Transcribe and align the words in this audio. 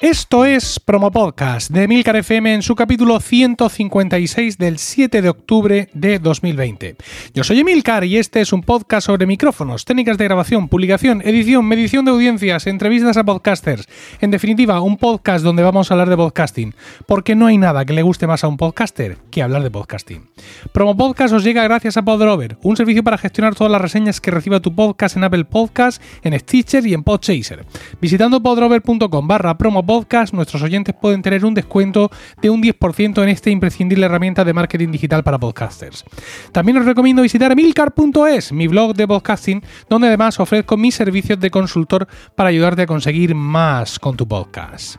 Esto 0.00 0.46
es 0.46 0.80
Promo 0.80 1.10
Podcast 1.10 1.70
de 1.70 1.86
Milcar 1.86 2.16
FM 2.16 2.54
en 2.54 2.62
su 2.62 2.74
capítulo 2.74 3.20
156 3.20 4.56
del 4.56 4.78
7 4.78 5.20
de 5.20 5.28
octubre 5.28 5.90
de 5.92 6.18
2020. 6.18 6.96
Yo 7.34 7.44
soy 7.44 7.60
Emilcar 7.60 8.04
y 8.04 8.16
este 8.16 8.40
es 8.40 8.54
un 8.54 8.62
podcast 8.62 9.08
sobre 9.08 9.26
micrófonos, 9.26 9.84
técnicas 9.84 10.16
de 10.16 10.24
grabación, 10.24 10.70
publicación, 10.70 11.20
edición, 11.22 11.66
medición 11.66 12.06
de 12.06 12.12
audiencias, 12.12 12.66
entrevistas 12.66 13.18
a 13.18 13.24
podcasters. 13.24 13.86
En 14.22 14.30
definitiva, 14.30 14.80
un 14.80 14.96
podcast 14.96 15.44
donde 15.44 15.62
vamos 15.62 15.90
a 15.90 15.94
hablar 15.94 16.08
de 16.08 16.16
podcasting, 16.16 16.74
porque 17.06 17.34
no 17.34 17.44
hay 17.44 17.58
nada 17.58 17.84
que 17.84 17.92
le 17.92 18.00
guste 18.00 18.26
más 18.26 18.42
a 18.42 18.48
un 18.48 18.56
podcaster 18.56 19.18
que 19.30 19.42
hablar 19.42 19.62
de 19.62 19.70
podcasting. 19.70 20.30
Promo 20.72 20.96
Podcast 20.96 21.34
os 21.34 21.44
llega 21.44 21.62
gracias 21.64 21.98
a 21.98 22.06
Podrover, 22.06 22.56
un 22.62 22.78
servicio 22.78 23.04
para 23.04 23.18
gestionar 23.18 23.54
todas 23.54 23.70
las 23.70 23.82
reseñas 23.82 24.22
que 24.22 24.30
reciba 24.30 24.60
tu 24.60 24.74
podcast 24.74 25.18
en 25.18 25.24
Apple 25.24 25.44
Podcast, 25.44 26.02
en 26.22 26.40
Stitcher 26.40 26.86
y 26.86 26.94
en 26.94 27.02
Podchaser. 27.02 27.66
Visitando 28.00 28.42
podrover.com 28.42 29.28
barra 29.28 29.58
promo 29.58 29.89
podcast, 29.90 30.32
nuestros 30.32 30.62
oyentes 30.62 30.94
pueden 30.94 31.20
tener 31.20 31.44
un 31.44 31.52
descuento 31.52 32.12
de 32.40 32.48
un 32.48 32.62
10% 32.62 33.24
en 33.24 33.28
esta 33.28 33.50
imprescindible 33.50 34.06
herramienta 34.06 34.44
de 34.44 34.52
marketing 34.52 34.92
digital 34.92 35.24
para 35.24 35.36
podcasters. 35.36 36.04
También 36.52 36.78
os 36.78 36.84
recomiendo 36.84 37.22
visitar 37.22 37.50
emilcar.es, 37.50 38.52
mi 38.52 38.68
blog 38.68 38.94
de 38.94 39.08
podcasting, 39.08 39.64
donde 39.88 40.06
además 40.06 40.38
ofrezco 40.38 40.76
mis 40.76 40.94
servicios 40.94 41.40
de 41.40 41.50
consultor 41.50 42.06
para 42.36 42.50
ayudarte 42.50 42.82
a 42.82 42.86
conseguir 42.86 43.34
más 43.34 43.98
con 43.98 44.16
tu 44.16 44.28
podcast. 44.28 44.94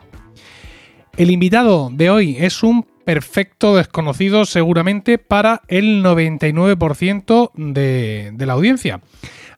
El 1.16 1.32
invitado 1.32 1.90
de 1.90 2.10
hoy 2.10 2.36
es 2.38 2.62
un 2.62 2.86
perfecto 3.06 3.78
desconocido 3.78 4.44
seguramente 4.44 5.18
para 5.18 5.62
el 5.70 6.04
99% 6.04 7.52
de, 7.56 8.32
de 8.34 8.46
la 8.46 8.54
audiencia. 8.54 9.00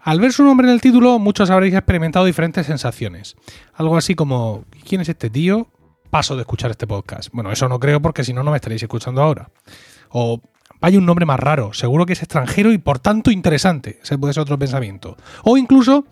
Al 0.04 0.20
ver 0.20 0.34
su 0.34 0.44
nombre 0.44 0.68
en 0.68 0.74
el 0.74 0.82
título, 0.82 1.18
muchos 1.18 1.50
habréis 1.50 1.74
experimentado 1.74 2.26
diferentes 2.26 2.66
sensaciones. 2.66 3.38
Algo 3.74 3.96
así 3.96 4.16
como, 4.16 4.66
¿quién 4.86 5.00
es 5.00 5.08
este 5.08 5.30
tío? 5.30 5.70
Paso 6.10 6.36
de 6.36 6.42
escuchar 6.42 6.72
este 6.72 6.86
podcast. 6.86 7.30
Bueno, 7.32 7.54
eso 7.54 7.70
no 7.70 7.80
creo 7.80 8.02
porque 8.02 8.26
si 8.26 8.34
no, 8.34 8.44
no 8.44 8.52
me 8.52 8.58
estaréis 8.58 8.84
escuchando 8.84 9.22
ahora. 9.22 9.50
O 10.10 10.42
vaya 10.84 10.98
un 10.98 11.06
nombre 11.06 11.26
más 11.26 11.40
raro, 11.40 11.72
seguro 11.72 12.06
que 12.06 12.12
es 12.12 12.22
extranjero 12.22 12.74
y 12.74 12.78
por 12.78 13.00
tanto 13.00 13.32
interesante. 13.32 14.00
Ese 14.04 14.18
puede 14.18 14.34
ser 14.34 14.42
otro 14.42 14.60
pensamiento. 14.60 15.16
O 15.44 15.56
incluso, 15.56 16.06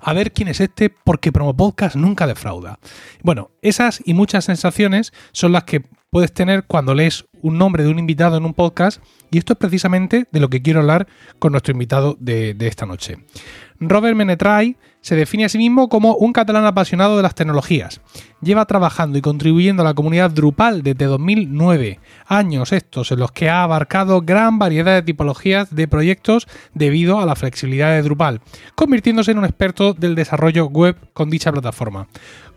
a 0.00 0.14
ver 0.14 0.32
quién 0.32 0.48
es 0.48 0.60
este 0.60 0.88
porque 0.88 1.30
Promo 1.30 1.54
Podcast 1.54 1.94
nunca 1.94 2.26
defrauda. 2.26 2.78
Bueno, 3.22 3.50
esas 3.60 4.00
y 4.02 4.14
muchas 4.14 4.46
sensaciones 4.46 5.12
son 5.32 5.52
las 5.52 5.64
que 5.64 5.84
puedes 6.08 6.32
tener 6.32 6.64
cuando 6.64 6.94
lees 6.94 7.26
un 7.42 7.58
nombre 7.58 7.84
de 7.84 7.90
un 7.90 7.98
invitado 7.98 8.38
en 8.38 8.46
un 8.46 8.54
podcast 8.54 9.02
y 9.30 9.36
esto 9.36 9.52
es 9.52 9.58
precisamente 9.58 10.26
de 10.32 10.40
lo 10.40 10.48
que 10.48 10.62
quiero 10.62 10.80
hablar 10.80 11.06
con 11.38 11.52
nuestro 11.52 11.72
invitado 11.72 12.16
de, 12.18 12.54
de 12.54 12.66
esta 12.66 12.86
noche. 12.86 13.18
Robert 13.78 14.16
Menetray 14.16 14.78
se 15.02 15.16
define 15.16 15.44
a 15.44 15.48
sí 15.50 15.58
mismo 15.58 15.90
como 15.90 16.14
un 16.14 16.32
catalán 16.32 16.64
apasionado 16.64 17.18
de 17.18 17.22
las 17.22 17.34
tecnologías. 17.34 18.00
Lleva 18.44 18.66
trabajando 18.66 19.16
y 19.16 19.22
contribuyendo 19.22 19.80
a 19.80 19.86
la 19.86 19.94
comunidad 19.94 20.30
Drupal 20.30 20.82
desde 20.82 21.06
2009, 21.06 21.98
años 22.26 22.72
estos 22.72 23.10
en 23.10 23.20
los 23.20 23.32
que 23.32 23.48
ha 23.48 23.62
abarcado 23.62 24.20
gran 24.20 24.58
variedad 24.58 24.96
de 24.96 25.02
tipologías 25.02 25.74
de 25.74 25.88
proyectos 25.88 26.46
debido 26.74 27.20
a 27.20 27.24
la 27.24 27.36
flexibilidad 27.36 27.92
de 27.94 28.02
Drupal, 28.02 28.42
convirtiéndose 28.74 29.30
en 29.30 29.38
un 29.38 29.46
experto 29.46 29.94
del 29.94 30.14
desarrollo 30.14 30.66
web 30.66 30.94
con 31.14 31.30
dicha 31.30 31.52
plataforma. 31.52 32.06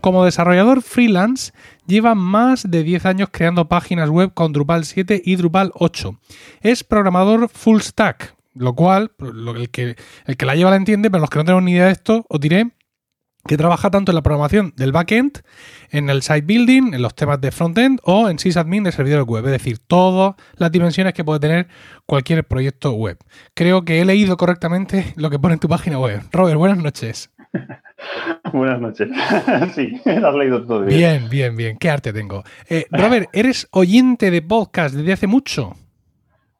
Como 0.02 0.26
desarrollador 0.26 0.82
freelance, 0.82 1.54
lleva 1.86 2.16
más 2.16 2.70
de 2.70 2.84
10 2.84 3.06
años 3.06 3.30
creando 3.32 3.70
páginas 3.70 4.10
web 4.10 4.34
con 4.34 4.52
Drupal 4.52 4.84
7 4.84 5.22
y 5.24 5.38
Drupal 5.38 5.72
8. 5.74 6.20
Es 6.60 6.84
programador 6.84 7.48
full 7.48 7.80
stack, 7.80 8.36
lo 8.56 8.74
cual, 8.76 9.12
el 9.20 9.70
que, 9.70 9.96
el 10.26 10.36
que 10.36 10.46
la 10.46 10.56
lleva 10.56 10.72
la 10.72 10.76
entiende, 10.76 11.10
pero 11.10 11.22
los 11.22 11.30
que 11.30 11.40
no 11.40 11.46
tenemos 11.46 11.64
ni 11.64 11.72
idea 11.72 11.86
de 11.86 11.94
esto, 11.94 12.26
os 12.28 12.42
diré 12.42 12.72
que 13.48 13.58
trabaja 13.58 13.90
tanto 13.90 14.12
en 14.12 14.16
la 14.16 14.22
programación 14.22 14.74
del 14.75 14.91
backend, 14.91 15.40
en 15.90 16.09
el 16.09 16.22
site 16.22 16.41
building, 16.41 16.94
en 16.94 17.02
los 17.02 17.16
temas 17.16 17.40
de 17.41 17.52
frontend 17.52 18.00
o 18.03 18.30
en 18.30 18.38
sysadmin 18.40 18.84
de 18.84 18.91
servidores 18.91 19.25
web, 19.25 19.46
es 19.46 19.52
decir, 19.52 19.80
todas 19.80 20.35
las 20.58 20.72
dimensiones 20.72 21.13
que 21.13 21.24
puede 21.24 21.40
tener 21.40 21.68
cualquier 22.06 22.46
proyecto 22.46 22.91
web. 22.94 23.18
Creo 23.53 23.84
que 23.85 24.02
he 24.02 24.06
leído 24.06 24.38
correctamente 24.38 25.13
lo 25.16 25.30
que 25.30 25.40
pone 25.40 25.53
en 25.56 25.59
tu 25.59 25.68
página 25.68 26.00
web. 26.00 26.22
Robert, 26.31 26.58
buenas 26.58 26.78
noches. 26.78 27.31
Buenas 28.53 28.80
noches. 28.80 29.09
sí, 29.75 30.00
lo 30.06 30.28
has 30.28 30.35
leído 30.35 30.66
todo 30.66 30.81
bien. 30.85 30.97
Bien, 31.00 31.29
bien, 31.29 31.56
bien. 31.58 31.78
Qué 31.78 31.90
arte 31.90 32.14
tengo. 32.14 32.44
Eh, 32.69 32.85
Robert, 32.91 33.28
¿eres 33.34 33.68
oyente 33.72 34.29
de 34.29 34.41
podcast 34.41 34.94
desde 34.96 35.14
hace 35.14 35.28
mucho? 35.28 35.74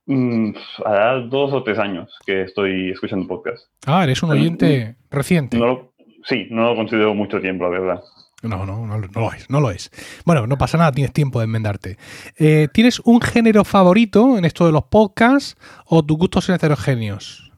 Mm, 0.08 0.52
hará 0.86 1.19
dos 1.22 1.54
o 1.54 1.64
tres 1.64 1.78
años 1.78 2.09
que 2.25 2.42
estoy 2.44 2.92
escuchando 2.92 3.28
podcast. 3.28 3.66
Ah, 3.86 4.04
eres 4.04 4.24
un 4.24 4.31
oyente 4.31 4.96
reciente. 5.12 5.58
No 5.58 5.66
lo- 5.68 5.87
sí, 6.28 6.48
no 6.50 6.70
lo 6.70 6.76
considero 6.76 7.14
mucho 7.14 7.40
tiempo, 7.40 7.66
la 7.66 7.70
verdad. 7.70 8.04
No, 8.44 8.66
no, 8.66 8.86
no, 8.86 8.98
no 9.00 9.22
lo 9.22 9.32
es, 9.34 9.50
no 9.50 9.60
lo 9.60 9.72
es. 9.72 9.90
Bueno, 10.26 10.46
no 10.46 10.58
pasa 10.58 10.78
nada, 10.78 10.92
tienes 10.92 11.12
tiempo 11.12 11.40
de 11.40 11.46
enmendarte. 11.46 11.98
Eh, 12.38 12.68
¿Tienes 12.72 13.00
un 13.00 13.20
género 13.20 13.64
favorito 13.64 14.38
en 14.38 14.46
esto 14.46 14.68
de 14.68 14.72
los 14.72 14.84
podcasts 14.84 15.58
o 15.86 16.06
tus 16.06 16.18
gustos 16.18 16.46
son 16.46 16.56
heterogéneos? 16.56 17.52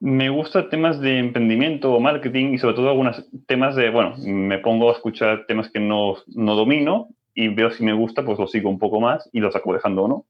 Me 0.00 0.30
gustan 0.30 0.70
temas 0.70 1.00
de 1.00 1.18
emprendimiento 1.18 1.92
o 1.92 2.00
marketing 2.00 2.54
y 2.54 2.58
sobre 2.58 2.76
todo 2.76 2.88
algunos 2.88 3.22
temas 3.46 3.74
de, 3.74 3.90
bueno, 3.90 4.14
me 4.18 4.58
pongo 4.58 4.90
a 4.90 4.94
escuchar 4.94 5.44
temas 5.46 5.70
que 5.70 5.80
no, 5.80 6.14
no 6.28 6.54
domino 6.54 7.08
y 7.34 7.48
veo 7.48 7.70
si 7.70 7.84
me 7.84 7.92
gusta, 7.92 8.24
pues 8.24 8.38
lo 8.38 8.46
sigo 8.46 8.70
un 8.70 8.78
poco 8.78 9.00
más 9.00 9.28
y 9.32 9.40
los 9.40 9.54
acabo 9.54 9.74
dejando 9.74 10.04
o 10.04 10.08
no. 10.08 10.24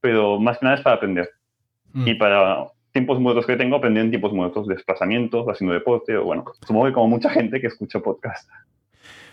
Pero 0.00 0.40
más 0.40 0.58
que 0.58 0.64
nada 0.64 0.76
es 0.76 0.82
para 0.82 0.96
aprender. 0.96 1.30
Mm. 1.92 2.08
Y 2.08 2.14
para 2.14 2.66
tiempos 2.94 3.18
muertos 3.18 3.44
que 3.44 3.56
tengo, 3.56 3.76
aprender 3.76 4.04
en 4.04 4.10
tiempos 4.10 4.32
muertos, 4.32 4.68
desplazamientos, 4.68 5.46
haciendo 5.48 5.74
deporte 5.74 6.16
o 6.16 6.24
bueno, 6.24 6.44
supongo 6.60 6.86
que 6.86 6.92
como 6.92 7.08
mucha 7.08 7.28
gente 7.28 7.60
que 7.60 7.66
escucha 7.66 7.98
podcast. 7.98 8.48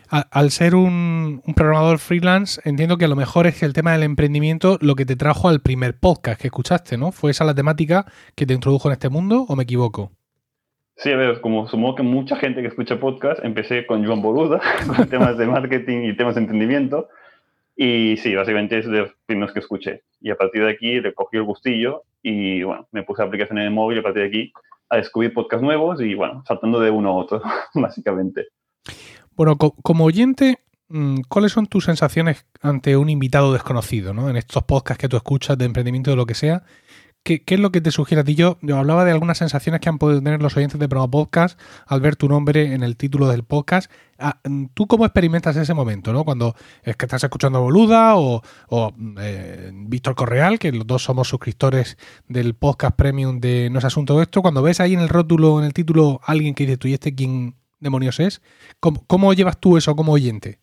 Al 0.10 0.52
ser 0.52 0.76
un, 0.76 1.42
un 1.46 1.54
programador 1.54 2.00
freelance, 2.00 2.60
entiendo 2.66 2.98
que 2.98 3.06
a 3.06 3.08
lo 3.08 3.16
mejor 3.16 3.48
es 3.48 3.58
que 3.58 3.66
el 3.66 3.72
tema 3.72 3.94
del 3.94 4.04
emprendimiento 4.04 4.78
lo 4.82 4.96
que 4.96 5.06
te 5.06 5.16
trajo 5.16 5.48
al 5.48 5.62
primer 5.62 5.98
podcast 5.98 6.42
que 6.42 6.48
escuchaste, 6.48 6.98
¿no? 6.98 7.14
¿Fue 7.14 7.32
esa 7.32 7.46
la 7.46 7.56
temática 7.56 8.06
que 8.36 8.46
te 8.46 8.54
introdujo 8.54 8.90
en 8.90 8.94
este 8.94 9.08
mundo 9.08 9.46
o 9.48 9.56
me 9.56 9.64
equivoco? 9.64 10.12
Sí, 10.98 11.12
a 11.12 11.16
ver, 11.16 11.40
como 11.40 11.68
supongo 11.68 11.96
que 11.96 12.04
mucha 12.04 12.36
gente 12.36 12.62
que 12.62 12.68
escucha 12.68 13.00
podcast, 13.00 13.46
empecé 13.46 13.86
con 13.86 14.06
Joan 14.06 14.22
Boluda, 14.22 14.60
con 14.98 15.08
temas 15.08 15.38
de 15.38 15.46
marketing 15.46 16.10
y 16.10 16.18
temas 16.18 16.36
de 16.36 16.42
emprendimiento. 16.42 17.08
Y 17.76 18.18
sí, 18.18 18.36
básicamente 18.36 18.78
es 18.80 18.86
de 18.86 19.00
los 19.00 19.12
primeros 19.26 19.54
que 19.54 19.59
escuché. 19.59 20.04
Y 20.20 20.30
a 20.30 20.36
partir 20.36 20.64
de 20.64 20.72
aquí 20.72 21.00
le 21.00 21.14
cogí 21.14 21.38
el 21.38 21.44
gustillo 21.44 22.04
y 22.22 22.62
bueno, 22.64 22.88
me 22.92 23.04
puse 23.04 23.24
aplicación 23.24 23.58
en 23.58 23.66
el 23.66 23.72
móvil 23.72 24.00
a 24.00 24.04
partir 24.04 24.24
de 24.24 24.28
aquí 24.28 24.54
a 24.90 24.98
descubrir 24.98 25.34
podcasts 25.34 25.64
nuevos 25.64 26.02
y 26.02 26.14
bueno, 26.14 26.44
saltando 26.48 26.80
de 26.80 26.92
uno 26.92 27.10
a 27.10 27.14
otro, 27.16 27.42
básicamente. 27.74 28.48
Bueno, 29.36 29.58
co- 29.58 29.76
como 29.81 30.04
oyente, 30.06 30.60
mm, 30.90 31.22
¿cuáles 31.30 31.54
son 31.54 31.66
tus 31.68 31.86
sensaciones 31.86 32.46
ante 32.62 32.98
un 32.98 33.10
invitado 33.10 33.54
desconocido, 33.54 34.14
¿no? 34.14 34.30
En 34.30 34.36
estos 34.36 34.64
podcasts 34.64 35.02
que 35.02 35.08
tú 35.08 35.16
escuchas 35.18 35.58
de 35.58 35.66
emprendimiento 35.66 36.12
o 36.12 36.16
lo 36.16 36.26
que 36.26 36.34
sea, 36.36 36.64
¿qué, 37.24 37.44
qué 37.44 37.56
es 37.56 37.59
lo 37.59 37.72
que 37.72 37.82
te 37.82 37.92
sugiere 37.92 38.22
a 38.22 38.24
ti? 38.24 38.36
Yo, 38.36 38.58
hablaba 38.76 39.06
de 39.06 39.12
algunas 39.12 39.38
sensaciones 39.38 39.82
que 39.82 39.90
han 39.90 39.98
podido 39.98 40.22
tener 40.22 40.42
los 40.42 40.56
oyentes 40.58 40.80
de 40.80 40.90
Promo 40.90 41.09
Podcast 41.09 41.59
al 41.88 42.02
ver 42.02 42.16
tu 42.16 42.28
nombre 42.28 42.74
en 42.74 42.84
el 42.84 42.98
título 42.98 43.28
del 43.28 43.44
podcast. 43.44 43.92
Ah, 44.18 44.40
¿Tú 44.74 44.88
cómo 44.88 45.06
experimentas 45.06 45.56
ese 45.56 45.74
momento, 45.74 46.14
¿no? 46.14 46.24
Cuando 46.24 46.56
es 46.84 46.96
que 46.96 47.06
estás 47.06 47.24
escuchando 47.24 47.60
a 47.60 47.62
Boluda 47.62 48.16
o, 48.16 48.42
o, 48.70 48.94
eh, 49.20 49.72
Víctor 49.74 50.16
Correal, 50.16 50.60
que 50.60 50.72
los 50.72 50.86
dos 50.88 51.04
somos 51.04 51.28
suscriptores 51.28 51.98
del 52.28 52.56
podcast 52.56 52.96
premium 52.96 53.40
de 53.40 53.70
No 53.70 53.80
es 53.80 53.86
Asunto 53.86 54.22
Esto, 54.22 54.42
cuando 54.42 54.62
ves 54.62 54.80
ahí 54.80 54.94
en 54.94 55.00
el 55.00 55.10
rótulo, 55.10 55.60
en 55.60 55.66
el 55.66 55.74
título, 55.74 56.22
alguien 56.24 56.54
que 56.56 56.66
dice, 56.66 56.78
tú 56.78 56.88
y 56.88 56.94
este 56.94 57.16
quién 57.16 57.56
demonios 57.80 58.20
es, 58.20 58.42
¿cómo, 58.80 59.04
cómo 59.08 59.34
llevas 59.34 59.60
tú 59.60 59.78
eso 59.78 59.96
como 59.96 60.14
oyente? 60.14 60.60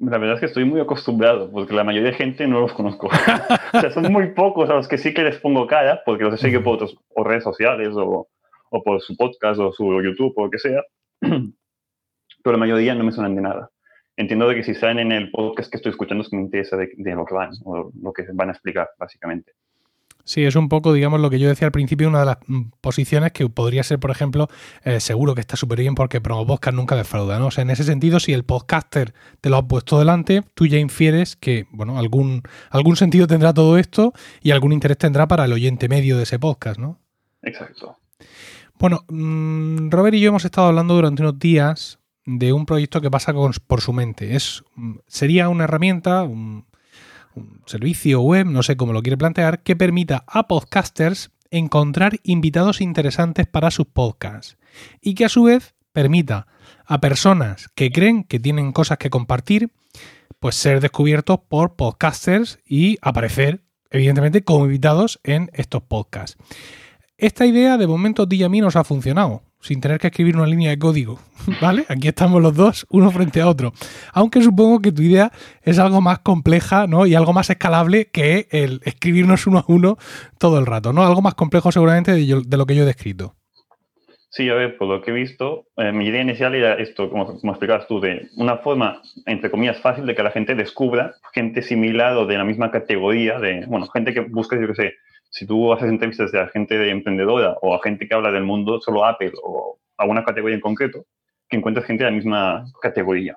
La 0.00 0.18
verdad 0.18 0.34
es 0.34 0.40
que 0.40 0.46
estoy 0.46 0.64
muy 0.64 0.80
acostumbrado 0.80 1.50
porque 1.50 1.74
la 1.74 1.84
mayoría 1.84 2.10
de 2.10 2.16
gente 2.16 2.46
no 2.46 2.60
los 2.60 2.72
conozco. 2.72 3.08
o 3.72 3.80
sea, 3.80 3.90
son 3.90 4.12
muy 4.12 4.28
pocos 4.32 4.70
a 4.70 4.74
los 4.74 4.86
que 4.86 4.98
sí 4.98 5.12
que 5.12 5.24
les 5.24 5.38
pongo 5.38 5.66
cara 5.66 6.02
porque 6.04 6.24
los 6.24 6.34
he 6.34 6.38
seguido 6.38 6.62
por 6.62 6.74
otras 6.74 6.94
o 7.14 7.24
redes 7.24 7.44
sociales 7.44 7.88
o, 7.94 8.28
o 8.70 8.82
por 8.82 9.00
su 9.00 9.16
podcast 9.16 9.58
o 9.60 9.72
su 9.72 10.02
YouTube 10.02 10.34
o 10.36 10.44
lo 10.44 10.50
que 10.50 10.58
sea. 10.58 10.82
Pero 11.20 12.52
la 12.52 12.58
mayoría 12.58 12.94
no 12.94 13.04
me 13.04 13.12
suenan 13.12 13.34
de 13.34 13.42
nada. 13.42 13.70
Entiendo 14.16 14.48
de 14.48 14.56
que 14.56 14.64
si 14.64 14.74
salen 14.74 14.98
en 14.98 15.12
el 15.12 15.30
podcast 15.30 15.70
que 15.70 15.76
estoy 15.76 15.90
escuchando 15.90 16.22
es 16.22 16.30
que 16.30 16.36
me 16.36 16.42
interesa 16.42 16.76
de, 16.76 16.90
de 16.96 17.14
lo 17.14 17.24
que 17.24 17.34
van 17.34 17.50
o 17.64 17.90
lo 18.00 18.12
que 18.12 18.24
van 18.32 18.48
a 18.48 18.52
explicar, 18.52 18.88
básicamente. 18.98 19.52
Sí, 20.28 20.44
es 20.44 20.56
un 20.56 20.68
poco, 20.68 20.92
digamos, 20.92 21.20
lo 21.20 21.30
que 21.30 21.38
yo 21.38 21.48
decía 21.48 21.64
al 21.64 21.72
principio, 21.72 22.06
una 22.06 22.20
de 22.20 22.26
las 22.26 22.36
mm, 22.46 22.64
posiciones 22.82 23.32
que 23.32 23.48
podría 23.48 23.82
ser, 23.82 23.98
por 23.98 24.10
ejemplo, 24.10 24.48
eh, 24.84 25.00
seguro 25.00 25.34
que 25.34 25.40
está 25.40 25.56
súper 25.56 25.78
bien 25.80 25.94
porque 25.94 26.20
Promo 26.20 26.46
Podcast 26.46 26.76
nunca 26.76 26.96
defrauda, 26.96 27.38
¿no? 27.38 27.46
O 27.46 27.50
sea, 27.50 27.62
en 27.62 27.70
ese 27.70 27.82
sentido, 27.82 28.20
si 28.20 28.34
el 28.34 28.44
podcaster 28.44 29.14
te 29.40 29.48
lo 29.48 29.56
ha 29.56 29.66
puesto 29.66 29.98
delante, 29.98 30.42
tú 30.52 30.66
ya 30.66 30.76
infieres 30.78 31.34
que, 31.34 31.66
bueno, 31.70 31.98
algún, 31.98 32.42
algún 32.68 32.96
sentido 32.96 33.26
tendrá 33.26 33.54
todo 33.54 33.78
esto 33.78 34.12
y 34.42 34.50
algún 34.50 34.74
interés 34.74 34.98
tendrá 34.98 35.26
para 35.26 35.46
el 35.46 35.52
oyente 35.54 35.88
medio 35.88 36.18
de 36.18 36.24
ese 36.24 36.38
podcast, 36.38 36.78
¿no? 36.78 36.98
Exacto. 37.40 37.96
Bueno, 38.78 39.06
mm, 39.08 39.88
Robert 39.88 40.14
y 40.14 40.20
yo 40.20 40.28
hemos 40.28 40.44
estado 40.44 40.66
hablando 40.66 40.92
durante 40.92 41.22
unos 41.22 41.38
días 41.38 42.00
de 42.26 42.52
un 42.52 42.66
proyecto 42.66 43.00
que 43.00 43.10
pasa 43.10 43.32
con- 43.32 43.54
por 43.66 43.80
su 43.80 43.94
mente. 43.94 44.36
Es, 44.36 44.62
mm, 44.76 44.96
sería 45.06 45.48
una 45.48 45.64
herramienta, 45.64 46.22
un, 46.24 46.66
un 47.38 47.62
servicio 47.66 48.20
web, 48.20 48.46
no 48.46 48.62
sé 48.62 48.76
cómo 48.76 48.92
lo 48.92 49.02
quiere 49.02 49.16
plantear, 49.16 49.62
que 49.62 49.76
permita 49.76 50.24
a 50.26 50.48
podcasters 50.48 51.30
encontrar 51.50 52.20
invitados 52.22 52.80
interesantes 52.80 53.46
para 53.46 53.70
sus 53.70 53.86
podcasts 53.86 54.58
y 55.00 55.14
que 55.14 55.24
a 55.24 55.28
su 55.28 55.44
vez 55.44 55.74
permita 55.92 56.46
a 56.84 57.00
personas 57.00 57.68
que 57.74 57.90
creen 57.90 58.24
que 58.24 58.38
tienen 58.38 58.72
cosas 58.72 58.98
que 58.98 59.10
compartir, 59.10 59.70
pues 60.38 60.54
ser 60.54 60.80
descubiertos 60.80 61.40
por 61.48 61.76
podcasters 61.76 62.58
y 62.66 62.98
aparecer, 63.02 63.62
evidentemente, 63.90 64.44
como 64.44 64.66
invitados 64.66 65.20
en 65.24 65.50
estos 65.52 65.82
podcasts. 65.82 66.36
Esta 67.16 67.46
idea 67.46 67.76
de 67.78 67.86
momento 67.86 68.28
a 68.30 68.44
a 68.44 68.48
mí 68.48 68.60
nos 68.60 68.76
ha 68.76 68.84
funcionado 68.84 69.42
sin 69.68 69.82
tener 69.82 69.98
que 69.98 70.06
escribir 70.06 70.34
una 70.34 70.46
línea 70.46 70.70
de 70.70 70.78
código, 70.78 71.20
¿vale? 71.60 71.84
Aquí 71.88 72.08
estamos 72.08 72.42
los 72.42 72.54
dos, 72.54 72.86
uno 72.88 73.10
frente 73.10 73.42
a 73.42 73.48
otro. 73.48 73.72
Aunque 74.14 74.42
supongo 74.42 74.80
que 74.80 74.92
tu 74.92 75.02
idea 75.02 75.30
es 75.62 75.78
algo 75.78 76.00
más 76.00 76.20
compleja, 76.20 76.86
¿no? 76.86 77.06
Y 77.06 77.14
algo 77.14 77.34
más 77.34 77.50
escalable 77.50 78.06
que 78.06 78.48
el 78.50 78.80
escribirnos 78.84 79.46
uno 79.46 79.58
a 79.58 79.64
uno 79.68 79.98
todo 80.38 80.58
el 80.58 80.64
rato, 80.64 80.94
¿no? 80.94 81.04
Algo 81.04 81.20
más 81.20 81.34
complejo 81.34 81.70
seguramente 81.70 82.12
de, 82.12 82.56
lo 82.56 82.66
que 82.66 82.74
yo 82.74 82.84
he 82.84 82.86
descrito. 82.86 83.34
Sí, 84.30 84.48
a 84.48 84.54
ver, 84.54 84.78
por 84.78 84.88
lo 84.88 85.02
que 85.02 85.10
he 85.10 85.14
visto, 85.14 85.66
eh, 85.76 85.92
mi 85.92 86.06
idea 86.06 86.22
inicial 86.22 86.54
era 86.54 86.74
esto, 86.74 87.10
como, 87.10 87.32
explicabas 87.32 87.86
tú, 87.88 88.00
de 88.00 88.28
una 88.36 88.58
forma, 88.58 89.02
entre 89.26 89.50
comillas, 89.50 89.80
fácil 89.80 90.06
de 90.06 90.14
que 90.14 90.22
la 90.22 90.30
gente 90.30 90.54
descubra 90.54 91.14
gente 91.34 91.60
similar 91.60 92.14
o 92.16 92.26
de 92.26 92.38
la 92.38 92.44
misma 92.44 92.70
categoría, 92.70 93.38
de, 93.38 93.66
bueno, 93.66 93.86
gente 93.88 94.14
que 94.14 94.20
busca, 94.20 94.58
yo 94.58 94.68
qué 94.68 94.74
sé, 94.74 94.94
si 95.38 95.46
tú 95.46 95.72
haces 95.72 95.88
entrevistas 95.88 96.34
a 96.34 96.48
gente 96.48 96.76
de 96.76 96.90
emprendedora 96.90 97.56
o 97.62 97.72
a 97.72 97.80
gente 97.80 98.08
que 98.08 98.14
habla 98.14 98.32
del 98.32 98.42
mundo 98.42 98.80
solo 98.80 99.04
Apple 99.04 99.32
o 99.44 99.78
a 99.96 100.04
una 100.04 100.24
categoría 100.24 100.56
en 100.56 100.60
concreto, 100.60 101.06
que 101.48 101.56
encuentres 101.56 101.86
gente 101.86 102.02
de 102.02 102.10
la 102.10 102.16
misma 102.16 102.64
categoría. 102.82 103.36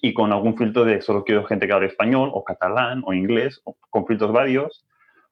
Y 0.00 0.14
con 0.14 0.32
algún 0.32 0.56
filtro 0.56 0.84
de 0.84 1.02
solo 1.02 1.24
quiero 1.24 1.44
gente 1.44 1.66
que 1.66 1.72
hable 1.74 1.88
español 1.88 2.30
o 2.32 2.42
catalán 2.42 3.02
o 3.04 3.12
inglés, 3.12 3.60
o 3.64 3.76
con 3.90 4.06
filtros 4.06 4.32
varios. 4.32 4.86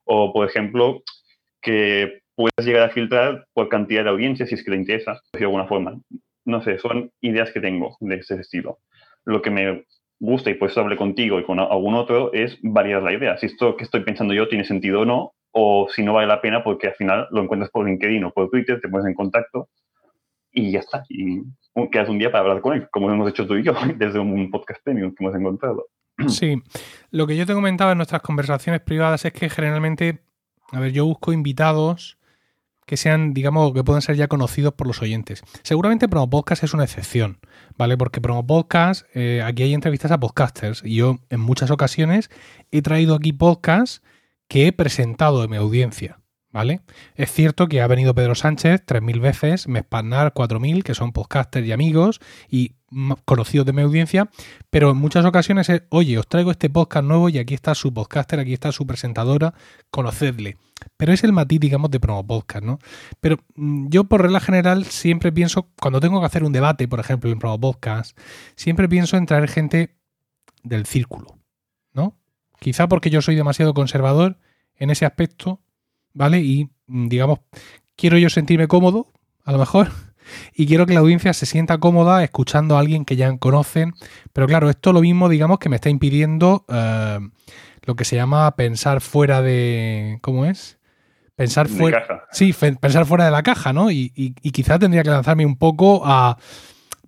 O, 0.04 0.32
por 0.32 0.46
ejemplo, 0.46 1.02
que 1.62 2.20
puedes 2.34 2.66
llegar 2.66 2.88
a 2.88 2.92
filtrar 2.92 3.46
por 3.54 3.68
cantidad 3.68 4.04
de 4.04 4.10
audiencia 4.10 4.46
si 4.46 4.56
es 4.56 4.64
que 4.64 4.70
te 4.70 4.76
interesa, 4.76 5.20
de 5.32 5.44
alguna 5.44 5.66
forma. 5.66 5.98
No 6.44 6.62
sé, 6.62 6.78
son 6.78 7.10
ideas 7.22 7.50
que 7.50 7.60
tengo 7.60 7.96
de 8.00 8.16
ese 8.16 8.34
estilo. 8.40 8.78
Lo 9.24 9.40
que 9.40 9.50
me 9.50 9.84
gusta, 10.20 10.50
y 10.50 10.54
por 10.54 10.70
eso 10.70 10.80
hablé 10.80 10.96
contigo 10.96 11.40
y 11.40 11.44
con 11.44 11.60
algún 11.60 11.94
otro, 11.94 12.32
es 12.34 12.58
variar 12.62 13.02
la 13.02 13.12
idea. 13.12 13.38
Si 13.38 13.46
esto 13.46 13.76
que 13.76 13.84
estoy 13.84 14.00
pensando 14.00 14.34
yo 14.34 14.48
tiene 14.48 14.64
sentido 14.64 15.00
o 15.00 15.04
no, 15.04 15.34
o 15.52 15.88
si 15.90 16.02
no 16.02 16.12
vale 16.14 16.26
la 16.26 16.40
pena 16.40 16.62
porque 16.62 16.88
al 16.88 16.94
final 16.94 17.28
lo 17.30 17.42
encuentras 17.42 17.70
por 17.70 17.86
LinkedIn 17.86 18.24
o 18.24 18.32
por 18.32 18.50
Twitter, 18.50 18.80
te 18.80 18.88
pones 18.88 19.06
en 19.06 19.14
contacto 19.14 19.68
y 20.52 20.72
ya 20.72 20.80
está. 20.80 21.04
Y 21.08 21.42
quedas 21.92 22.08
un 22.08 22.18
día 22.18 22.30
para 22.30 22.42
hablar 22.42 22.60
con 22.60 22.74
él, 22.74 22.88
como 22.90 23.10
hemos 23.10 23.28
hecho 23.28 23.46
tú 23.46 23.56
y 23.56 23.62
yo 23.62 23.72
desde 23.96 24.18
un 24.18 24.50
podcast 24.50 24.82
premium 24.82 25.14
que 25.14 25.24
hemos 25.24 25.36
encontrado. 25.36 25.86
Sí, 26.28 26.60
lo 27.10 27.28
que 27.28 27.36
yo 27.36 27.46
te 27.46 27.54
comentaba 27.54 27.92
en 27.92 27.98
nuestras 27.98 28.22
conversaciones 28.22 28.80
privadas 28.80 29.24
es 29.24 29.32
que 29.32 29.48
generalmente, 29.48 30.18
a 30.72 30.80
ver, 30.80 30.90
yo 30.90 31.06
busco 31.06 31.32
invitados 31.32 32.18
que 32.86 32.96
sean, 32.96 33.34
digamos, 33.34 33.72
que 33.74 33.84
puedan 33.84 34.02
ser 34.02 34.16
ya 34.16 34.26
conocidos 34.26 34.72
por 34.72 34.86
los 34.86 35.00
oyentes. 35.02 35.42
Seguramente 35.62 36.08
Promo 36.08 36.28
Podcast 36.28 36.64
es 36.64 36.74
una 36.74 36.84
excepción, 36.84 37.38
¿vale? 37.76 37.96
Porque 37.96 38.20
Promo 38.20 38.46
Podcast, 38.46 39.06
eh, 39.14 39.42
aquí 39.44 39.62
hay 39.62 39.74
entrevistas 39.74 40.10
a 40.10 40.18
podcasters 40.18 40.82
y 40.84 40.96
yo 40.96 41.18
en 41.28 41.38
muchas 41.38 41.70
ocasiones 41.70 42.30
he 42.72 42.80
traído 42.80 43.14
aquí 43.14 43.32
podcasts 43.32 44.02
que 44.48 44.66
he 44.66 44.72
presentado 44.72 45.44
en 45.44 45.50
mi 45.50 45.56
audiencia. 45.56 46.20
¿Vale? 46.50 46.80
Es 47.14 47.30
cierto 47.30 47.68
que 47.68 47.82
ha 47.82 47.86
venido 47.86 48.14
Pedro 48.14 48.34
Sánchez 48.34 48.82
3.000 48.86 49.20
veces, 49.20 49.68
Mespanar 49.68 50.32
4.000, 50.32 50.82
que 50.82 50.94
son 50.94 51.12
podcasters 51.12 51.66
y 51.66 51.72
amigos 51.72 52.20
y 52.48 52.72
conocidos 53.24 53.66
de 53.66 53.72
mi 53.72 53.82
audiencia, 53.82 54.30
pero 54.70 54.90
en 54.90 54.96
muchas 54.96 55.24
ocasiones 55.24 55.68
es, 55.68 55.82
oye, 55.90 56.18
os 56.18 56.26
traigo 56.26 56.50
este 56.50 56.70
podcast 56.70 57.04
nuevo 57.04 57.28
y 57.28 57.38
aquí 57.38 57.54
está 57.54 57.74
su 57.74 57.92
podcaster, 57.92 58.40
aquí 58.40 58.54
está 58.54 58.72
su 58.72 58.86
presentadora, 58.86 59.54
conocedle. 59.90 60.56
Pero 60.96 61.12
es 61.12 61.24
el 61.24 61.32
matiz, 61.32 61.60
digamos, 61.60 61.90
de 61.90 62.00
promo 62.00 62.26
podcast, 62.26 62.64
¿no? 62.64 62.78
Pero 63.20 63.38
mm, 63.56 63.88
yo 63.88 64.04
por 64.04 64.22
regla 64.22 64.40
general 64.40 64.84
siempre 64.84 65.32
pienso, 65.32 65.68
cuando 65.80 66.00
tengo 66.00 66.20
que 66.20 66.26
hacer 66.26 66.44
un 66.44 66.52
debate, 66.52 66.88
por 66.88 67.00
ejemplo, 67.00 67.30
en 67.30 67.38
promo 67.38 67.60
podcast, 67.60 68.18
siempre 68.56 68.88
pienso 68.88 69.16
en 69.16 69.26
traer 69.26 69.48
gente 69.48 69.96
del 70.62 70.86
círculo. 70.86 71.37
Quizá 72.58 72.88
porque 72.88 73.10
yo 73.10 73.22
soy 73.22 73.34
demasiado 73.34 73.74
conservador 73.74 74.38
en 74.76 74.90
ese 74.90 75.06
aspecto, 75.06 75.60
¿vale? 76.12 76.40
Y, 76.40 76.70
mm, 76.86 77.08
digamos, 77.08 77.40
quiero 77.96 78.18
yo 78.18 78.30
sentirme 78.30 78.68
cómodo, 78.68 79.12
a 79.44 79.52
lo 79.52 79.58
mejor, 79.58 79.88
y 80.54 80.66
quiero 80.66 80.86
que 80.86 80.94
la 80.94 81.00
audiencia 81.00 81.32
se 81.32 81.46
sienta 81.46 81.78
cómoda 81.78 82.22
escuchando 82.24 82.76
a 82.76 82.80
alguien 82.80 83.04
que 83.04 83.16
ya 83.16 83.36
conocen. 83.38 83.94
Pero 84.32 84.46
claro, 84.46 84.70
esto 84.70 84.92
lo 84.92 85.00
mismo, 85.00 85.28
digamos, 85.28 85.58
que 85.58 85.68
me 85.68 85.76
está 85.76 85.90
impidiendo 85.90 86.64
eh, 86.68 87.18
lo 87.84 87.96
que 87.96 88.04
se 88.04 88.16
llama 88.16 88.54
pensar 88.56 89.00
fuera 89.00 89.42
de. 89.42 90.18
¿Cómo 90.20 90.44
es? 90.44 90.78
Pensar 91.36 91.68
fuera. 91.68 92.26
Sí, 92.32 92.52
pensar 92.52 93.06
fuera 93.06 93.24
de 93.24 93.30
la 93.30 93.44
caja, 93.44 93.72
¿no? 93.72 93.92
Y, 93.92 94.12
y, 94.16 94.50
quizá 94.50 94.76
tendría 94.76 95.04
que 95.04 95.10
lanzarme 95.10 95.46
un 95.46 95.56
poco 95.56 96.02
a 96.04 96.36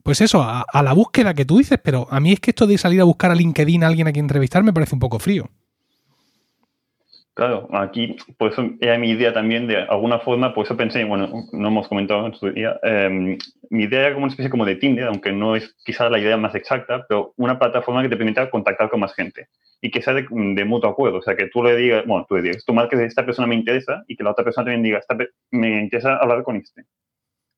pues 0.03 0.21
eso, 0.21 0.43
a, 0.43 0.83
la 0.83 0.93
búsqueda 0.93 1.35
que 1.35 1.45
tú 1.45 1.59
dices, 1.59 1.79
pero 1.83 2.07
a 2.11 2.21
mí 2.21 2.33
es 2.33 2.41
que 2.41 2.51
esto 2.51 2.67
de 2.67 2.79
salir 2.79 3.01
a 3.01 3.05
buscar 3.05 3.31
a 3.31 3.35
LinkedIn 3.35 3.85
a 3.85 3.89
alguien 3.89 4.09
a 4.09 4.13
quien 4.13 4.25
entrevistar 4.25 4.63
me 4.63 4.73
parece 4.73 4.95
un 4.95 5.01
poco 5.01 5.19
frío. 5.19 5.49
Claro, 7.35 7.69
aquí, 7.73 8.17
pues 8.37 8.55
era 8.81 8.99
mi 8.99 9.11
idea 9.11 9.33
también 9.33 9.67
de 9.67 9.77
alguna 9.77 10.19
forma, 10.19 10.53
pues 10.53 10.67
eso 10.67 10.77
pensé, 10.77 11.05
bueno, 11.05 11.47
no 11.53 11.69
hemos 11.69 11.89
comentado 11.89 12.27
en 12.27 12.35
su 12.35 12.51
día, 12.51 12.79
em, 12.83 13.39
mi 13.71 13.85
idea 13.85 14.01
era 14.01 14.13
como 14.13 14.25
una 14.25 14.33
especie 14.33 14.51
como 14.51 14.67
de 14.67 14.77
Tinder, 14.77 15.07
aunque 15.07 15.33
no 15.33 15.57
es 15.57 15.75
quizás 15.85 16.11
la 16.11 16.19
idea 16.19 16.37
más 16.37 16.55
exacta, 16.55 17.07
pero 17.09 17.33
una 17.37 17.59
plataforma 17.59 18.03
que 18.03 18.09
te 18.09 18.17
permita 18.17 18.51
contactar 18.51 18.91
con 18.91 19.01
más 19.01 19.15
gente 19.15 19.49
y 19.81 19.91
que 19.91 20.03
sea 20.03 20.13
de, 20.13 20.65
mutuo 20.65 20.91
acuerdo, 20.91 21.19
o 21.19 21.23
sea, 21.23 21.37
que 21.37 21.47
tú 21.47 21.63
le 21.63 21.77
digas, 21.77 22.05
bueno, 22.05 22.27
tú 22.29 22.37
le 22.37 22.43
digas, 22.43 22.65
tú 22.67 22.75
marques, 22.75 23.01
esta 23.01 23.25
persona 23.25 23.47
me 23.47 23.55
interesa 23.55 24.05
y 24.09 24.17
que 24.17 24.25
la 24.25 24.33
otra 24.33 24.45
persona 24.45 24.67
también 24.67 24.83
diga, 24.83 24.99
esta, 24.99 25.17
me 25.51 25.81
interesa 25.83 26.17
hablar 26.17 26.43
con 26.43 26.57
este 26.57 26.85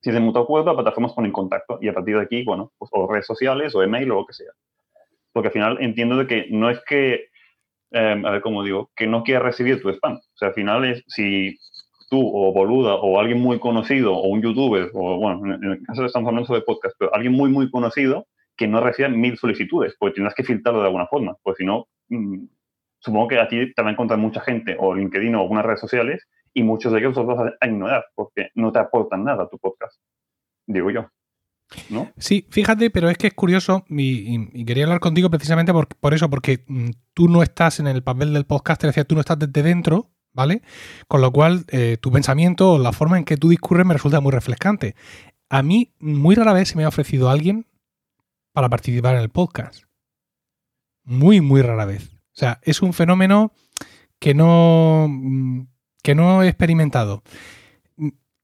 si 0.03 0.09
es 0.09 0.15
de 0.15 0.19
mutuo 0.19 0.43
acuerdo, 0.43 0.71
la 0.71 0.75
plataforma 0.75 1.15
pone 1.15 1.27
en 1.27 1.33
contacto 1.33 1.79
y 1.81 1.87
a 1.87 1.93
partir 1.93 2.17
de 2.17 2.23
aquí, 2.23 2.43
bueno, 2.43 2.73
pues, 2.77 2.91
o 2.93 3.09
redes 3.09 3.25
sociales 3.25 3.73
o 3.73 3.81
email 3.81 4.11
o 4.11 4.15
lo 4.15 4.25
que 4.25 4.33
sea. 4.33 4.51
Porque 5.31 5.47
al 5.47 5.53
final 5.53 5.77
entiendo 5.79 6.17
de 6.17 6.27
que 6.27 6.47
no 6.49 6.69
es 6.69 6.81
que, 6.85 7.29
em, 7.91 8.25
a 8.25 8.31
ver 8.31 8.41
cómo 8.41 8.63
digo, 8.63 8.91
que 8.97 9.07
no 9.07 9.23
quiera 9.23 9.39
recibir 9.39 9.81
tu 9.81 9.89
spam. 9.89 10.15
O 10.15 10.37
sea, 10.37 10.49
al 10.49 10.53
final 10.55 10.83
es 10.83 11.03
si 11.07 11.57
tú 12.09 12.19
o 12.21 12.51
Boluda 12.51 12.95
o 12.95 13.17
alguien 13.17 13.39
muy 13.39 13.59
conocido 13.59 14.13
o 14.13 14.27
un 14.27 14.41
youtuber, 14.41 14.91
o 14.93 15.17
bueno, 15.17 15.55
en 15.55 15.63
el 15.63 15.83
caso 15.83 16.05
estamos 16.05 16.27
hablando 16.27 16.53
de 16.53 16.61
podcast, 16.61 16.95
pero 16.99 17.15
alguien 17.15 17.31
muy, 17.31 17.49
muy 17.49 17.71
conocido 17.71 18.27
que 18.57 18.67
no 18.67 18.81
reciba 18.81 19.07
mil 19.07 19.37
solicitudes, 19.37 19.95
porque 19.97 20.15
tendrás 20.15 20.35
que 20.35 20.43
filtrarlo 20.43 20.81
de 20.81 20.87
alguna 20.87 21.07
forma, 21.07 21.37
porque 21.41 21.59
si 21.59 21.65
no, 21.65 21.87
mm, 22.09 22.45
supongo 22.99 23.29
que 23.29 23.39
a 23.39 23.47
ti 23.47 23.73
te 23.73 23.81
va 23.81 23.87
a 23.87 23.91
encontrar 23.93 24.19
mucha 24.19 24.41
gente 24.41 24.75
o 24.77 24.93
LinkedIn 24.93 25.33
o 25.35 25.41
algunas 25.41 25.65
redes 25.65 25.79
sociales 25.79 26.27
y 26.53 26.63
muchos 26.63 26.91
de 26.91 26.99
ellos 26.99 27.15
los 27.15 27.25
vas 27.25 27.53
a 27.59 27.67
ignorar 27.67 28.05
porque 28.15 28.49
no 28.55 28.71
te 28.71 28.79
aportan 28.79 29.23
nada 29.23 29.43
a 29.43 29.49
tu 29.49 29.57
podcast, 29.57 29.99
digo 30.67 30.91
yo. 30.91 31.09
¿No? 31.89 32.11
Sí, 32.17 32.45
fíjate, 32.51 32.91
pero 32.91 33.09
es 33.09 33.17
que 33.17 33.27
es 33.27 33.33
curioso 33.33 33.83
y, 33.89 34.65
quería 34.65 34.83
hablar 34.83 34.99
contigo 34.99 35.29
precisamente 35.29 35.73
por, 35.73 36.13
eso, 36.13 36.29
porque 36.29 36.63
mm, 36.67 36.89
tú 37.13 37.27
no 37.27 37.41
estás 37.41 37.79
en 37.79 37.87
el 37.87 38.03
papel 38.03 38.33
del 38.33 38.45
podcast, 38.45 38.83
es 38.83 38.89
decir, 38.89 39.05
tú 39.05 39.15
no 39.15 39.21
estás 39.21 39.39
desde 39.39 39.63
dentro, 39.63 40.11
¿vale? 40.33 40.61
Con 41.07 41.21
lo 41.21 41.31
cual, 41.31 41.65
eh, 41.69 41.97
tu 41.99 42.11
pensamiento 42.11 42.73
o 42.73 42.79
la 42.79 42.91
forma 42.91 43.17
en 43.17 43.23
que 43.23 43.37
tú 43.37 43.49
discurres 43.49 43.87
me 43.87 43.93
resulta 43.93 44.19
muy 44.19 44.31
refrescante. 44.31 44.95
A 45.49 45.63
mí, 45.63 45.93
muy 45.99 46.35
rara 46.35 46.53
vez 46.53 46.69
se 46.69 46.77
me 46.77 46.83
ha 46.83 46.89
ofrecido 46.89 47.29
alguien 47.29 47.65
para 48.53 48.69
participar 48.69 49.15
en 49.15 49.21
el 49.21 49.29
podcast. 49.29 49.83
Muy, 51.03 51.41
muy 51.41 51.61
rara 51.61 51.85
vez. 51.85 52.13
O 52.13 52.35
sea, 52.35 52.59
es 52.63 52.81
un 52.81 52.93
fenómeno 52.93 53.51
que 54.19 54.33
no, 54.33 55.07
mm, 55.09 55.67
que 56.03 56.13
no 56.13 56.43
he 56.43 56.47
experimentado. 56.47 57.23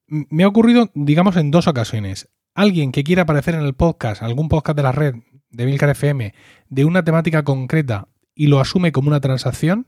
Me 0.07 0.43
ha 0.43 0.47
ocurrido, 0.47 0.89
digamos, 0.95 1.37
en 1.37 1.51
dos 1.51 1.67
ocasiones. 1.67 2.29
Alguien 2.55 2.91
que 2.91 3.03
quiera 3.03 3.23
aparecer 3.23 3.53
en 3.53 3.61
el 3.61 3.75
podcast, 3.75 4.23
algún 4.23 4.49
podcast 4.49 4.75
de 4.75 4.83
la 4.83 4.91
red 4.91 5.15
de 5.51 5.65
Milcar 5.65 5.89
FM, 5.89 6.33
de 6.69 6.85
una 6.85 7.03
temática 7.03 7.43
concreta 7.43 8.07
y 8.33 8.47
lo 8.47 8.59
asume 8.59 8.91
como 8.91 9.09
una 9.09 9.19
transacción. 9.19 9.87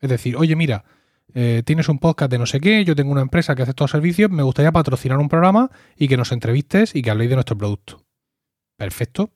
Es 0.00 0.10
decir, 0.10 0.36
oye, 0.36 0.56
mira, 0.56 0.84
eh, 1.32 1.62
tienes 1.64 1.88
un 1.88 1.98
podcast 1.98 2.30
de 2.30 2.38
no 2.38 2.46
sé 2.46 2.60
qué, 2.60 2.84
yo 2.84 2.94
tengo 2.94 3.12
una 3.12 3.22
empresa 3.22 3.54
que 3.54 3.62
hace 3.62 3.70
estos 3.70 3.90
servicios, 3.90 4.30
me 4.30 4.42
gustaría 4.42 4.72
patrocinar 4.72 5.18
un 5.18 5.28
programa 5.28 5.70
y 5.96 6.08
que 6.08 6.16
nos 6.16 6.32
entrevistes 6.32 6.94
y 6.94 7.02
que 7.02 7.10
habléis 7.10 7.30
de 7.30 7.36
nuestro 7.36 7.56
producto. 7.56 8.04
Perfecto. 8.76 9.32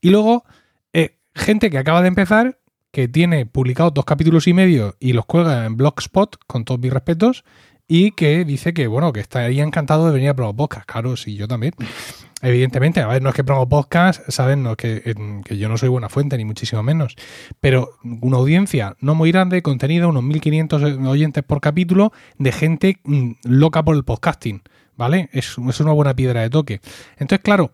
Y 0.00 0.10
luego, 0.10 0.44
eh, 0.92 1.18
gente 1.34 1.70
que 1.70 1.78
acaba 1.78 2.02
de 2.02 2.08
empezar 2.08 2.59
que 2.92 3.08
tiene 3.08 3.46
publicados 3.46 3.94
dos 3.94 4.04
capítulos 4.04 4.46
y 4.48 4.54
medio 4.54 4.96
y 4.98 5.12
los 5.12 5.26
cuelga 5.26 5.64
en 5.64 5.76
Blogspot, 5.76 6.36
con 6.46 6.64
todos 6.64 6.80
mis 6.80 6.92
respetos, 6.92 7.44
y 7.92 8.12
que 8.12 8.44
dice 8.44 8.72
que, 8.72 8.86
bueno, 8.86 9.12
que 9.12 9.18
estaría 9.18 9.64
encantado 9.64 10.06
de 10.06 10.12
venir 10.12 10.28
a 10.28 10.34
Promo 10.34 10.54
Podcast. 10.54 10.86
Claro, 10.86 11.16
sí, 11.16 11.34
yo 11.34 11.48
también. 11.48 11.74
Evidentemente, 12.42 13.00
a 13.00 13.08
ver, 13.08 13.20
no 13.20 13.30
es 13.30 13.34
que 13.34 13.42
Promo 13.42 13.68
Podcast, 13.68 14.22
saben, 14.30 14.62
no, 14.62 14.76
que, 14.76 15.14
que 15.44 15.58
yo 15.58 15.68
no 15.68 15.76
soy 15.76 15.88
buena 15.88 16.08
fuente, 16.08 16.38
ni 16.38 16.44
muchísimo 16.44 16.84
menos, 16.84 17.16
pero 17.58 17.98
una 18.22 18.38
audiencia 18.38 18.96
no 19.00 19.14
muy 19.14 19.32
grande, 19.32 19.60
contenido, 19.62 20.08
unos 20.08 20.22
1.500 20.22 21.06
oyentes 21.08 21.42
por 21.42 21.60
capítulo, 21.60 22.12
de 22.38 22.52
gente 22.52 23.00
mm, 23.02 23.32
loca 23.42 23.84
por 23.84 23.96
el 23.96 24.04
podcasting, 24.04 24.62
¿vale? 24.96 25.28
Es, 25.32 25.56
es, 25.68 25.80
una 25.80 25.92
buena 25.92 26.14
piedra 26.14 26.42
de 26.42 26.50
toque. 26.50 26.80
Entonces, 27.18 27.40
claro, 27.40 27.72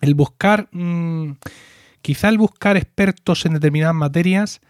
el 0.00 0.14
buscar... 0.14 0.68
Mm, 0.72 1.34
quizá 2.02 2.28
el 2.28 2.38
buscar 2.38 2.76
expertos 2.76 3.46
en 3.46 3.54
determinadas 3.54 3.94
materias, 3.94 4.60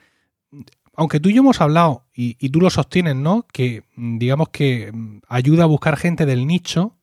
aunque 0.95 1.21
tú 1.21 1.31
y 1.31 1.35
yo 1.35 1.41
hemos 1.41 1.61
hablado, 1.61 2.07
y, 2.15 2.35
tú 2.51 2.61
lo 2.61 2.71
sostienes, 2.71 3.17
¿no? 3.17 3.47
Que 3.53 3.85
mm, 3.97 4.19
digamos 4.19 4.51
que 4.51 4.93
mm, 4.93 5.21
ayuda 5.29 5.65
a 5.65 5.67
buscar 5.67 5.97
gente 5.97 6.27
del 6.27 6.47
nicho, 6.47 6.97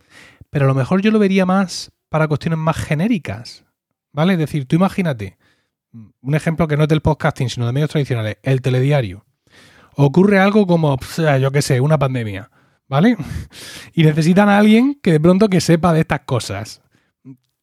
pero 0.50 0.66
a 0.66 0.68
lo 0.68 0.76
mejor 0.76 1.02
yo 1.02 1.12
lo 1.12 1.20
vería 1.20 1.46
más 1.46 1.92
para 2.10 2.28
cuestiones 2.28 2.60
más 2.60 2.78
genéricas. 2.78 3.66
¿Vale? 4.12 4.34
Es 4.34 4.40
decir, 4.40 4.66
tú 4.66 4.76
imagínate, 4.76 5.38
un 6.22 6.36
ejemplo 6.36 6.68
que 6.68 6.78
no 6.78 6.84
es 6.84 6.90
del 6.90 7.02
podcasting, 7.02 7.50
sino 7.50 7.66
de 7.68 7.74
medios 7.74 7.92
tradicionales, 7.92 8.38
el 8.44 8.62
telediario. 8.62 9.26
Ocurre 9.96 10.40
algo 10.40 10.66
como, 10.66 10.98
yo 11.40 11.52
qué 11.52 11.62
sé, 11.62 11.82
una 11.82 12.00
pandemia, 12.00 12.50
¿vale? 12.88 13.18
Y 13.94 14.04
necesitan 14.04 14.50
a 14.50 14.58
alguien 14.58 15.00
que 15.02 15.12
de 15.12 15.20
pronto 15.20 15.50
que 15.50 15.62
sepa 15.62 15.94
de 15.94 16.02
estas 16.02 16.22
cosas. 16.22 16.82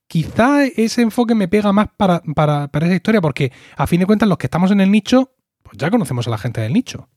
Quizá 0.08 0.64
ese 0.64 1.02
enfoque 1.02 1.34
me 1.34 1.48
pega 1.48 1.72
más 1.72 1.88
para, 1.96 2.20
para, 2.34 2.68
para 2.68 2.86
esa 2.86 2.94
historia, 2.94 3.20
porque 3.20 3.52
a 3.76 3.86
fin 3.86 4.00
de 4.00 4.06
cuentas 4.06 4.28
los 4.28 4.38
que 4.38 4.46
estamos 4.46 4.70
en 4.70 4.80
el 4.80 4.90
nicho, 4.90 5.32
pues 5.62 5.76
ya 5.76 5.90
conocemos 5.90 6.26
a 6.26 6.30
la 6.30 6.38
gente 6.38 6.60
del 6.60 6.72
nicho. 6.72 7.08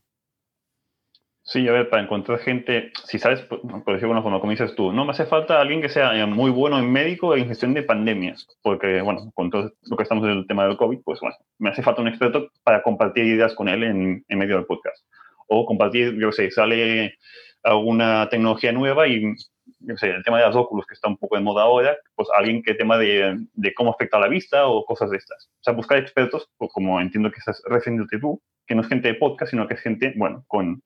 Sí, 1.52 1.66
a 1.66 1.72
ver, 1.72 1.90
para 1.90 2.02
encontrar 2.02 2.38
gente, 2.38 2.92
si 3.06 3.18
sabes, 3.18 3.40
por, 3.40 3.60
decirlo 3.60 4.14
de 4.14 4.22
como 4.22 4.50
dices 4.50 4.72
tú, 4.76 4.92
no 4.92 5.04
me 5.04 5.10
hace 5.10 5.26
falta 5.26 5.60
alguien 5.60 5.82
que 5.82 5.88
sea 5.88 6.16
eh, 6.16 6.24
muy 6.24 6.48
bueno 6.48 6.78
en 6.78 6.92
médico 6.92 7.34
en 7.34 7.48
gestión 7.48 7.74
de 7.74 7.82
pandemias, 7.82 8.46
porque, 8.62 9.00
bueno, 9.00 9.32
con 9.34 9.50
todo 9.50 9.72
lo 9.82 9.96
que 9.96 10.02
estamos 10.04 10.22
en 10.24 10.30
el 10.30 10.46
tema 10.46 10.66
del 10.66 10.76
COVID, 10.76 11.00
pues 11.04 11.18
bueno, 11.18 11.34
me 11.58 11.70
hace 11.70 11.82
falta 11.82 12.02
un 12.02 12.08
experto 12.08 12.52
para 12.62 12.82
compartir 12.84 13.24
ideas 13.24 13.52
con 13.54 13.68
él 13.68 13.82
en, 13.82 14.24
en 14.28 14.38
medio 14.38 14.54
del 14.56 14.66
podcast. 14.66 15.04
O 15.48 15.66
compartir, 15.66 16.16
yo 16.20 16.30
sé, 16.30 16.52
sale 16.52 17.16
alguna 17.64 18.28
tecnología 18.28 18.70
nueva 18.70 19.08
y, 19.08 19.34
sé, 19.96 20.10
el 20.10 20.22
tema 20.24 20.38
de 20.38 20.46
las 20.46 20.56
óculos, 20.56 20.86
que 20.86 20.94
está 20.94 21.08
un 21.08 21.16
poco 21.16 21.36
de 21.36 21.42
moda 21.42 21.62
ahora, 21.62 21.96
pues 22.14 22.28
alguien 22.36 22.62
que 22.62 22.74
tema 22.74 22.98
de, 22.98 23.36
de 23.52 23.74
cómo 23.74 23.90
afecta 23.90 24.16
a 24.16 24.20
la 24.20 24.28
vista 24.28 24.66
o 24.66 24.84
cosas 24.84 25.10
de 25.10 25.16
estas. 25.16 25.50
O 25.60 25.62
sea, 25.62 25.74
buscar 25.74 25.98
expertos, 25.98 26.48
pues 26.56 26.70
como 26.72 27.00
entiendo 27.00 27.30
que 27.30 27.38
estás 27.38 27.62
refiriéndote 27.66 28.18
tú, 28.18 28.40
que 28.66 28.74
no 28.74 28.82
es 28.82 28.88
gente 28.88 29.08
de 29.08 29.14
podcast, 29.14 29.50
sino 29.50 29.66
que 29.66 29.74
es 29.74 29.80
gente, 29.80 30.12
bueno, 30.16 30.44
con 30.46 30.82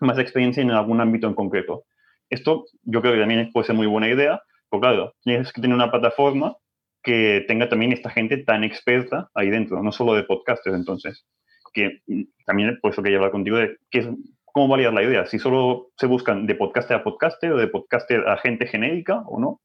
más 0.00 0.18
experiencia 0.18 0.62
en 0.62 0.70
algún 0.70 1.00
ámbito 1.00 1.26
en 1.26 1.34
concreto. 1.34 1.84
Esto 2.30 2.66
yo 2.82 3.00
creo 3.00 3.14
que 3.14 3.20
también 3.20 3.50
puede 3.52 3.66
ser 3.66 3.76
muy 3.76 3.86
buena 3.86 4.08
idea, 4.08 4.42
pero 4.70 4.80
claro, 4.80 5.14
tienes 5.22 5.52
que 5.52 5.60
tener 5.60 5.74
una 5.74 5.90
plataforma 5.90 6.56
que 7.02 7.44
tenga 7.46 7.68
también 7.68 7.92
esta 7.92 8.10
gente 8.10 8.38
tan 8.38 8.64
experta 8.64 9.28
ahí 9.34 9.50
dentro, 9.50 9.82
no 9.82 9.92
solo 9.92 10.14
de 10.14 10.24
podcasters 10.24 10.74
entonces, 10.74 11.26
que 11.72 12.00
también 12.46 12.78
por 12.80 12.92
eso 12.92 13.02
quería 13.02 13.18
hablar 13.18 13.32
contigo 13.32 13.58
de 13.58 13.76
qué 13.90 13.98
es, 14.00 14.08
cómo 14.54 14.68
validar 14.68 14.94
la 14.94 15.02
idea, 15.02 15.26
si 15.26 15.40
solo 15.40 15.90
se 15.96 16.06
buscan 16.06 16.46
de 16.46 16.54
podcaster 16.54 16.96
a 16.96 17.02
podcaster 17.02 17.52
o 17.52 17.56
de 17.56 17.66
podcaster 17.66 18.28
a 18.28 18.36
gente 18.36 18.68
genérica 18.68 19.24
o 19.26 19.40
no, 19.40 19.60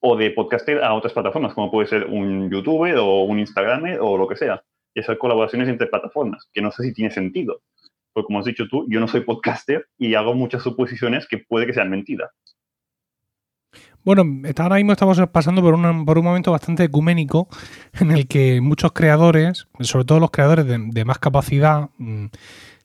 o 0.00 0.16
de 0.18 0.30
podcaster 0.32 0.84
a 0.84 0.92
otras 0.92 1.14
plataformas, 1.14 1.54
como 1.54 1.70
puede 1.70 1.88
ser 1.88 2.04
un 2.04 2.50
youtuber 2.50 2.98
o 2.98 3.22
un 3.22 3.38
instagramer 3.38 3.98
o 4.02 4.18
lo 4.18 4.28
que 4.28 4.36
sea, 4.36 4.62
y 4.94 5.00
hacer 5.00 5.16
colaboraciones 5.16 5.66
entre 5.66 5.86
plataformas, 5.86 6.46
que 6.52 6.60
no 6.60 6.70
sé 6.72 6.82
si 6.82 6.92
tiene 6.92 7.10
sentido, 7.10 7.62
porque 8.12 8.26
como 8.26 8.40
has 8.40 8.44
dicho 8.44 8.68
tú, 8.68 8.84
yo 8.86 9.00
no 9.00 9.08
soy 9.08 9.22
podcaster 9.22 9.86
y 9.96 10.14
hago 10.14 10.34
muchas 10.34 10.62
suposiciones 10.62 11.26
que 11.26 11.38
puede 11.38 11.64
que 11.66 11.72
sean 11.72 11.88
mentiras. 11.88 12.30
Bueno, 14.04 14.24
ahora 14.58 14.76
mismo 14.76 14.92
estamos 14.92 15.18
pasando 15.32 15.62
por, 15.62 15.74
por 16.04 16.18
un 16.18 16.24
momento 16.24 16.52
bastante 16.52 16.84
ecuménico 16.84 17.48
en 17.98 18.10
el 18.10 18.26
que 18.28 18.60
muchos 18.60 18.92
creadores, 18.92 19.68
sobre 19.80 20.04
todo 20.04 20.20
los 20.20 20.30
creadores 20.30 20.66
de, 20.66 21.04
más 21.04 21.18
capacidad, 21.18 21.90
mm, 21.98 22.26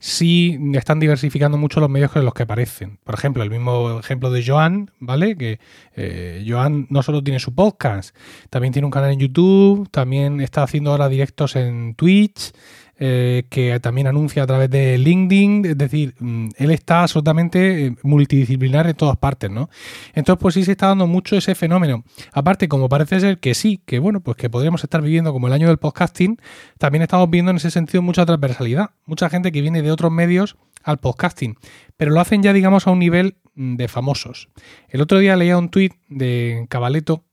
sí 0.06 0.60
están 0.74 1.00
diversificando 1.00 1.58
mucho 1.58 1.80
los 1.80 1.90
medios 1.90 2.12
que 2.12 2.20
los 2.20 2.36
que 2.36 2.44
aparecen. 2.44 3.00
Por 3.04 3.16
ejemplo, 3.16 3.42
el 3.42 3.50
mismo 3.50 4.00
ejemplo 4.00 4.30
de 4.30 4.46
Joan, 4.46 4.92
¿vale? 5.00 5.36
Que 5.36 5.60
eh, 5.96 6.46
Joan 6.48 6.86
no 6.92 7.02
solo 7.02 7.24
tiene 7.24 7.40
su 7.40 7.56
podcast, 7.56 8.16
también 8.52 8.72
tiene 8.72 8.86
un 8.86 8.92
canal 8.92 9.12
en 9.14 9.20
YouTube, 9.20 9.90
también 9.90 10.42
está 10.42 10.62
haciendo 10.62 10.92
ahora 10.92 11.10
directos 11.10 11.56
en 11.56 11.96
Twitch. 11.96 12.52
Eh, 12.98 13.44
que 13.50 13.78
también 13.82 14.08
anuncia 14.08 14.44
a 14.44 14.48
través 14.48 14.70
de 14.70 14.98
LinkedIn, 14.98 15.66
es 15.66 15.78
decir, 15.78 16.16
mm, 16.18 16.48
él 16.56 16.72
está 16.72 17.02
absolutamente 17.02 17.88
eh, 17.88 17.96
multidisciplinar 18.04 18.88
en 18.88 18.96
todas 18.96 19.18
partes, 19.18 19.52
¿no? 19.52 19.70
Entonces, 20.14 20.42
pues 20.42 20.54
sí 20.56 20.64
se 20.64 20.72
está 20.72 20.88
dando 20.88 21.06
mucho 21.06 21.36
ese 21.36 21.56
fenómeno. 21.56 22.06
Aparte, 22.32 22.70
como 22.70 22.88
parece 22.88 23.20
ser 23.20 23.40
que 23.40 23.54
sí, 23.54 23.82
que 23.86 24.00
bueno, 24.00 24.22
pues 24.22 24.38
que 24.38 24.50
podríamos 24.50 24.82
estar 24.82 25.02
viviendo 25.02 25.34
como 25.34 25.48
el 25.48 25.54
año 25.54 25.68
del 25.68 25.78
podcasting, 25.78 26.40
también 26.78 27.02
estamos 27.02 27.30
viendo 27.30 27.52
en 27.52 27.58
ese 27.58 27.70
sentido 27.70 28.02
mucha 28.02 28.26
transversalidad. 28.26 28.92
Mucha 29.06 29.30
gente 29.30 29.52
que 29.52 29.60
viene 29.60 29.82
de 29.82 29.92
otros 29.92 30.14
medios 30.14 30.56
al 30.82 31.00
podcasting, 31.00 31.58
pero 31.98 32.12
lo 32.12 32.22
hacen 32.22 32.44
ya, 32.44 32.54
digamos, 32.54 32.88
a 32.88 32.92
un 32.92 33.00
nivel 33.00 33.36
mm, 33.56 33.76
de 33.76 33.90
famosos. 33.90 34.48
El 34.88 35.02
otro 35.02 35.20
día 35.20 35.36
leía 35.36 35.58
un 35.58 35.68
tuit 35.68 35.96
de 36.08 36.66
Cabaleto 36.70 37.26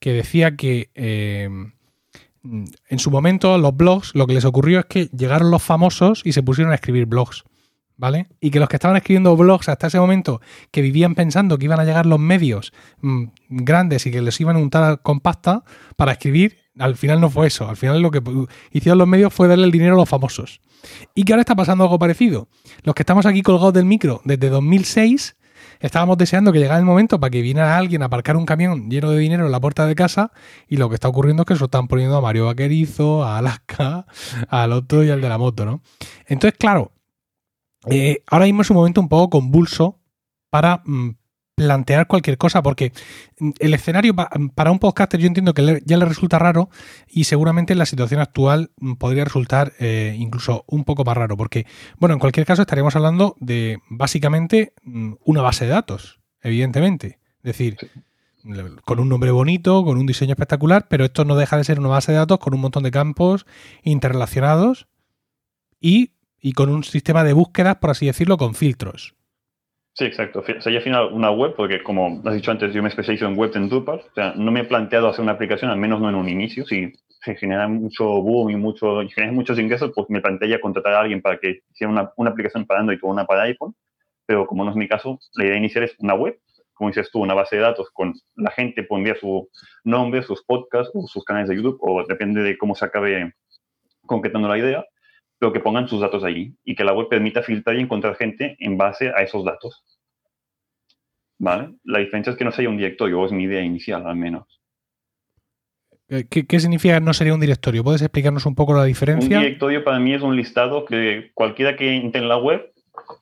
que 0.00 0.12
decía 0.12 0.56
que 0.56 0.90
eh, 0.96 1.48
en 2.88 2.98
su 2.98 3.10
momento 3.10 3.58
los 3.58 3.76
blogs, 3.76 4.14
lo 4.14 4.26
que 4.26 4.34
les 4.34 4.44
ocurrió 4.44 4.80
es 4.80 4.86
que 4.86 5.06
llegaron 5.06 5.50
los 5.50 5.62
famosos 5.62 6.22
y 6.24 6.32
se 6.32 6.42
pusieron 6.42 6.72
a 6.72 6.76
escribir 6.76 7.06
blogs. 7.06 7.44
¿Vale? 7.98 8.26
Y 8.40 8.50
que 8.50 8.60
los 8.60 8.68
que 8.68 8.76
estaban 8.76 8.98
escribiendo 8.98 9.34
blogs 9.38 9.70
hasta 9.70 9.86
ese 9.86 9.98
momento, 9.98 10.42
que 10.70 10.82
vivían 10.82 11.14
pensando 11.14 11.56
que 11.56 11.64
iban 11.64 11.80
a 11.80 11.84
llegar 11.84 12.04
los 12.04 12.18
medios 12.18 12.74
mm, 13.00 13.24
grandes 13.48 14.04
y 14.04 14.10
que 14.10 14.20
les 14.20 14.38
iban 14.38 14.56
a 14.56 14.58
untar 14.58 15.00
con 15.00 15.20
pasta 15.20 15.64
para 15.96 16.12
escribir, 16.12 16.58
al 16.78 16.96
final 16.96 17.22
no 17.22 17.30
fue 17.30 17.46
eso. 17.46 17.66
Al 17.68 17.78
final 17.78 18.02
lo 18.02 18.10
que 18.10 18.22
hicieron 18.70 18.98
los 18.98 19.08
medios 19.08 19.32
fue 19.32 19.48
darle 19.48 19.64
el 19.64 19.70
dinero 19.72 19.94
a 19.94 19.96
los 19.96 20.08
famosos. 20.08 20.60
Y 21.14 21.24
que 21.24 21.32
ahora 21.32 21.40
está 21.40 21.56
pasando 21.56 21.84
algo 21.84 21.98
parecido. 21.98 22.48
Los 22.82 22.94
que 22.94 23.02
estamos 23.02 23.24
aquí 23.24 23.40
colgados 23.42 23.72
del 23.72 23.86
micro 23.86 24.20
desde 24.24 24.50
2006 24.50 25.35
estábamos 25.80 26.18
deseando 26.18 26.52
que 26.52 26.58
llegara 26.58 26.78
el 26.78 26.84
momento 26.84 27.20
para 27.20 27.30
que 27.30 27.42
viniera 27.42 27.76
alguien 27.76 28.02
a 28.02 28.06
aparcar 28.06 28.36
un 28.36 28.46
camión 28.46 28.90
lleno 28.90 29.10
de 29.10 29.18
dinero 29.18 29.46
en 29.46 29.52
la 29.52 29.60
puerta 29.60 29.86
de 29.86 29.94
casa 29.94 30.32
y 30.68 30.76
lo 30.76 30.88
que 30.88 30.94
está 30.94 31.08
ocurriendo 31.08 31.42
es 31.42 31.46
que 31.46 31.54
se 31.54 31.60
lo 31.60 31.66
están 31.66 31.88
poniendo 31.88 32.16
a 32.16 32.20
Mario 32.20 32.46
Vaquerizo, 32.46 33.24
a 33.24 33.38
Alaska, 33.38 34.06
al 34.48 34.72
otro 34.72 35.04
y 35.04 35.10
al 35.10 35.20
de 35.20 35.28
la 35.28 35.38
moto, 35.38 35.64
¿no? 35.64 35.82
Entonces, 36.26 36.58
claro, 36.58 36.92
eh, 37.88 38.22
ahora 38.26 38.46
mismo 38.46 38.62
es 38.62 38.70
un 38.70 38.76
momento 38.76 39.00
un 39.00 39.08
poco 39.08 39.30
convulso 39.30 40.00
para 40.50 40.82
mm, 40.84 41.10
plantear 41.56 42.06
cualquier 42.06 42.36
cosa, 42.36 42.62
porque 42.62 42.92
el 43.58 43.74
escenario 43.74 44.14
para 44.14 44.70
un 44.70 44.78
podcaster 44.78 45.18
yo 45.18 45.26
entiendo 45.26 45.54
que 45.54 45.82
ya 45.84 45.96
le 45.96 46.04
resulta 46.04 46.38
raro 46.38 46.68
y 47.08 47.24
seguramente 47.24 47.72
en 47.72 47.78
la 47.78 47.86
situación 47.86 48.20
actual 48.20 48.70
podría 48.98 49.24
resultar 49.24 49.72
eh, 49.80 50.14
incluso 50.18 50.64
un 50.68 50.84
poco 50.84 51.02
más 51.02 51.16
raro, 51.16 51.36
porque, 51.36 51.66
bueno, 51.98 52.12
en 52.12 52.20
cualquier 52.20 52.46
caso 52.46 52.62
estaríamos 52.62 52.94
hablando 52.94 53.36
de 53.40 53.78
básicamente 53.88 54.74
mm, 54.84 55.14
una 55.24 55.40
base 55.40 55.64
de 55.64 55.70
datos, 55.70 56.20
evidentemente. 56.42 57.20
Es 57.38 57.56
decir, 57.56 57.78
con 58.84 59.00
un 59.00 59.08
nombre 59.08 59.30
bonito, 59.30 59.82
con 59.82 59.96
un 59.96 60.06
diseño 60.06 60.32
espectacular, 60.32 60.86
pero 60.88 61.06
esto 61.06 61.24
no 61.24 61.36
deja 61.36 61.56
de 61.56 61.64
ser 61.64 61.80
una 61.80 61.88
base 61.88 62.12
de 62.12 62.18
datos 62.18 62.38
con 62.38 62.52
un 62.52 62.60
montón 62.60 62.82
de 62.82 62.90
campos 62.90 63.46
interrelacionados 63.82 64.88
y, 65.80 66.12
y 66.38 66.52
con 66.52 66.68
un 66.68 66.84
sistema 66.84 67.24
de 67.24 67.32
búsquedas, 67.32 67.76
por 67.76 67.90
así 67.90 68.04
decirlo, 68.04 68.36
con 68.36 68.54
filtros. 68.54 69.16
Sí, 69.98 70.04
exacto. 70.04 70.44
Sería 70.60 70.78
al 70.80 70.84
final 70.84 71.12
una 71.12 71.30
web, 71.30 71.54
porque 71.56 71.82
como 71.82 72.20
has 72.26 72.34
dicho 72.34 72.50
antes, 72.50 72.74
yo 72.74 72.82
me 72.82 72.90
especializo 72.90 73.26
en 73.26 73.36
web 73.36 73.50
en 73.54 73.70
Drupal. 73.70 74.00
O 74.00 74.14
sea, 74.14 74.34
no 74.36 74.52
me 74.52 74.60
he 74.60 74.64
planteado 74.64 75.08
hacer 75.08 75.22
una 75.22 75.32
aplicación, 75.32 75.70
al 75.70 75.78
menos 75.78 76.02
no 76.02 76.10
en 76.10 76.16
un 76.16 76.28
inicio. 76.28 76.66
Si 76.66 76.92
se 77.22 77.34
genera 77.36 77.66
mucho 77.66 78.04
boom 78.04 78.50
y, 78.50 78.56
mucho, 78.56 79.02
y 79.02 79.08
generas 79.08 79.34
muchos 79.34 79.58
ingresos, 79.58 79.92
pues 79.94 80.10
me 80.10 80.20
plantearía 80.20 80.60
contratar 80.60 80.92
a 80.92 81.00
alguien 81.00 81.22
para 81.22 81.38
que 81.38 81.60
hiciera 81.72 81.90
una, 81.90 82.12
una 82.16 82.30
aplicación 82.30 82.66
para 82.66 82.80
Android 82.80 82.98
o 83.02 83.08
una 83.08 83.24
para 83.24 83.44
iPhone. 83.44 83.74
Pero 84.26 84.46
como 84.46 84.64
no 84.64 84.70
es 84.70 84.76
mi 84.76 84.86
caso, 84.86 85.18
la 85.34 85.46
idea 85.46 85.56
inicial 85.56 85.84
es 85.84 85.94
una 85.98 86.14
web, 86.14 86.38
como 86.74 86.90
dices 86.90 87.10
tú, 87.10 87.20
una 87.22 87.32
base 87.32 87.56
de 87.56 87.62
datos 87.62 87.88
con 87.90 88.12
la 88.34 88.50
gente 88.50 88.82
pondría 88.82 89.14
su 89.14 89.48
nombre, 89.82 90.22
sus 90.22 90.44
podcasts 90.44 90.90
o 90.94 91.06
sus 91.06 91.24
canales 91.24 91.48
de 91.48 91.56
YouTube, 91.56 91.78
o 91.80 92.04
depende 92.06 92.42
de 92.42 92.58
cómo 92.58 92.74
se 92.74 92.84
acabe 92.84 93.32
concretando 94.04 94.46
la 94.46 94.58
idea 94.58 94.84
pero 95.38 95.52
que 95.52 95.60
pongan 95.60 95.88
sus 95.88 96.00
datos 96.00 96.24
allí 96.24 96.54
y 96.64 96.74
que 96.74 96.84
la 96.84 96.92
web 96.92 97.08
permita 97.08 97.42
filtrar 97.42 97.76
y 97.76 97.80
encontrar 97.80 98.16
gente 98.16 98.56
en 98.58 98.76
base 98.76 99.10
a 99.10 99.22
esos 99.22 99.44
datos. 99.44 99.84
¿Vale? 101.38 101.74
La 101.84 101.98
diferencia 101.98 102.30
es 102.30 102.36
que 102.36 102.44
no 102.44 102.52
sería 102.52 102.70
un 102.70 102.76
directorio, 102.76 103.20
o 103.20 103.26
es 103.26 103.32
mi 103.32 103.44
idea 103.44 103.62
inicial 103.62 104.06
al 104.06 104.16
menos. 104.16 104.60
Eh, 106.08 106.24
¿Qué, 106.28 106.60
significa 106.60 107.00
no 107.00 107.12
sería 107.12 107.34
un 107.34 107.40
directorio? 107.40 107.82
¿Puedes 107.82 108.02
explicarnos 108.02 108.46
un 108.46 108.54
poco 108.54 108.74
la 108.74 108.84
diferencia? 108.84 109.36
Un 109.36 109.42
directorio 109.42 109.82
para 109.82 109.98
mí 109.98 110.14
es 110.14 110.22
un 110.22 110.36
listado 110.36 110.84
que 110.84 111.30
cualquiera 111.34 111.76
que 111.76 111.96
entre 111.96 112.22
en 112.22 112.28
la 112.28 112.38
web 112.38 112.72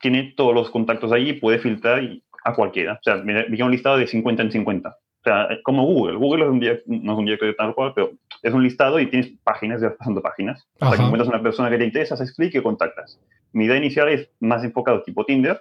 tiene 0.01 0.33
todos 0.37 0.53
los 0.53 0.69
contactos 0.69 1.11
allí 1.11 1.29
y 1.29 1.33
puede 1.33 1.59
filtrar 1.59 2.01
a 2.43 2.53
cualquiera. 2.53 2.93
O 2.93 3.03
sea, 3.03 3.17
me 3.17 3.63
un 3.63 3.71
listado 3.71 3.97
de 3.97 4.07
50 4.07 4.43
en 4.43 4.51
50. 4.51 4.89
O 4.89 4.93
sea, 5.23 5.47
como 5.63 5.83
Google. 5.85 6.17
Google 6.17 6.45
es 6.45 6.49
un 6.51 7.03
no 7.03 7.13
es 7.13 7.17
un 7.17 7.25
directorio 7.25 7.55
tal 7.55 7.73
cual, 7.73 7.93
pero 7.95 8.11
es 8.43 8.53
un 8.53 8.61
listado 8.61 8.99
y 8.99 9.07
tienes 9.07 9.31
páginas, 9.43 9.81
ya 9.81 9.95
pasando 9.95 10.21
páginas. 10.21 10.67
O 10.79 10.87
sea, 10.87 10.97
que 10.97 11.03
encuentras 11.03 11.27
una 11.27 11.41
persona 11.41 11.71
que 11.71 11.79
te 11.79 11.85
interesa, 11.85 12.13
haces 12.13 12.33
clic 12.35 12.53
y 12.53 12.61
contactas. 12.61 13.19
Mi 13.51 13.65
idea 13.65 13.77
inicial 13.77 14.09
es 14.09 14.29
más 14.39 14.63
enfocado 14.63 15.01
tipo 15.01 15.25
Tinder, 15.25 15.59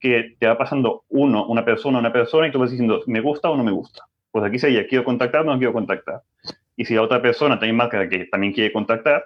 que 0.00 0.36
te 0.38 0.46
va 0.46 0.56
pasando 0.56 1.04
uno, 1.08 1.46
una 1.46 1.64
persona, 1.64 1.98
una 1.98 2.12
persona, 2.12 2.48
y 2.48 2.52
tú 2.52 2.58
vas 2.58 2.70
diciendo, 2.70 3.02
¿me 3.06 3.20
gusta 3.20 3.50
o 3.50 3.56
no 3.56 3.64
me 3.64 3.72
gusta? 3.72 4.04
Pues 4.30 4.44
aquí 4.44 4.58
sería, 4.58 4.86
¿quiero 4.86 5.04
contactar 5.04 5.44
no 5.44 5.58
quiero 5.58 5.72
contactar? 5.72 6.22
Y 6.76 6.84
si 6.84 6.94
la 6.94 7.02
otra 7.02 7.20
persona 7.20 7.58
también 7.58 7.76
marca 7.76 8.08
que 8.08 8.26
también 8.26 8.52
quiere 8.52 8.72
contactar, 8.72 9.24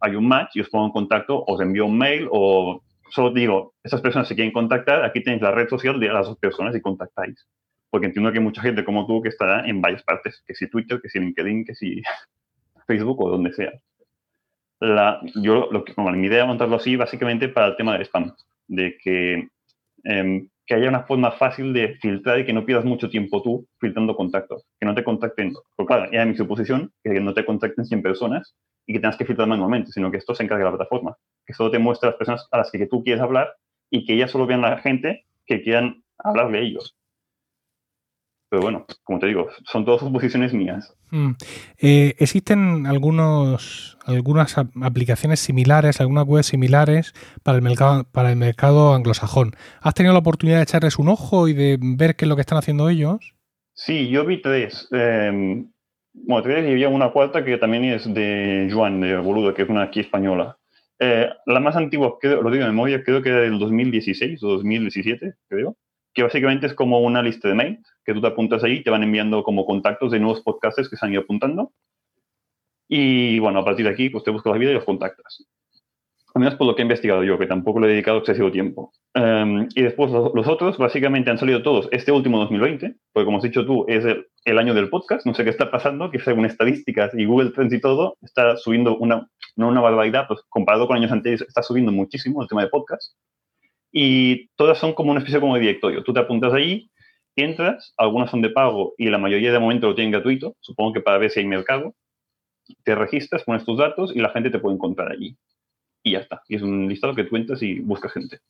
hay 0.00 0.16
un 0.16 0.26
match, 0.26 0.50
yo 0.54 0.62
os 0.62 0.68
pongo 0.70 0.86
en 0.86 0.92
contacto, 0.92 1.44
os 1.46 1.60
envío 1.60 1.86
un 1.86 1.96
mail 1.96 2.28
o 2.30 2.82
solo 3.10 3.30
digo, 3.30 3.74
esas 3.84 4.00
personas 4.00 4.26
se 4.26 4.34
quieren 4.34 4.52
contactar, 4.52 5.04
aquí 5.04 5.22
tenéis 5.22 5.42
la 5.42 5.52
red 5.52 5.68
social 5.68 6.00
de 6.00 6.08
las 6.08 6.26
dos 6.26 6.38
personas 6.38 6.74
y 6.74 6.80
contactáis 6.80 7.46
porque 7.92 8.06
entiendo 8.06 8.32
que 8.32 8.38
hay 8.38 8.44
mucha 8.44 8.62
gente 8.62 8.84
como 8.86 9.06
tú 9.06 9.20
que 9.20 9.28
estará 9.28 9.68
en 9.68 9.82
varias 9.82 10.02
partes, 10.02 10.42
que 10.46 10.54
si 10.54 10.66
Twitter, 10.66 10.98
que 11.02 11.10
si 11.10 11.20
LinkedIn, 11.20 11.66
que 11.66 11.74
si 11.74 12.02
Facebook 12.86 13.20
o 13.20 13.28
donde 13.28 13.52
sea. 13.52 13.70
La, 14.80 15.20
yo, 15.34 15.68
lo 15.70 15.84
que, 15.84 15.94
como 15.94 16.10
mi 16.10 16.26
idea 16.26 16.40
es 16.40 16.48
montarlo 16.48 16.76
así, 16.76 16.96
básicamente 16.96 17.50
para 17.50 17.66
el 17.66 17.76
tema 17.76 17.92
del 17.92 18.06
spam, 18.06 18.34
de 18.66 18.96
que 18.96 19.46
em, 20.04 20.48
que 20.66 20.74
haya 20.74 20.88
una 20.88 21.02
forma 21.04 21.32
fácil 21.32 21.72
de 21.72 21.96
filtrar 21.96 22.38
y 22.38 22.46
que 22.46 22.52
no 22.52 22.64
pierdas 22.64 22.84
mucho 22.84 23.10
tiempo 23.10 23.42
tú 23.42 23.66
filtrando 23.80 24.14
contactos, 24.14 24.64
que 24.78 24.86
no 24.86 24.94
te 24.94 25.04
contacten, 25.04 25.52
porque 25.76 25.94
claro, 25.94 26.12
ya 26.12 26.24
mi 26.24 26.36
suposición, 26.36 26.92
que 27.02 27.20
no 27.20 27.34
te 27.34 27.44
contacten 27.44 27.84
100 27.84 28.02
personas 28.02 28.54
y 28.86 28.92
que 28.92 29.00
tengas 29.00 29.16
que 29.16 29.24
filtrar 29.24 29.48
manualmente, 29.48 29.90
sino 29.92 30.10
que 30.10 30.18
esto 30.18 30.34
se 30.34 30.44
encargue 30.44 30.64
de 30.64 30.70
la 30.70 30.76
plataforma, 30.76 31.16
que 31.44 31.54
solo 31.54 31.70
te 31.70 31.78
muestra 31.78 32.10
las 32.10 32.18
personas 32.18 32.48
a 32.50 32.58
las 32.58 32.70
que 32.70 32.86
tú 32.86 33.02
quieres 33.02 33.22
hablar 33.22 33.52
y 33.90 34.04
que 34.04 34.14
ellas 34.14 34.30
solo 34.30 34.46
vean 34.46 34.64
a 34.64 34.70
la 34.70 34.78
gente 34.78 35.26
que 35.46 35.62
quieran 35.62 36.02
hablarle 36.18 36.58
a 36.58 36.62
ellos. 36.62 36.96
Pero 38.52 38.60
bueno, 38.60 38.84
como 39.04 39.18
te 39.18 39.28
digo, 39.28 39.48
son 39.64 39.86
todas 39.86 40.00
suposiciones 40.00 40.52
mías. 40.52 40.94
Mm. 41.10 41.30
Eh, 41.78 42.14
existen 42.18 42.84
algunos, 42.86 43.96
algunas 44.04 44.58
aplicaciones 44.58 45.40
similares, 45.40 46.02
algunas 46.02 46.26
webs 46.26 46.48
similares 46.48 47.14
para 47.42 47.56
el 47.56 47.62
mercado, 47.62 48.04
para 48.12 48.28
el 48.28 48.36
mercado 48.36 48.92
anglosajón. 48.92 49.52
¿Has 49.80 49.94
tenido 49.94 50.12
la 50.12 50.18
oportunidad 50.18 50.58
de 50.58 50.64
echarles 50.64 50.98
un 50.98 51.08
ojo 51.08 51.48
y 51.48 51.54
de 51.54 51.78
ver 51.80 52.14
qué 52.14 52.26
es 52.26 52.28
lo 52.28 52.34
que 52.34 52.42
están 52.42 52.58
haciendo 52.58 52.90
ellos? 52.90 53.32
Sí, 53.72 54.10
yo 54.10 54.26
vi 54.26 54.42
tres. 54.42 54.86
Eh, 54.92 55.64
bueno, 56.12 56.42
tres 56.42 56.68
y 56.68 56.72
había 56.72 56.90
una 56.90 57.10
cuarta 57.10 57.46
que 57.46 57.56
también 57.56 57.84
es 57.84 58.12
de 58.12 58.68
Juan, 58.70 59.00
de 59.00 59.16
Boludo, 59.16 59.54
que 59.54 59.62
es 59.62 59.68
una 59.70 59.84
aquí 59.84 60.00
española. 60.00 60.58
Eh, 60.98 61.30
la 61.46 61.60
más 61.60 61.74
antigua, 61.74 62.18
lo 62.22 62.50
digo 62.50 62.64
de 62.64 62.70
memoria, 62.70 63.02
creo 63.02 63.22
que 63.22 63.30
era 63.30 63.40
del 63.40 63.58
2016 63.58 64.42
o 64.42 64.48
2017, 64.48 65.36
creo 65.48 65.74
que 66.12 66.22
básicamente 66.22 66.66
es 66.66 66.74
como 66.74 67.00
una 67.00 67.22
lista 67.22 67.48
de 67.48 67.54
mails 67.54 67.91
que 68.04 68.14
tú 68.14 68.20
te 68.20 68.26
apuntas 68.26 68.64
ahí 68.64 68.82
te 68.82 68.90
van 68.90 69.02
enviando 69.02 69.42
como 69.42 69.64
contactos 69.64 70.10
de 70.10 70.20
nuevos 70.20 70.42
podcasts 70.42 70.88
que 70.88 70.96
se 70.96 71.06
han 71.06 71.12
ido 71.12 71.22
apuntando. 71.22 71.72
Y 72.88 73.38
bueno, 73.38 73.60
a 73.60 73.64
partir 73.64 73.86
de 73.86 73.92
aquí, 73.92 74.10
pues 74.10 74.24
te 74.24 74.30
buscas 74.30 74.52
la 74.52 74.58
vida 74.58 74.70
y 74.70 74.74
los 74.74 74.84
contactas. 74.84 75.46
Al 76.34 76.40
menos 76.40 76.54
por 76.56 76.66
lo 76.66 76.74
que 76.74 76.82
he 76.82 76.84
investigado 76.84 77.22
yo, 77.24 77.38
que 77.38 77.46
tampoco 77.46 77.80
le 77.80 77.86
he 77.86 77.90
dedicado 77.90 78.18
excesivo 78.18 78.50
tiempo. 78.50 78.92
Em, 79.14 79.68
y 79.74 79.82
después 79.82 80.10
los, 80.10 80.48
otros, 80.48 80.78
básicamente 80.78 81.30
han 81.30 81.38
salido 81.38 81.62
todos 81.62 81.88
este 81.92 82.10
último 82.10 82.38
2020, 82.38 82.96
porque 83.12 83.24
como 83.24 83.36
has 83.36 83.42
dicho 83.42 83.66
tú, 83.66 83.84
es 83.86 84.04
el, 84.44 84.58
año 84.58 84.74
del 84.74 84.88
podcast. 84.88 85.26
No 85.26 85.34
sé 85.34 85.44
qué 85.44 85.50
está 85.50 85.70
pasando, 85.70 86.10
que 86.10 86.18
según 86.18 86.46
estadísticas 86.46 87.12
y 87.14 87.26
Google 87.26 87.50
Trends 87.50 87.74
y 87.74 87.80
todo, 87.80 88.16
está 88.22 88.56
subiendo 88.56 88.96
una, 88.96 89.28
no 89.56 89.68
una 89.68 89.80
barbaridad, 89.82 90.26
pues 90.26 90.40
comparado 90.48 90.86
con 90.86 90.96
años 90.96 91.12
anteriores, 91.12 91.46
está 91.46 91.62
subiendo 91.62 91.92
muchísimo 91.92 92.42
el 92.42 92.48
tema 92.48 92.62
de 92.62 92.68
podcast 92.68 93.14
y 93.92 94.48
todas 94.56 94.78
son 94.78 94.94
como 94.94 95.10
una 95.10 95.20
especie 95.20 95.38
como 95.38 95.54
de 95.54 95.60
directorio. 95.60 96.02
Tú 96.02 96.12
te 96.14 96.20
apuntas 96.20 96.52
allí, 96.54 96.90
entras, 97.36 97.94
algunas 97.96 98.30
son 98.30 98.42
de 98.42 98.50
pago 98.50 98.94
y 98.98 99.08
la 99.08 99.18
mayoría 99.18 99.52
de 99.52 99.58
momento 99.58 99.88
lo 99.88 99.94
tienen 99.94 100.12
gratuito, 100.12 100.56
supongo 100.60 100.92
que 100.92 101.00
para 101.00 101.18
ver 101.18 101.30
si 101.30 101.40
hay 101.40 101.46
mercado, 101.46 101.94
te 102.84 102.94
registras, 102.94 103.44
pones 103.44 103.64
tus 103.64 103.78
datos 103.78 104.14
y 104.14 104.20
la 104.20 104.30
gente 104.30 104.50
te 104.50 104.58
puede 104.58 104.74
encontrar 104.74 105.10
allí. 105.10 105.36
Y 106.02 106.12
ya 106.12 106.18
está. 106.18 106.42
Y 106.48 106.56
es 106.56 106.62
un 106.62 106.88
listado 106.88 107.14
que 107.14 107.24
tú 107.24 107.36
entras 107.36 107.62
y 107.62 107.80
buscas 107.80 108.12
gente. 108.12 108.40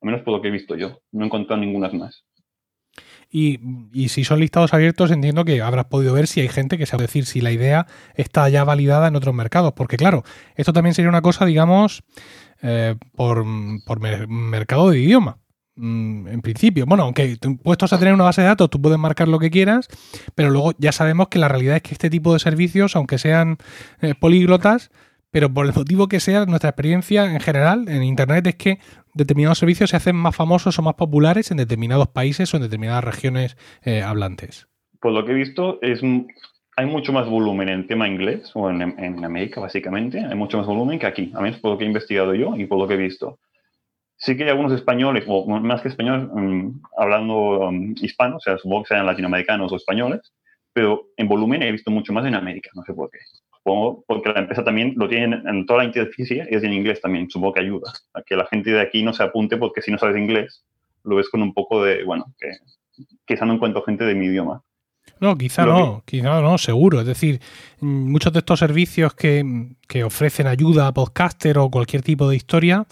Al 0.00 0.06
menos 0.06 0.22
por 0.22 0.34
lo 0.34 0.42
que 0.42 0.48
he 0.48 0.52
visto 0.52 0.76
yo. 0.76 1.00
No 1.12 1.22
he 1.22 1.26
encontrado 1.26 1.60
ninguna 1.60 1.88
más. 1.90 2.24
Y, 3.30 3.60
y, 3.94 4.08
si 4.08 4.24
son 4.24 4.40
listados 4.40 4.74
abiertos, 4.74 5.10
entiendo 5.10 5.46
que 5.46 5.62
habrás 5.62 5.86
podido 5.86 6.12
ver 6.12 6.26
si 6.26 6.40
hay 6.40 6.48
gente 6.48 6.76
que 6.76 6.84
sabe 6.84 7.04
decir 7.04 7.24
si 7.24 7.40
la 7.40 7.50
idea 7.50 7.86
está 8.14 8.46
ya 8.50 8.62
validada 8.64 9.08
en 9.08 9.16
otros 9.16 9.34
mercados. 9.34 9.72
Porque 9.72 9.96
claro, 9.96 10.22
esto 10.54 10.74
también 10.74 10.92
sería 10.92 11.08
una 11.08 11.22
cosa, 11.22 11.46
digamos, 11.46 12.02
eh, 12.62 12.94
por, 13.16 13.44
mercado 13.44 14.90
de 14.90 15.00
idioma. 15.00 15.38
Mm, 15.74 16.28
en 16.28 16.42
principio, 16.42 16.84
bueno, 16.86 17.04
aunque 17.04 17.38
puestos 17.62 17.92
a 17.92 17.98
tener 17.98 18.12
una 18.12 18.24
base 18.24 18.42
de 18.42 18.48
datos, 18.48 18.68
tú 18.68 18.80
puedes 18.80 18.98
marcar 18.98 19.28
lo 19.28 19.38
que 19.38 19.50
quieras, 19.50 19.88
pero 20.34 20.50
luego 20.50 20.72
ya 20.78 20.92
sabemos 20.92 21.28
que 21.28 21.38
la 21.38 21.48
realidad 21.48 21.76
es 21.76 21.82
que 21.82 21.92
este 21.92 22.10
tipo 22.10 22.32
de 22.34 22.40
servicios, 22.40 22.94
aunque 22.94 23.16
sean 23.16 23.56
eh, 24.02 24.14
políglotas, 24.14 24.90
pero 25.30 25.52
por 25.52 25.64
el 25.64 25.72
motivo 25.74 26.08
que 26.08 26.20
sea, 26.20 26.44
nuestra 26.44 26.70
experiencia 26.70 27.24
en 27.24 27.40
general 27.40 27.88
en 27.88 28.02
Internet 28.02 28.46
es 28.48 28.56
que 28.56 28.78
determinados 29.14 29.58
servicios 29.58 29.90
se 29.90 29.96
hacen 29.96 30.14
más 30.14 30.36
famosos 30.36 30.78
o 30.78 30.82
más 30.82 30.94
populares 30.94 31.50
en 31.50 31.56
determinados 31.56 32.08
países 32.08 32.52
o 32.52 32.58
en 32.58 32.64
determinadas 32.64 33.02
regiones 33.02 33.56
eh, 33.82 34.02
hablantes. 34.02 34.68
Por 35.00 35.12
lo 35.12 35.24
que 35.24 35.32
he 35.32 35.34
visto, 35.34 35.80
hay 35.82 36.86
mucho 36.86 37.14
más 37.14 37.28
volumen 37.28 37.70
en 37.70 37.86
tema 37.86 38.06
inglés, 38.06 38.50
o 38.54 38.68
en, 38.68 38.82
en, 38.82 39.24
América 39.24 39.60
básicamente, 39.60 40.22
hay 40.22 40.34
mucho 40.34 40.58
más 40.58 40.66
volumen 40.66 40.98
que 40.98 41.06
aquí, 41.06 41.32
a 41.34 41.40
menos 41.40 41.58
por 41.60 41.72
lo 41.72 41.78
que 41.78 41.84
he 41.84 41.88
investigado 41.88 42.34
yo 42.34 42.54
y 42.56 42.66
por 42.66 42.78
lo 42.78 42.86
que 42.86 42.94
he 42.94 42.98
visto. 42.98 43.38
Sí 44.24 44.36
que 44.36 44.44
hay 44.44 44.50
algunos 44.50 44.72
españoles, 44.72 45.24
o 45.26 45.46
más 45.46 45.82
que 45.82 45.88
españoles, 45.88 46.28
mm, 46.32 46.80
hablando 46.96 47.68
um, 47.68 47.92
hispano, 48.00 48.36
o 48.36 48.40
sea, 48.40 48.56
supongo 48.56 48.84
que 48.84 48.94
sean 48.94 49.04
latinoamericanos 49.04 49.72
o 49.72 49.76
españoles, 49.76 50.32
pero 50.72 51.08
en 51.16 51.26
volumen 51.26 51.62
he 51.62 51.72
visto 51.72 51.90
mucho 51.90 52.12
más 52.12 52.24
en 52.24 52.36
América, 52.36 52.70
no 52.74 52.84
sé 52.84 52.94
por 52.94 53.10
qué. 53.10 53.18
Supongo 53.56 54.04
porque 54.06 54.32
la 54.32 54.40
empresa 54.40 54.64
también 54.64 54.94
lo 54.96 55.08
tiene 55.08 55.42
en 55.44 55.66
toda 55.66 55.80
la 55.80 55.86
interficie, 55.86 56.46
es 56.48 56.62
en 56.62 56.72
inglés 56.72 57.00
también, 57.00 57.28
supongo 57.28 57.54
que 57.54 57.60
ayuda 57.60 57.92
a 58.14 58.22
que 58.22 58.36
la 58.36 58.46
gente 58.46 58.70
de 58.70 58.80
aquí 58.80 59.02
no 59.02 59.12
se 59.12 59.24
apunte 59.24 59.56
porque 59.56 59.82
si 59.82 59.90
no 59.90 59.98
sabes 59.98 60.16
inglés, 60.16 60.64
lo 61.02 61.16
ves 61.16 61.28
con 61.28 61.42
un 61.42 61.52
poco 61.52 61.82
de, 61.82 62.04
bueno, 62.04 62.26
que 62.38 62.52
quizá 63.26 63.44
no 63.44 63.54
encuentro 63.54 63.82
gente 63.82 64.04
de 64.04 64.14
mi 64.14 64.26
idioma. 64.26 64.62
No, 65.20 65.36
quizá 65.36 65.64
no, 65.66 66.02
quizá 66.04 66.40
no, 66.40 66.58
seguro. 66.58 67.00
Es 67.00 67.06
decir, 67.06 67.40
muchos 67.80 68.32
de 68.32 68.40
estos 68.40 68.58
servicios 68.58 69.14
que, 69.14 69.44
ofrecen 70.04 70.46
ayuda 70.46 70.88
a 70.88 70.92
podcaster 70.92 71.58
o 71.58 71.70
cualquier 71.70 72.02
tipo 72.02 72.28
de 72.28 72.36
historia, 72.36 72.86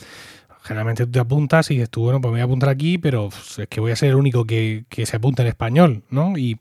generalmente 0.62 1.06
tú 1.06 1.12
te 1.12 1.18
apuntas 1.18 1.70
y 1.70 1.74
dices 1.74 1.90
tú, 1.90 2.02
bueno, 2.02 2.20
pues 2.20 2.30
me 2.30 2.36
voy 2.36 2.40
a 2.42 2.44
apuntar 2.44 2.68
aquí, 2.68 2.98
pero 2.98 3.28
es 3.28 3.66
que 3.68 3.80
voy 3.80 3.92
a 3.92 3.96
ser 3.96 4.10
el 4.10 4.16
único 4.16 4.44
que, 4.44 4.84
se 5.04 5.16
apunta 5.16 5.42
en 5.42 5.48
español, 5.48 6.04
¿no? 6.10 6.36
Y, 6.36 6.58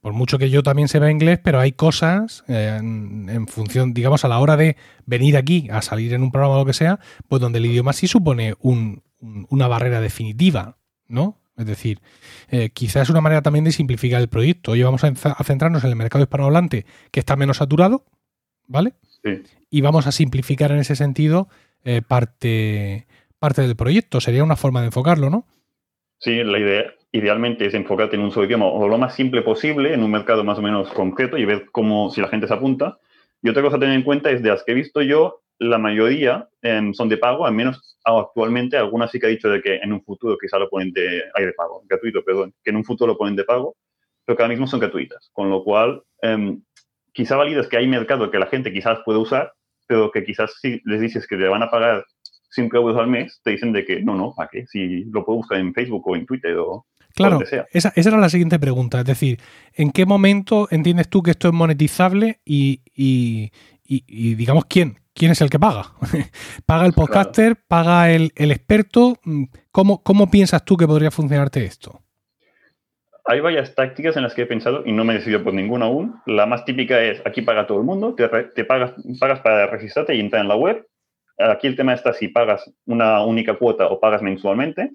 por 0.00 0.14
mucho 0.14 0.36
que 0.36 0.50
yo 0.50 0.64
también 0.64 0.88
sepa 0.88 1.08
inglés, 1.12 1.38
pero 1.44 1.60
hay 1.60 1.70
cosas 1.70 2.42
eh, 2.48 2.76
en, 2.76 3.46
función, 3.46 3.94
digamos, 3.94 4.24
a 4.24 4.28
la 4.28 4.40
hora 4.40 4.56
de 4.56 4.76
venir 5.06 5.36
aquí 5.36 5.68
a 5.70 5.80
salir 5.80 6.12
en 6.12 6.24
un 6.24 6.32
programa 6.32 6.56
o 6.56 6.58
lo 6.58 6.66
que 6.66 6.72
sea, 6.72 6.98
pues 7.28 7.40
donde 7.40 7.60
el 7.60 7.66
idioma 7.66 7.92
sí 7.92 8.08
supone 8.08 8.54
una 8.60 9.68
barrera 9.68 10.00
definitiva, 10.00 10.76
¿no? 11.06 11.38
Es 11.56 11.66
decir, 11.66 12.00
eh, 12.48 12.70
quizás 12.70 13.04
es 13.04 13.10
una 13.10 13.20
manera 13.20 13.42
también 13.42 13.64
de 13.64 13.70
simplificar 13.70 14.20
el 14.20 14.28
proyecto. 14.28 14.72
Hoy 14.72 14.82
vamos 14.82 15.04
a, 15.04 15.14
centrarnos 15.44 15.84
en 15.84 15.90
el 15.90 15.96
mercado 15.96 16.24
hispanohablante, 16.24 16.84
que 17.12 17.20
está 17.20 17.36
menos 17.36 17.58
saturado, 17.58 18.04
¿vale? 18.66 18.94
Sí. 19.22 19.42
Y 19.70 19.80
vamos 19.82 20.08
a 20.08 20.12
simplificar 20.12 20.72
en 20.72 20.78
ese 20.78 20.96
sentido 20.96 21.48
eh, 21.84 22.02
parte, 22.02 23.06
parte 23.42 23.62
del 23.62 23.74
proyecto. 23.74 24.20
Sería 24.20 24.44
una 24.44 24.54
forma 24.54 24.80
de 24.80 24.86
enfocarlo, 24.86 25.28
¿no? 25.28 25.44
Sí, 26.18 26.44
la 26.44 26.60
idea 26.60 26.94
idealmente 27.10 27.66
es 27.66 27.74
enfocarte 27.74 28.14
en 28.14 28.22
un 28.22 28.30
solo 28.30 28.46
idioma 28.46 28.66
o 28.66 28.88
lo 28.88 28.96
más 28.98 29.16
simple 29.16 29.42
posible 29.42 29.92
en 29.92 30.02
un 30.02 30.12
mercado 30.12 30.44
más 30.44 30.58
o 30.58 30.62
menos 30.62 30.88
concreto 30.92 31.36
y 31.36 31.44
ver 31.44 31.66
cómo 31.72 32.08
si 32.10 32.20
la 32.20 32.28
gente 32.28 32.46
se 32.46 32.54
apunta. 32.54 32.98
Y 33.42 33.48
otra 33.50 33.62
cosa 33.62 33.76
a 33.76 33.80
tener 33.80 33.96
en 33.96 34.04
cuenta 34.04 34.30
es 34.30 34.42
de 34.42 34.48
las 34.48 34.62
que 34.62 34.70
he 34.72 34.74
visto 34.76 35.02
yo, 35.02 35.42
la 35.58 35.78
mayoría 35.78 36.48
em, 36.62 36.94
son 36.94 37.08
de 37.08 37.18
pago, 37.18 37.44
al 37.44 37.52
menos 37.52 37.98
actualmente 38.04 38.76
algunas 38.76 39.10
sí 39.10 39.18
que 39.18 39.26
ha 39.26 39.30
dicho 39.30 39.48
de 39.48 39.60
que 39.60 39.76
en 39.76 39.92
un 39.92 40.02
futuro 40.02 40.38
quizá 40.40 40.58
lo 40.58 40.70
ponen 40.70 40.92
de, 40.92 41.24
hay 41.34 41.46
de 41.46 41.52
pago, 41.52 41.82
gratuito, 41.88 42.24
perdón, 42.24 42.54
que 42.62 42.70
en 42.70 42.76
un 42.76 42.84
futuro 42.84 43.12
lo 43.12 43.18
ponen 43.18 43.36
de 43.36 43.44
pago, 43.44 43.76
pero 44.24 44.36
que 44.36 44.42
ahora 44.42 44.52
mismo 44.54 44.68
son 44.68 44.80
gratuitas, 44.80 45.30
con 45.32 45.50
lo 45.50 45.64
cual 45.64 46.02
eh, 46.22 46.56
quizá 47.12 47.36
validas 47.36 47.66
que 47.66 47.76
hay 47.76 47.88
mercado 47.88 48.30
que 48.30 48.38
la 48.38 48.46
gente 48.46 48.72
quizás 48.72 49.00
puede 49.04 49.18
usar, 49.18 49.52
pero 49.88 50.10
que 50.10 50.24
quizás 50.24 50.54
si 50.60 50.80
les 50.84 51.00
dices 51.00 51.26
que 51.26 51.36
le 51.36 51.48
van 51.48 51.62
a 51.62 51.70
pagar 51.70 52.04
5 52.52 52.76
euros 52.76 52.96
al 52.96 53.08
mes, 53.08 53.40
te 53.42 53.50
dicen 53.50 53.72
de 53.72 53.84
que 53.84 54.02
no, 54.02 54.14
no, 54.14 54.34
¿para 54.34 54.48
qué? 54.50 54.66
Si 54.66 55.04
lo 55.04 55.24
puedo 55.24 55.38
buscar 55.38 55.58
en 55.58 55.74
Facebook 55.74 56.02
o 56.06 56.16
en 56.16 56.26
Twitter 56.26 56.56
o... 56.58 56.86
Claro, 57.14 57.40
esa, 57.42 57.92
esa, 57.94 58.08
era 58.08 58.16
la 58.16 58.30
siguiente 58.30 58.58
pregunta. 58.58 59.00
Es 59.00 59.04
decir, 59.04 59.38
¿en 59.74 59.90
qué 59.90 60.06
momento 60.06 60.66
entiendes 60.70 61.10
tú 61.10 61.22
que 61.22 61.32
esto 61.32 61.48
es 61.48 61.52
monetizable 61.52 62.40
y, 62.42 62.80
y, 62.94 63.52
y 63.84 64.34
digamos, 64.34 64.64
quién? 64.64 64.96
¿quién 65.14 65.32
es 65.32 65.40
el 65.40 65.50
que 65.50 65.58
paga? 65.58 65.92
¿Paga 66.66 66.86
el 66.86 66.92
podcaster? 66.92 67.56
¿Paga 67.68 68.10
el, 68.10 68.32
experto? 68.36 69.18
¿Cómo, 69.70 70.02
¿Cómo, 70.02 70.30
piensas 70.30 70.64
tú 70.64 70.76
que 70.76 70.86
podría 70.86 71.10
funcionarte 71.10 71.64
esto? 71.64 72.00
Hay 73.24 73.40
varias 73.40 73.74
tácticas 73.74 74.16
en 74.16 74.24
las 74.24 74.34
que 74.34 74.42
he 74.42 74.46
pensado 74.46 74.82
y 74.84 74.92
no 74.92 75.04
me 75.04 75.14
he 75.14 75.18
decidido 75.18 75.44
por 75.44 75.54
ninguna 75.54 75.86
aún. 75.86 76.20
La 76.26 76.46
más 76.46 76.64
típica 76.64 77.00
es, 77.00 77.22
aquí 77.24 77.42
paga 77.42 77.66
todo 77.66 77.78
el 77.78 77.84
mundo, 77.84 78.14
te, 78.14 78.28
pagas, 78.64 78.94
pagas 79.20 79.40
para 79.40 79.68
registrarte 79.68 80.14
y 80.14 80.20
entrar 80.20 80.42
en 80.42 80.48
la 80.48 80.56
web. 80.56 80.84
Aquí 81.38 81.66
el 81.66 81.76
tema 81.76 81.94
está 81.94 82.12
si 82.12 82.28
pagas 82.28 82.70
una 82.86 83.24
única 83.24 83.54
cuota 83.54 83.86
o 83.88 84.00
pagas 84.00 84.22
mensualmente. 84.22 84.90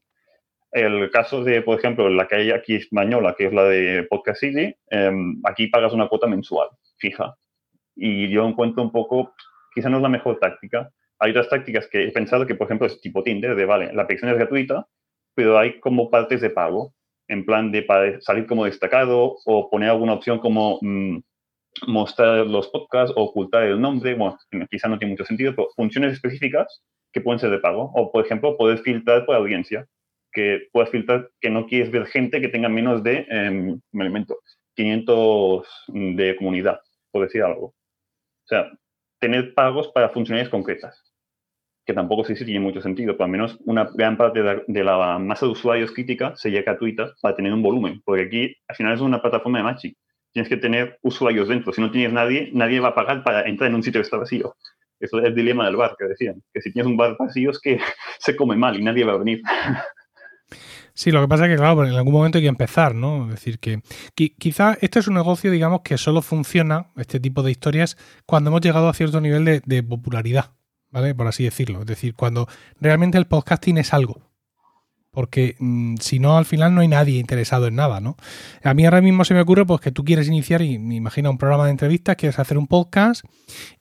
El 0.72 1.10
caso 1.12 1.44
de, 1.44 1.62
por 1.62 1.80
ejemplo, 1.80 2.10
la 2.10 2.28
que 2.28 2.36
hay 2.36 2.52
aquí 2.52 2.76
española, 2.76 3.36
que 3.38 3.48
es 3.48 3.54
la 3.54 3.64
de 3.64 4.04
Podcast 4.04 4.42
City, 4.42 4.76
em, 4.90 5.42
aquí 5.44 5.68
pagas 5.68 5.94
una 5.94 6.08
cuota 6.08 6.28
mensual, 6.28 6.70
fija. 6.98 7.36
Y 7.96 8.30
yo 8.30 8.48
encuentro 8.48 8.84
un 8.84 8.92
poco 8.92 9.34
quizá 9.74 9.90
no 9.90 9.98
es 9.98 10.04
la 10.04 10.10
mejor 10.10 10.40
táctica. 10.40 10.90
Hay 11.20 11.32
otras 11.32 11.50
tácticas 11.50 11.88
que 11.88 12.06
he 12.06 12.12
pensado 12.12 12.46
que, 12.46 12.56
por 12.56 12.66
ejemplo, 12.66 12.88
es 12.88 13.00
tipo 13.00 13.24
Tinder, 13.24 13.56
de, 13.56 13.66
vale, 13.66 13.94
la 13.94 14.04
aplicación 14.04 14.32
es 14.32 14.38
gratuita, 14.38 14.88
pero 15.36 15.58
hay 15.58 15.80
como 15.80 16.10
partes 16.10 16.42
de 16.42 16.50
pago, 16.50 16.94
en 17.28 17.46
plan 17.46 17.72
de 17.72 18.18
salir 18.22 18.48
como 18.48 18.66
destacado 18.66 19.38
o 19.46 19.70
poner 19.70 19.90
alguna 19.90 20.14
opción 20.14 20.40
como 20.40 20.80
mm, 20.82 21.20
mostrar 21.86 22.46
los 22.48 22.70
podcasts 22.70 23.14
ocultar 23.16 23.64
el 23.64 23.80
nombre. 23.80 24.16
Bueno, 24.16 24.38
quizá 24.70 24.88
no 24.88 24.98
tiene 24.98 25.14
mucho 25.14 25.26
sentido, 25.26 25.54
pero 25.56 25.70
funciones 25.76 26.14
específicas 26.14 26.82
que 27.12 27.22
pueden 27.22 27.40
ser 27.40 27.52
de 27.52 27.60
pago. 27.60 27.92
O, 27.96 28.12
por 28.12 28.26
ejemplo, 28.26 28.58
poder 28.58 28.80
filtrar 28.80 29.26
por 29.26 29.36
audiencia, 29.36 29.86
que 30.32 30.68
puedas 30.72 30.90
filtrar 30.90 31.30
que 31.42 31.50
no 31.50 31.68
quieres 31.68 31.92
ver 31.92 32.06
gente 32.08 32.42
que 32.42 32.50
tenga 32.50 32.70
menos 32.70 33.04
de, 33.04 33.26
eh, 33.30 33.78
me 33.92 34.04
alimento, 34.04 34.40
500 34.76 35.68
de 35.88 36.36
comunidad, 36.38 36.80
por 37.12 37.24
decir 37.24 37.44
algo. 37.44 37.68
O 37.68 38.48
sea, 38.48 38.72
tener 39.20 39.54
pagos 39.54 39.90
para 39.90 40.10
funcionalidades 40.10 40.52
concretas. 40.52 41.04
que 41.86 41.94
tampoco 41.94 42.26
sé 42.26 42.36
si 42.36 42.44
tiene 42.44 42.60
mucho 42.60 42.82
sentido, 42.82 43.14
pero 43.14 43.24
al 43.24 43.32
menos 43.32 43.58
una 43.66 43.86
gran 43.94 44.18
parte 44.18 44.42
de 44.68 44.84
la, 44.84 45.18
masa 45.20 45.46
de 45.46 45.54
usuarios 45.54 45.94
crítica 45.94 46.36
sería 46.36 46.62
gratuita 46.62 47.14
para 47.22 47.34
tener 47.34 47.54
un 47.54 47.62
volumen, 47.62 48.02
porque 48.04 48.24
aquí 48.24 48.56
al 48.68 48.76
final 48.76 48.94
es 48.94 49.00
una 49.00 49.22
plataforma 49.22 49.60
de 49.60 49.64
matching. 49.64 49.96
Tienes 50.38 50.50
que 50.50 50.58
tener 50.58 51.00
usuarios 51.02 51.48
dentro. 51.48 51.74
Si 51.74 51.82
no 51.82 51.90
tienes 51.90 52.14
nadie, 52.14 52.52
nadie 52.54 52.80
va 52.80 52.90
a 52.90 52.94
pagar 52.94 53.24
para 53.24 53.48
entrar 53.50 53.72
en 53.72 53.76
un 53.76 53.82
sitio 53.82 54.00
que 54.00 54.06
está 54.06 54.18
vacío. 54.18 54.56
Eso 55.00 55.18
es 55.18 55.26
el 55.26 55.34
dilema 55.34 55.66
del 55.66 55.78
bar 55.78 55.96
que 55.98 56.06
decían, 56.06 56.44
que 56.54 56.62
si 56.62 56.72
tienes 56.72 56.88
un 56.88 56.96
bar 56.96 57.16
vacío 57.18 57.50
es 57.50 57.60
que 57.60 57.80
se 58.20 58.36
come 58.36 58.56
mal 58.56 58.80
y 58.80 58.84
nadie 58.84 59.04
va 59.04 59.14
a 59.14 59.18
venir. 59.18 59.42
Sí, 60.94 61.10
lo 61.10 61.22
que 61.22 61.28
pasa 61.28 61.46
es 61.46 61.50
que, 61.54 61.58
claro, 61.58 61.84
en 61.88 61.94
algún 61.96 62.14
momento 62.14 62.38
hay 62.38 62.44
que 62.44 62.50
empezar, 62.50 62.94
¿no? 62.94 63.26
Es 63.26 63.32
decir, 63.32 63.58
que, 63.58 63.82
quizá 64.38 64.78
este 64.80 65.00
es 65.00 65.08
un 65.08 65.16
negocio, 65.16 65.50
digamos, 65.50 65.82
que 65.82 65.98
solo 65.98 66.22
funciona, 66.22 66.92
este 66.98 67.20
tipo 67.20 67.42
de 67.42 67.50
historias, 67.50 67.98
cuando 68.28 68.52
hemos 68.52 68.62
llegado 68.62 68.90
a 68.90 68.94
cierto 68.94 69.20
nivel 69.20 69.64
de 69.66 69.82
popularidad. 69.82 70.52
¿vale? 70.92 71.16
Por 71.16 71.26
así 71.26 71.46
decirlo. 71.46 71.80
Es 71.80 71.88
decir, 71.88 72.14
cuando 72.14 72.48
realmente 72.80 73.18
el 73.18 73.26
podcasting 73.26 73.80
es 73.80 73.92
algo 73.92 74.22
porque 75.18 75.56
mm, 75.58 75.96
si 76.00 76.20
no, 76.20 76.38
al 76.38 76.46
final 76.46 76.76
no 76.76 76.82
hay 76.82 76.88
nadie 76.88 77.18
interesado 77.20 77.66
en 77.66 77.74
nada, 77.74 78.00
¿no? 78.00 78.18
A 78.64 78.76
mí 78.76 78.86
ahora 78.86 79.02
mismo 79.02 79.26
se 79.26 79.34
me 79.34 79.42
ocurre 79.42 79.66
pues 79.66 79.82
que 79.82 79.92
tú 79.92 80.06
quieres 80.06 80.28
iniciar, 80.28 80.62
y 80.62 80.78
me 80.78 80.94
imagino, 80.94 81.32
un 81.32 81.40
programa 81.40 81.66
de 81.66 81.72
entrevistas, 81.72 82.18
quieres 82.18 82.38
hacer 82.38 82.56
un 82.56 82.68
podcast 82.68 83.26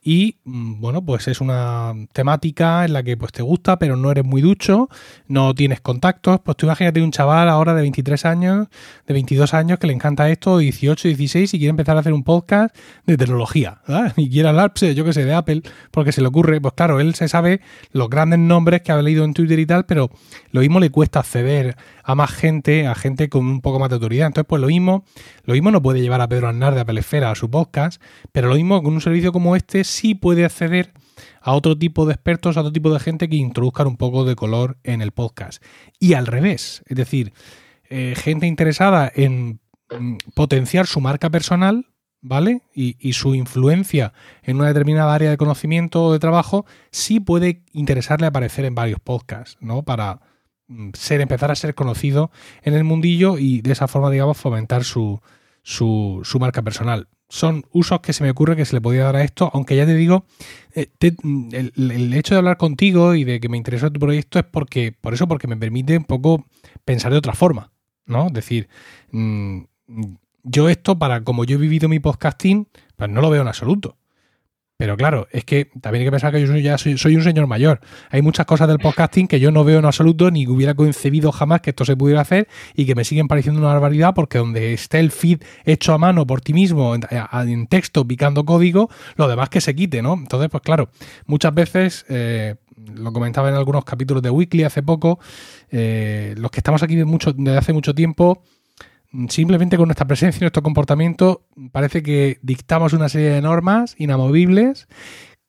y, 0.02 0.38
mm, 0.44 0.80
bueno, 0.80 1.04
pues 1.04 1.28
es 1.28 1.42
una 1.42 1.92
temática 2.14 2.86
en 2.86 2.94
la 2.94 3.02
que 3.02 3.18
pues 3.18 3.32
te 3.32 3.42
gusta, 3.42 3.78
pero 3.78 3.96
no 3.96 4.10
eres 4.10 4.24
muy 4.24 4.40
ducho, 4.40 4.88
no 5.28 5.54
tienes 5.54 5.82
contactos, 5.82 6.40
pues 6.42 6.56
tú 6.56 6.64
imagínate 6.64 7.02
un 7.02 7.10
chaval 7.10 7.50
ahora 7.50 7.74
de 7.74 7.82
23 7.82 8.24
años, 8.24 8.68
de 9.06 9.12
22 9.12 9.52
años, 9.52 9.78
que 9.78 9.88
le 9.88 9.92
encanta 9.92 10.30
esto, 10.30 10.56
18, 10.56 11.08
16, 11.08 11.52
y 11.52 11.58
quiere 11.58 11.68
empezar 11.68 11.98
a 11.98 12.00
hacer 12.00 12.14
un 12.14 12.24
podcast 12.24 12.74
de 13.04 13.18
tecnología, 13.18 13.82
¿verdad? 13.86 14.14
Y 14.16 14.30
quiere 14.30 14.48
hablar, 14.48 14.72
pues, 14.72 14.94
yo 14.94 15.04
qué 15.04 15.12
sé, 15.12 15.26
de 15.26 15.34
Apple, 15.34 15.60
porque 15.90 16.12
se 16.12 16.22
le 16.22 16.28
ocurre, 16.28 16.62
pues 16.62 16.72
claro, 16.72 16.98
él 16.98 17.14
se 17.14 17.28
sabe 17.28 17.60
los 17.92 18.08
grandes 18.08 18.38
nombres 18.38 18.80
que 18.80 18.92
ha 18.92 19.02
leído 19.02 19.22
en 19.22 19.34
Twitter 19.34 19.58
y 19.58 19.66
tal, 19.66 19.84
pero 19.84 20.10
lo 20.50 20.62
mismo 20.62 20.80
le 20.80 20.88
cuesta 20.88 21.24
acceder 21.26 21.76
a 22.04 22.14
más 22.14 22.30
gente, 22.30 22.86
a 22.86 22.94
gente 22.94 23.28
con 23.28 23.46
un 23.46 23.60
poco 23.60 23.78
más 23.78 23.88
de 23.88 23.96
autoridad. 23.96 24.28
Entonces, 24.28 24.48
pues 24.48 24.60
lo 24.62 24.68
mismo, 24.68 25.04
lo 25.44 25.54
mismo 25.54 25.70
no 25.70 25.82
puede 25.82 26.00
llevar 26.00 26.20
a 26.20 26.28
Pedro 26.28 26.48
Aznar 26.48 26.74
de 26.74 26.80
Apelesfera 26.80 27.30
a 27.30 27.34
su 27.34 27.50
podcast, 27.50 28.00
pero 28.32 28.48
lo 28.48 28.54
mismo 28.54 28.82
con 28.82 28.94
un 28.94 29.00
servicio 29.00 29.32
como 29.32 29.56
este 29.56 29.84
sí 29.84 30.14
puede 30.14 30.44
acceder 30.44 30.92
a 31.40 31.52
otro 31.52 31.76
tipo 31.76 32.06
de 32.06 32.14
expertos, 32.14 32.56
a 32.56 32.60
otro 32.60 32.72
tipo 32.72 32.92
de 32.92 33.00
gente 33.00 33.28
que 33.28 33.36
introduzcan 33.36 33.86
un 33.88 33.96
poco 33.96 34.24
de 34.24 34.36
color 34.36 34.78
en 34.84 35.02
el 35.02 35.12
podcast. 35.12 35.62
Y 35.98 36.14
al 36.14 36.26
revés, 36.26 36.82
es 36.86 36.96
decir, 36.96 37.32
eh, 37.88 38.14
gente 38.16 38.46
interesada 38.46 39.10
en 39.14 39.60
mm, 39.90 40.16
potenciar 40.34 40.86
su 40.86 41.00
marca 41.00 41.30
personal, 41.30 41.86
¿vale? 42.20 42.62
Y, 42.74 42.96
y, 42.98 43.12
su 43.12 43.34
influencia 43.34 44.12
en 44.42 44.56
una 44.56 44.68
determinada 44.68 45.14
área 45.14 45.30
de 45.30 45.36
conocimiento 45.36 46.04
o 46.04 46.12
de 46.12 46.18
trabajo, 46.18 46.66
sí 46.90 47.20
puede 47.20 47.62
interesarle 47.72 48.26
aparecer 48.26 48.64
en 48.64 48.74
varios 48.74 49.00
podcasts, 49.00 49.56
¿no? 49.60 49.82
Para, 49.82 50.20
ser, 50.94 51.20
empezar 51.20 51.50
a 51.50 51.56
ser 51.56 51.74
conocido 51.74 52.30
en 52.62 52.74
el 52.74 52.84
mundillo 52.84 53.38
y 53.38 53.60
de 53.62 53.72
esa 53.72 53.88
forma, 53.88 54.10
digamos, 54.10 54.36
fomentar 54.36 54.84
su, 54.84 55.20
su, 55.62 56.20
su 56.24 56.38
marca 56.38 56.62
personal. 56.62 57.08
Son 57.28 57.64
usos 57.72 58.00
que 58.00 58.12
se 58.12 58.22
me 58.22 58.30
ocurre 58.30 58.54
que 58.54 58.64
se 58.64 58.76
le 58.76 58.80
podía 58.80 59.04
dar 59.04 59.16
a 59.16 59.24
esto, 59.24 59.50
aunque 59.52 59.76
ya 59.76 59.84
te 59.84 59.94
digo, 59.94 60.26
eh, 60.74 60.88
mm, 61.22 61.48
el, 61.52 62.14
hecho 62.14 62.34
de 62.34 62.38
hablar 62.38 62.56
contigo 62.56 63.14
y 63.14 63.24
de 63.24 63.40
que 63.40 63.48
me 63.48 63.56
interesa 63.56 63.90
tu 63.90 63.98
proyecto 63.98 64.38
es 64.38 64.44
porque, 64.44 64.92
por 64.92 65.12
eso, 65.12 65.26
porque 65.26 65.48
me 65.48 65.56
permite 65.56 65.96
un 65.96 66.04
poco 66.04 66.46
pensar 66.84 67.10
de 67.10 67.18
otra 67.18 67.32
forma, 67.32 67.72
¿no? 68.06 68.28
Es 68.28 68.32
decir, 68.32 68.68
mm, 69.10 69.62
yo 70.44 70.68
esto, 70.68 70.98
para 70.98 71.24
como 71.24 71.44
yo 71.44 71.56
he 71.56 71.60
vivido 71.60 71.88
mi 71.88 71.98
podcasting, 71.98 72.68
pues 72.94 73.10
no 73.10 73.20
lo 73.20 73.30
veo 73.30 73.42
en 73.42 73.48
absoluto. 73.48 73.96
Pero 74.78 74.96
claro, 74.96 75.26
es 75.30 75.44
que 75.44 75.70
también 75.80 76.02
hay 76.02 76.06
que 76.06 76.10
pensar 76.10 76.32
que 76.32 76.46
yo 76.46 76.54
ya 76.56 76.76
soy, 76.76 77.16
un 77.16 77.22
señor 77.22 77.46
mayor. 77.46 77.80
Hay 78.10 78.20
muchas 78.20 78.44
cosas 78.44 78.68
del 78.68 78.78
podcasting 78.78 79.26
que 79.26 79.40
yo 79.40 79.50
no 79.50 79.64
veo 79.64 79.78
en 79.78 79.86
absoluto 79.86 80.30
ni 80.30 80.46
hubiera 80.46 80.74
concebido 80.74 81.32
jamás 81.32 81.62
que 81.62 81.70
esto 81.70 81.86
se 81.86 81.96
pudiera 81.96 82.20
hacer 82.20 82.46
y 82.74 82.84
que 82.84 82.94
me 82.94 83.04
siguen 83.04 83.26
pareciendo 83.26 83.60
una 83.60 83.72
barbaridad 83.72 84.12
porque 84.14 84.36
donde 84.36 84.74
esté 84.74 85.00
el 85.00 85.12
feed 85.12 85.42
hecho 85.64 85.94
a 85.94 85.98
mano 85.98 86.26
por 86.26 86.42
ti 86.42 86.52
mismo, 86.52 86.94
en, 86.94 87.66
texto, 87.68 88.06
picando 88.06 88.44
código, 88.44 88.90
lo 89.16 89.28
demás 89.28 89.48
que 89.48 89.62
se 89.62 89.74
quite, 89.74 90.02
¿no? 90.02 90.12
Entonces, 90.12 90.50
pues 90.50 90.62
claro, 90.62 90.90
muchas 91.24 91.54
veces, 91.54 92.04
eh, 92.10 92.56
lo 92.94 93.14
comentaba 93.14 93.48
en 93.48 93.54
algunos 93.54 93.82
capítulos 93.84 94.22
de 94.22 94.28
Weekly 94.28 94.64
hace 94.64 94.82
poco, 94.82 95.18
eh, 95.70 96.34
los 96.36 96.50
que 96.50 96.60
estamos 96.60 96.82
aquí 96.82 96.96
de 96.96 97.06
mucho, 97.06 97.32
desde 97.32 97.56
hace 97.56 97.72
mucho 97.72 97.94
tiempo, 97.94 98.42
simplemente 99.28 99.76
con 99.76 99.88
nuestra 99.88 100.06
presencia 100.06 100.38
y 100.38 100.42
nuestro 100.42 100.62
comportamiento 100.62 101.46
parece 101.72 102.02
que 102.02 102.38
dictamos 102.42 102.92
una 102.92 103.08
serie 103.08 103.30
de 103.30 103.42
normas 103.42 103.94
inamovibles 103.98 104.88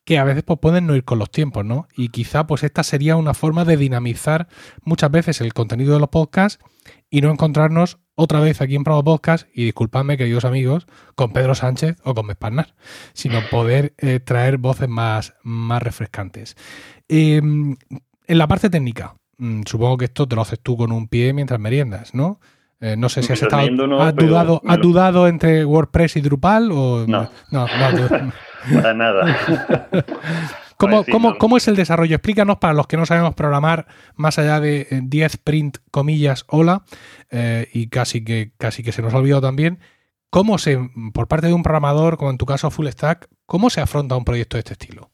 que 0.08 0.18
a 0.18 0.24
veces 0.24 0.44
pues, 0.44 0.60
pueden 0.60 0.88
no 0.88 0.96
ir 0.96 1.04
con 1.04 1.20
los 1.20 1.30
tiempos, 1.30 1.66
¿no? 1.66 1.90
Y 1.98 2.08
quizá 2.10 2.48
pues 2.48 2.64
esta 2.64 2.84
sería 2.84 3.18
una 3.18 3.34
forma 3.34 3.66
de 3.66 3.76
dinamizar 3.76 4.48
muchas 4.84 5.12
veces 5.12 5.42
el 5.42 5.54
contenido 5.54 5.94
de 5.94 6.00
los 6.00 6.08
podcasts 6.08 6.64
y 7.10 7.20
no 7.20 7.30
encontrarnos 7.30 8.00
otra 8.16 8.40
vez 8.40 8.62
aquí 8.62 8.76
en 8.76 8.86
Promo 8.86 9.04
Podcast, 9.04 9.48
y 9.54 9.66
disculpadme, 9.66 10.18
queridos 10.18 10.46
amigos, 10.46 10.88
con 11.16 11.34
Pedro 11.34 11.56
Sánchez 11.56 11.98
o 12.04 12.16
con 12.16 12.26
Mesparnar, 12.26 12.74
sino 13.14 13.42
poder 13.52 13.94
eh, 13.98 14.20
traer 14.20 14.58
voces 14.58 14.90
más, 14.90 15.36
más 15.44 15.84
refrescantes. 15.84 16.56
Em, 17.10 17.76
en 18.28 18.38
la 18.38 18.48
parte 18.48 18.70
técnica, 18.70 19.18
mm, 19.38 19.64
supongo 19.66 19.98
que 19.98 20.06
esto 20.06 20.28
te 20.28 20.36
lo 20.36 20.42
haces 20.42 20.60
tú 20.60 20.78
con 20.78 20.92
un 20.94 21.10
pie 21.10 21.34
mientras 21.34 21.60
meriendas, 21.60 22.16
¿no? 22.16 22.40
Eh, 22.80 22.96
no 22.96 23.10
sé 23.10 23.24
si 23.24 23.34
has, 23.34 23.42
estado, 23.42 23.68
dudado, 24.14 24.62
dudado 24.80 25.28
entre 25.28 25.66
WordPress 25.66 26.18
y 26.18 26.22
Drupal 26.22 26.72
o 26.72 27.06
no, 27.08 27.28
no, 27.50 27.66
para 28.74 28.94
nada. 28.94 29.36
¿Cómo, 30.78 31.58
es 31.58 31.68
el 31.68 31.76
desarrollo? 31.76 32.16
Explícanos 32.16 32.58
para 32.58 32.74
los 32.74 32.86
que 32.86 32.98
no 32.98 33.08
sabemos 33.08 33.34
programar 33.34 33.88
más 34.16 34.38
allá 34.38 34.60
de 34.60 34.88
10 34.92 35.34
eh, 35.34 35.38
print 35.44 35.78
comillas 35.90 36.46
hola 36.48 36.84
eh, 37.32 37.68
y 37.74 37.88
casi 37.88 38.24
que 38.24 38.52
casi 38.60 38.84
que 38.84 38.92
se 38.92 39.02
nos 39.02 39.14
ha 39.14 39.18
olvidado 39.18 39.42
también. 39.42 39.80
¿Cómo 40.30 40.58
se, 40.60 40.78
por 41.14 41.28
parte 41.28 41.48
de 41.48 41.54
un 41.54 41.64
programador, 41.64 42.18
como 42.18 42.30
en 42.30 42.38
tu 42.38 42.46
caso 42.46 42.70
Full 42.70 42.90
Stack, 42.90 43.28
cómo 43.46 43.70
se 43.70 43.82
afronta 43.82 44.16
un 44.16 44.26
proyecto 44.26 44.58
de 44.58 44.60
este 44.60 44.74
estilo? 44.74 45.10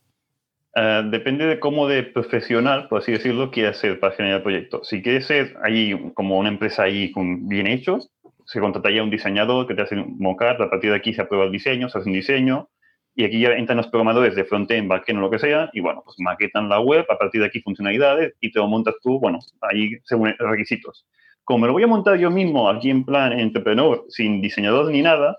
Eh, 0.75 1.03
depende 1.05 1.45
de 1.45 1.59
cómo 1.59 1.87
de 1.87 2.03
profesional, 2.03 2.87
por 2.87 3.01
así 3.01 3.11
decirlo, 3.11 3.51
quieras 3.51 3.77
ser 3.77 3.99
para 3.99 4.15
generar 4.15 4.37
el 4.37 4.43
proyecto. 4.43 4.83
Si 4.83 5.03
quieres 5.03 5.27
ser 5.27 5.55
ahí 5.63 6.11
como 6.15 6.39
una 6.39 6.49
empresa 6.49 6.83
ahí 6.83 7.11
con 7.11 7.47
bien 7.47 7.67
hecho, 7.67 7.99
se 8.45 8.59
contrataría 8.59 9.03
un 9.03 9.11
diseñador 9.11 9.67
que 9.67 9.75
te 9.75 9.83
hace 9.83 9.95
un 9.95 10.17
mockup, 10.17 10.61
a 10.61 10.69
partir 10.69 10.89
de 10.89 10.97
aquí 10.97 11.13
se 11.13 11.21
aprueba 11.21 11.45
el 11.45 11.51
diseño, 11.51 11.89
se 11.89 11.99
hace 11.99 12.09
un 12.09 12.15
diseño, 12.15 12.69
y 13.15 13.23
aquí 13.25 13.39
ya 13.39 13.49
entran 13.49 13.77
los 13.77 13.87
programadores 13.87 14.35
de 14.35 14.43
frontend, 14.45 14.87
backend 14.87 15.19
o 15.19 15.21
lo 15.21 15.29
que 15.29 15.37
sea, 15.37 15.69
y 15.73 15.79
bueno, 15.79 16.01
pues 16.03 16.15
maquetan 16.19 16.67
la 16.67 16.79
web, 16.79 17.05
a 17.07 17.17
partir 17.17 17.41
de 17.41 17.47
aquí 17.47 17.61
funcionalidades, 17.61 18.33
y 18.41 18.51
te 18.51 18.59
lo 18.59 18.67
montas 18.67 18.95
tú, 19.03 19.19
bueno, 19.19 19.39
ahí 19.61 19.91
según 20.05 20.33
requisitos. 20.39 21.05
Como 21.43 21.59
me 21.59 21.67
lo 21.67 21.73
voy 21.73 21.83
a 21.83 21.87
montar 21.87 22.17
yo 22.17 22.31
mismo 22.31 22.69
aquí 22.69 22.89
en 22.89 23.05
plan 23.05 23.33
entrepreneur, 23.33 24.05
sin 24.09 24.41
diseñador 24.41 24.91
ni 24.91 25.03
nada, 25.03 25.37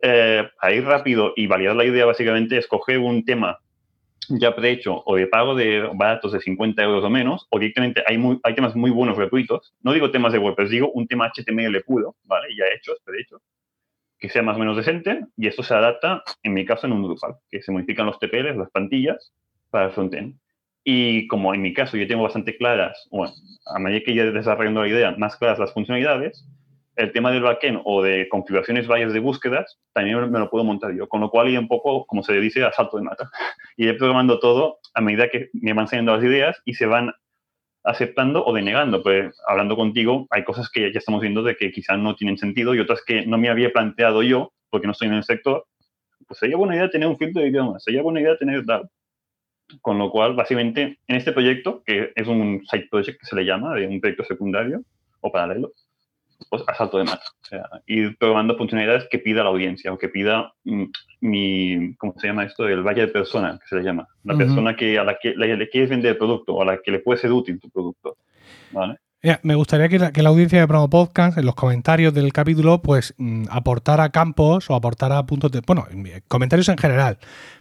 eh, 0.00 0.48
a 0.60 0.72
ir 0.72 0.84
rápido 0.84 1.32
y 1.34 1.48
validar 1.48 1.74
la 1.74 1.84
idea, 1.84 2.06
básicamente, 2.06 2.56
escoger 2.56 2.98
un 2.98 3.24
tema 3.24 3.58
ya 4.28 4.54
prehecho 4.54 5.02
o 5.04 5.16
de 5.16 5.26
pago 5.26 5.54
de 5.54 5.88
baratos 5.94 6.32
de 6.32 6.40
50 6.40 6.82
euros 6.82 7.04
o 7.04 7.10
menos, 7.10 7.46
o 7.50 7.58
directamente 7.58 8.02
hay, 8.06 8.18
muy, 8.18 8.38
hay 8.42 8.54
temas 8.54 8.76
muy 8.76 8.90
buenos 8.90 9.16
gratuitos. 9.16 9.74
No 9.82 9.92
digo 9.92 10.10
temas 10.10 10.32
de 10.32 10.38
WordPress, 10.38 10.70
digo 10.70 10.90
un 10.92 11.06
tema 11.06 11.30
HTML 11.30 11.82
puro, 11.84 12.16
¿vale? 12.24 12.48
Ya 12.56 12.64
hechos, 12.74 12.98
prehecho, 13.04 13.40
que 14.18 14.28
sea 14.28 14.42
más 14.42 14.56
o 14.56 14.58
menos 14.58 14.76
decente, 14.76 15.24
y 15.36 15.46
esto 15.46 15.62
se 15.62 15.74
adapta, 15.74 16.22
en 16.42 16.54
mi 16.54 16.64
caso, 16.64 16.86
en 16.86 16.92
un 16.92 17.02
Drupal, 17.02 17.36
que 17.50 17.62
se 17.62 17.72
modifican 17.72 18.06
los 18.06 18.18
TPLs, 18.18 18.56
las 18.56 18.70
plantillas, 18.70 19.32
para 19.70 19.86
el 19.86 19.92
frontend. 19.92 20.38
Y 20.84 21.26
como 21.28 21.54
en 21.54 21.62
mi 21.62 21.74
caso 21.74 21.96
yo 21.96 22.06
tengo 22.06 22.22
bastante 22.22 22.56
claras, 22.56 23.08
bueno, 23.10 23.32
a 23.66 23.78
medida 23.78 24.00
que 24.04 24.14
ya 24.14 24.24
desarrollando 24.24 24.82
la 24.82 24.88
idea, 24.88 25.14
más 25.18 25.36
claras 25.36 25.58
las 25.58 25.72
funcionalidades, 25.72 26.46
el 26.98 27.12
tema 27.12 27.30
del 27.30 27.42
backend 27.42 27.80
o 27.84 28.02
de 28.02 28.28
configuraciones 28.28 28.88
varias 28.88 29.12
de 29.12 29.20
búsquedas, 29.20 29.78
también 29.92 30.30
me 30.30 30.38
lo 30.40 30.50
puedo 30.50 30.64
montar 30.64 30.92
yo. 30.92 31.08
Con 31.08 31.20
lo 31.20 31.30
cual, 31.30 31.48
y 31.48 31.56
un 31.56 31.68
poco, 31.68 32.04
como 32.06 32.24
se 32.24 32.32
dice, 32.40 32.64
a 32.64 32.72
salto 32.72 32.96
de 32.96 33.04
mata. 33.04 33.30
Y 33.76 33.86
he 33.86 33.94
programando 33.94 34.40
todo 34.40 34.78
a 34.94 35.00
medida 35.00 35.28
que 35.28 35.50
me 35.52 35.72
van 35.72 35.86
saliendo 35.86 36.12
las 36.12 36.24
ideas 36.24 36.60
y 36.64 36.74
se 36.74 36.86
van 36.86 37.12
aceptando 37.84 38.44
o 38.44 38.52
denegando. 38.52 39.00
Pues 39.04 39.40
hablando 39.46 39.76
contigo, 39.76 40.26
hay 40.30 40.42
cosas 40.42 40.68
que 40.68 40.92
ya 40.92 40.98
estamos 40.98 41.20
viendo 41.20 41.44
de 41.44 41.56
que 41.56 41.70
quizás 41.70 41.98
no 41.98 42.16
tienen 42.16 42.36
sentido 42.36 42.74
y 42.74 42.80
otras 42.80 43.04
que 43.04 43.24
no 43.24 43.38
me 43.38 43.48
había 43.48 43.70
planteado 43.70 44.24
yo 44.24 44.52
porque 44.68 44.88
no 44.88 44.92
estoy 44.92 45.08
en 45.08 45.14
el 45.14 45.24
sector. 45.24 45.64
Pues 46.26 46.40
sería 46.40 46.56
buena 46.56 46.74
idea 46.74 46.90
tener 46.90 47.06
un 47.06 47.16
filtro 47.16 47.40
de 47.40 47.48
idiomas, 47.48 47.84
sería 47.84 48.02
buena 48.02 48.20
idea 48.20 48.36
tener 48.36 48.66
tal. 48.66 48.90
Con 49.82 49.98
lo 49.98 50.10
cual, 50.10 50.34
básicamente, 50.34 50.98
en 51.06 51.16
este 51.16 51.30
proyecto, 51.30 51.84
que 51.84 52.12
es 52.16 52.26
un 52.26 52.66
side 52.68 52.88
project 52.90 53.20
que 53.20 53.26
se 53.26 53.36
le 53.36 53.44
llama, 53.44 53.74
de 53.74 53.86
un 53.86 54.00
proyecto 54.00 54.24
secundario 54.24 54.82
o 55.20 55.30
paralelo, 55.30 55.72
pues, 56.50 56.62
a 56.66 56.74
salto 56.74 56.98
de 56.98 57.04
mata. 57.04 57.24
O 57.42 57.46
sea, 57.46 57.68
ir 57.86 58.16
probando 58.18 58.56
funcionalidades 58.56 59.06
que 59.10 59.18
pida 59.18 59.42
la 59.42 59.50
audiencia 59.50 59.92
o 59.92 59.98
que 59.98 60.08
pida 60.08 60.52
mm, 60.64 60.84
mi, 61.20 61.94
¿cómo 61.96 62.14
se 62.18 62.28
llama 62.28 62.44
esto? 62.44 62.66
El 62.68 62.82
valle 62.82 63.02
de 63.02 63.08
persona, 63.08 63.58
que 63.60 63.68
se 63.68 63.76
le 63.76 63.82
llama. 63.82 64.06
La 64.24 64.36
persona 64.36 64.76
que, 64.76 64.98
a 64.98 65.04
la 65.04 65.18
que 65.18 65.34
le, 65.34 65.68
quieres 65.68 65.90
vender 65.90 66.12
el 66.12 66.18
producto 66.18 66.54
o 66.54 66.62
a 66.62 66.64
la 66.64 66.78
que 66.82 66.90
le 66.90 67.00
puede 67.00 67.20
ser 67.20 67.32
útil 67.32 67.60
tu 67.60 67.70
producto. 67.70 68.16
¿Vale? 68.72 68.96
me 69.42 69.56
gustaría 69.56 69.88
que 69.88 70.22
la, 70.22 70.28
audiencia 70.28 70.60
de 70.60 70.68
Promo 70.68 70.88
Podcast, 70.88 71.38
en 71.38 71.44
los 71.44 71.56
comentarios 71.56 72.14
del 72.14 72.32
capítulo, 72.32 72.80
pues 72.82 73.14
mm, 73.18 73.46
aportara 73.50 74.10
campos 74.10 74.70
o 74.70 74.74
aportara 74.74 75.24
puntos 75.26 75.50
de. 75.50 75.60
Bueno, 75.66 75.86
comentarios 76.28 76.68
en 76.68 76.78
general, 76.78 77.18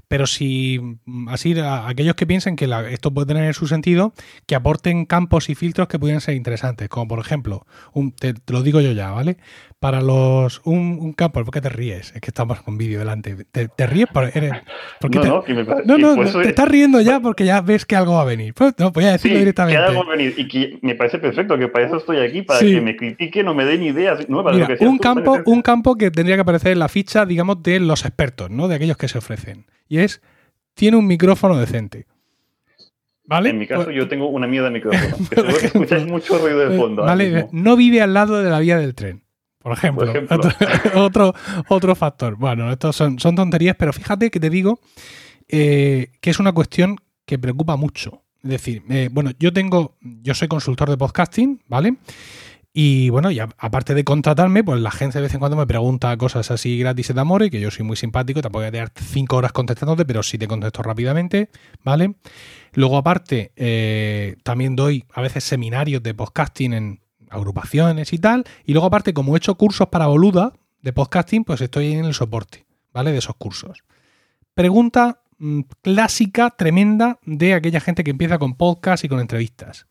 Pero 0.08 0.26
si 0.26 0.80
mm, 1.06 1.30
así, 1.30 1.56
aquellos 1.60 2.16
que 2.16 2.26
piensen 2.26 2.56
que 2.56 2.70
esto 2.92 3.14
puede 3.14 3.28
tener 3.28 3.54
su 3.54 3.68
sentido, 3.68 4.14
que 4.46 4.56
aporten 4.56 5.06
campos 5.06 5.50
y 5.50 5.56
filtros 5.56 5.88
que 5.88 6.00
pudieran 6.00 6.22
ser 6.22 6.36
interesantes, 6.36 6.90
como 6.90 7.08
por 7.08 7.20
ejemplo, 7.20 7.66
un, 7.94 8.12
te, 8.12 8.34
lo 8.48 8.64
digo 8.64 8.80
yo 8.80 8.92
ya, 8.92 9.12
¿vale? 9.12 9.38
Para 9.80 10.02
los. 10.02 10.62
Un, 10.66 11.14
campo, 11.14 11.44
¿por 11.44 11.54
qué 11.54 11.62
te 11.62 11.70
ríes? 11.70 12.14
Es 12.16 12.22
que 12.22 12.30
estamos 12.30 12.62
con 12.62 12.78
vídeo 12.78 13.00
delante. 13.00 13.36
¿Te, 13.52 13.88
ríes? 13.88 14.08
Por, 14.08 14.26
eres, 14.26 14.54
porque 15.00 15.20
no, 15.20 15.42
te, 15.42 15.54
no, 15.54 15.98
no, 15.98 16.16
no, 16.16 16.42
te 16.42 16.50
estás 16.50 16.68
riendo 16.68 17.00
ya 17.02 17.20
porque 17.20 17.46
ya 17.46 17.62
ves 17.62 17.86
que 17.86 17.96
algo 17.96 18.14
va 18.14 18.22
a 18.22 18.26
venir. 18.26 18.54
Pues, 18.54 18.74
no, 18.80 18.92
voy 18.92 19.06
a 19.06 19.12
decirlo 19.12 19.38
directamente. 19.38 19.80
Que 19.80 19.86
algo 19.86 20.06
va 20.06 20.14
a 20.14 20.18
venir 20.18 20.34
y 20.36 20.48
que 20.48 20.80
me 20.82 20.96
parece 20.96 21.20
perfecto, 21.20 21.58
que 21.58 21.68
para 21.68 21.86
eso 21.86 21.98
estoy 21.98 22.18
aquí, 22.18 22.42
para 22.42 22.60
que 22.60 22.82
me 22.82 22.96
critiquen 22.96 23.48
o 23.48 23.54
me 23.54 23.66
den 23.66 23.84
ideas. 23.84 24.26
Que 24.26 24.88
un, 24.88 24.98
campo, 24.98 25.38
un 25.46 25.62
campo 25.62 25.96
que 25.96 26.10
tendría 26.10 26.38
que 26.38 26.42
aparecer 26.42 26.72
en 26.72 26.80
la 26.80 26.88
ficha, 26.88 27.26
digamos, 27.26 27.62
de 27.62 27.80
los 27.80 28.04
expertos, 28.06 28.50
¿no? 28.50 28.68
De 28.68 28.76
aquellos 28.76 28.98
que 28.98 29.08
se 29.08 29.18
ofrecen. 29.18 29.66
Y 29.88 30.00
es, 30.00 30.22
tiene 30.74 30.98
un 30.98 31.08
micrófono 31.08 31.58
decente. 31.58 32.06
¿Vale? 33.26 33.50
En 33.50 33.58
mi 33.58 33.68
caso, 33.68 33.86
pues 33.86 33.96
yo 33.96 34.08
tengo 34.08 34.28
una 34.30 34.48
mierda 34.48 34.70
de 34.70 34.74
micrófono. 34.74 35.18
Que 35.30 35.66
escucháis 35.66 36.06
mucho 36.06 36.38
ruido 36.38 36.60
de 36.60 36.78
fondo. 36.78 37.04
Vale, 37.04 37.48
no 37.52 37.76
vive 37.76 38.02
al 38.02 38.14
lado 38.14 38.42
de 38.42 38.50
la 38.50 38.60
vía 38.60 38.78
del 38.78 38.96
tren. 38.96 39.24
Por 39.62 39.74
ejemplo, 39.74 40.10
Otro, 40.96 41.34
otro, 41.68 41.96
factor. 41.96 42.38
Bueno, 42.38 42.72
estos 42.72 42.96
son, 42.96 43.20
son 43.20 43.36
tonterías, 43.36 43.76
pero 43.78 43.92
fíjate 43.92 44.32
que 44.32 44.40
te 44.40 44.50
digo 44.50 44.80
eh, 45.50 46.12
que 46.22 46.30
es 46.30 46.40
una 46.40 46.54
cuestión 46.54 46.96
que 47.26 47.38
preocupa 47.38 47.76
mucho. 47.76 48.24
Es 48.44 48.50
decir, 48.50 48.84
eh, 48.90 49.10
bueno, 49.12 49.32
yo 49.40 49.52
tengo, 49.52 49.98
yo 50.00 50.34
soy 50.34 50.48
consultor 50.48 50.90
de 50.90 50.96
podcasting, 50.96 51.62
¿vale? 51.68 51.98
Y 52.80 53.10
bueno, 53.10 53.32
y 53.32 53.40
aparte 53.40 53.96
de 53.96 54.04
contratarme, 54.04 54.64
pues 54.64 54.80
la 54.80 54.90
agencia 54.90 55.20
de 55.20 55.24
vez 55.26 55.34
en 55.34 55.40
cuando 55.40 55.58
me 55.58 55.66
pregunta 55.66 56.16
cosas 56.16 56.52
así 56.52 56.78
gratis 56.78 57.12
de 57.12 57.20
amor, 57.20 57.42
y 57.42 57.50
que 57.50 57.60
yo 57.60 57.72
soy 57.72 57.84
muy 57.84 57.96
simpático, 57.96 58.40
tampoco 58.40 58.60
voy 58.60 58.68
a 58.68 58.72
quedar 58.72 58.92
cinco 58.94 59.38
horas 59.38 59.52
contestándote, 59.52 60.06
pero 60.06 60.22
sí 60.22 60.38
te 60.38 60.48
contesto 60.48 60.84
rápidamente, 60.84 61.50
¿vale? 61.84 62.14
Luego, 62.74 62.98
aparte, 62.98 63.52
eh, 63.56 64.36
también 64.44 64.76
doy 64.76 65.06
a 65.12 65.22
veces 65.22 65.44
seminarios 65.44 66.04
de 66.04 66.14
podcasting 66.14 66.74
en 66.74 67.02
agrupaciones 67.32 68.14
y 68.14 68.20
tal. 68.20 68.44
Y 68.64 68.74
luego, 68.74 68.86
aparte, 68.86 69.12
como 69.12 69.34
he 69.34 69.38
hecho 69.40 69.56
cursos 69.56 69.88
para 69.88 70.06
boluda 70.06 70.54
de 70.84 70.94
podcasting, 70.94 71.46
pues 71.46 71.62
estoy 71.62 71.94
en 71.94 72.06
el 72.06 72.14
soporte, 72.14 72.68
¿vale? 72.94 73.12
De 73.12 73.18
esos 73.18 73.38
cursos. 73.38 73.86
Pregunta 74.54 75.24
mm, 75.40 75.62
clásica, 75.82 76.52
tremenda, 76.52 77.18
de 77.26 77.56
aquella 77.56 77.80
gente 77.80 78.04
que 78.04 78.12
empieza 78.12 78.38
con 78.38 78.54
podcast 78.54 79.04
y 79.04 79.10
con 79.10 79.20
entrevistas. 79.20 79.88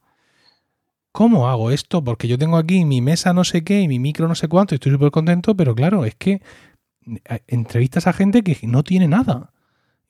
¿Cómo 1.16 1.48
hago 1.48 1.70
esto? 1.70 2.04
Porque 2.04 2.28
yo 2.28 2.36
tengo 2.36 2.58
aquí 2.58 2.84
mi 2.84 3.00
mesa 3.00 3.32
no 3.32 3.42
sé 3.42 3.64
qué 3.64 3.80
y 3.80 3.88
mi 3.88 3.98
micro 3.98 4.28
no 4.28 4.34
sé 4.34 4.48
cuánto 4.48 4.74
y 4.74 4.76
estoy 4.76 4.92
súper 4.92 5.10
contento, 5.10 5.56
pero 5.56 5.74
claro, 5.74 6.04
es 6.04 6.14
que 6.14 6.42
entrevistas 7.46 8.06
a 8.06 8.12
gente 8.12 8.42
que 8.42 8.58
no 8.66 8.82
tiene 8.82 9.08
nada. 9.08 9.54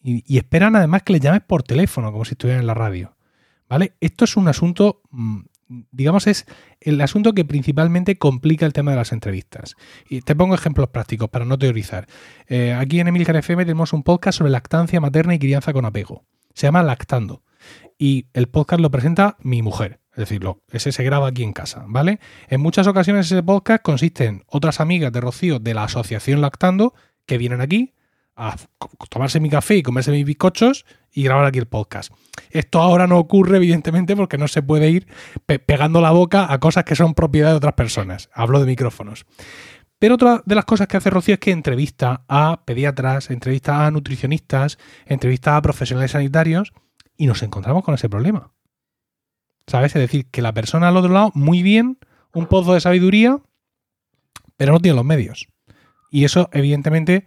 Y, 0.02 0.36
esperan 0.36 0.74
además 0.74 1.04
que 1.04 1.12
le 1.12 1.20
llames 1.20 1.42
por 1.42 1.62
teléfono, 1.62 2.10
como 2.10 2.24
si 2.24 2.32
estuvieran 2.32 2.62
en 2.62 2.66
la 2.66 2.74
radio. 2.74 3.14
¿Vale? 3.68 3.92
Esto 4.00 4.24
es 4.24 4.36
un 4.36 4.48
asunto, 4.48 5.00
mm, 5.10 5.42
digamos, 5.92 6.26
es 6.26 6.44
el 6.80 7.00
asunto 7.00 7.34
que 7.34 7.44
principalmente 7.44 8.18
complica 8.18 8.66
el 8.66 8.72
tema 8.72 8.90
de 8.90 8.96
las 8.96 9.12
entrevistas. 9.12 9.76
Y 10.08 10.22
te 10.22 10.34
pongo 10.34 10.56
ejemplos 10.56 10.88
prácticos 10.88 11.28
para 11.28 11.44
no 11.44 11.56
teorizar. 11.56 12.08
Eh, 12.48 12.72
aquí 12.72 12.98
en 12.98 13.06
Emilcar 13.06 13.36
FM 13.36 13.64
tenemos 13.64 13.92
un 13.92 14.02
podcast 14.02 14.38
sobre 14.38 14.50
lactancia 14.50 15.00
materna 15.00 15.36
y 15.36 15.38
crianza 15.38 15.72
con 15.72 15.84
apego. 15.84 16.24
Se 16.52 16.66
llama 16.66 16.82
Lactando. 16.82 17.44
Y 17.96 18.26
el 18.32 18.48
podcast 18.48 18.80
lo 18.80 18.90
presenta 18.90 19.36
mi 19.40 19.62
mujer. 19.62 20.00
Es 20.16 20.20
decirlo, 20.20 20.62
ese 20.72 20.92
se 20.92 21.04
graba 21.04 21.28
aquí 21.28 21.42
en 21.42 21.52
casa, 21.52 21.84
¿vale? 21.86 22.20
En 22.48 22.62
muchas 22.62 22.86
ocasiones 22.86 23.30
ese 23.30 23.42
podcast 23.42 23.82
consiste 23.82 24.24
en 24.24 24.44
otras 24.46 24.80
amigas 24.80 25.12
de 25.12 25.20
Rocío 25.20 25.58
de 25.58 25.74
la 25.74 25.84
asociación 25.84 26.40
Lactando 26.40 26.94
que 27.26 27.36
vienen 27.36 27.60
aquí 27.60 27.92
a 28.34 28.56
tomarse 29.10 29.40
mi 29.40 29.50
café 29.50 29.76
y 29.76 29.82
comerse 29.82 30.10
mis 30.10 30.24
bizcochos 30.24 30.86
y 31.12 31.22
grabar 31.22 31.44
aquí 31.44 31.58
el 31.58 31.66
podcast. 31.66 32.14
Esto 32.48 32.80
ahora 32.80 33.06
no 33.06 33.18
ocurre, 33.18 33.58
evidentemente, 33.58 34.16
porque 34.16 34.38
no 34.38 34.48
se 34.48 34.62
puede 34.62 34.88
ir 34.88 35.06
pegando 35.66 36.00
la 36.00 36.12
boca 36.12 36.50
a 36.50 36.60
cosas 36.60 36.84
que 36.84 36.96
son 36.96 37.12
propiedad 37.12 37.50
de 37.50 37.56
otras 37.56 37.74
personas. 37.74 38.30
Hablo 38.32 38.60
de 38.60 38.66
micrófonos. 38.66 39.26
Pero 39.98 40.14
otra 40.14 40.42
de 40.46 40.54
las 40.54 40.64
cosas 40.64 40.88
que 40.88 40.96
hace 40.96 41.10
Rocío 41.10 41.34
es 41.34 41.40
que 41.40 41.50
entrevista 41.50 42.24
a 42.26 42.62
pediatras, 42.64 43.30
entrevista 43.30 43.86
a 43.86 43.90
nutricionistas, 43.90 44.78
entrevista 45.04 45.58
a 45.58 45.62
profesionales 45.62 46.12
sanitarios 46.12 46.72
y 47.18 47.26
nos 47.26 47.42
encontramos 47.42 47.84
con 47.84 47.94
ese 47.94 48.08
problema. 48.08 48.55
¿Sabes? 49.66 49.94
Es 49.96 50.00
decir, 50.00 50.26
que 50.30 50.42
la 50.42 50.52
persona 50.54 50.88
al 50.88 50.96
otro 50.96 51.12
lado, 51.12 51.32
muy 51.34 51.62
bien, 51.62 51.98
un 52.32 52.46
pozo 52.46 52.74
de 52.74 52.80
sabiduría, 52.80 53.38
pero 54.56 54.72
no 54.72 54.80
tiene 54.80 54.96
los 54.96 55.04
medios. 55.04 55.48
Y 56.10 56.24
eso, 56.24 56.48
evidentemente, 56.52 57.26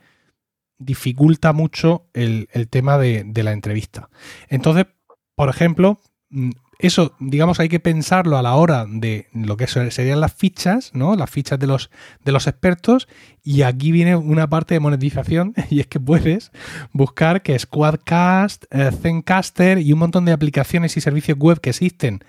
dificulta 0.78 1.54
mucho 1.54 2.08
el, 2.14 2.48
tema 2.70 2.98
de, 2.98 3.26
la 3.44 3.52
entrevista. 3.52 4.10
Entonces, 4.48 4.88
por 5.36 5.50
ejemplo, 5.50 6.00
mm, 6.30 6.52
eso, 6.82 7.14
digamos, 7.20 7.60
hay 7.60 7.68
que 7.68 7.82
pensarlo 7.82 8.38
a 8.38 8.42
la 8.42 8.56
hora 8.56 8.86
de 8.88 9.28
lo 9.34 9.58
que 9.58 9.68
serían 9.68 10.22
las 10.22 10.34
fichas, 10.34 10.92
¿no? 10.94 11.16
Las 11.18 11.30
fichas 11.30 11.60
de 11.60 11.68
los, 11.68 11.92
de 12.24 12.32
los 12.32 12.48
expertos. 12.48 13.10
Y 13.44 13.64
aquí 13.64 13.92
viene 13.92 14.16
una 14.16 14.50
parte 14.50 14.76
de 14.76 14.80
monetización, 14.80 15.54
y 15.70 15.82
es 15.82 15.88
que 15.88 16.00
puedes 16.00 16.52
buscar 16.94 17.42
que 17.42 17.60
Squadcast, 17.60 18.64
eh, 18.72 18.92
Zencaster 18.94 19.80
y 19.80 19.92
un 19.92 20.00
montón 20.00 20.24
de 20.24 20.32
aplicaciones 20.32 20.96
y 20.96 21.02
servicios 21.02 21.38
web 21.38 21.60
que 21.60 21.72
existen 21.72 22.24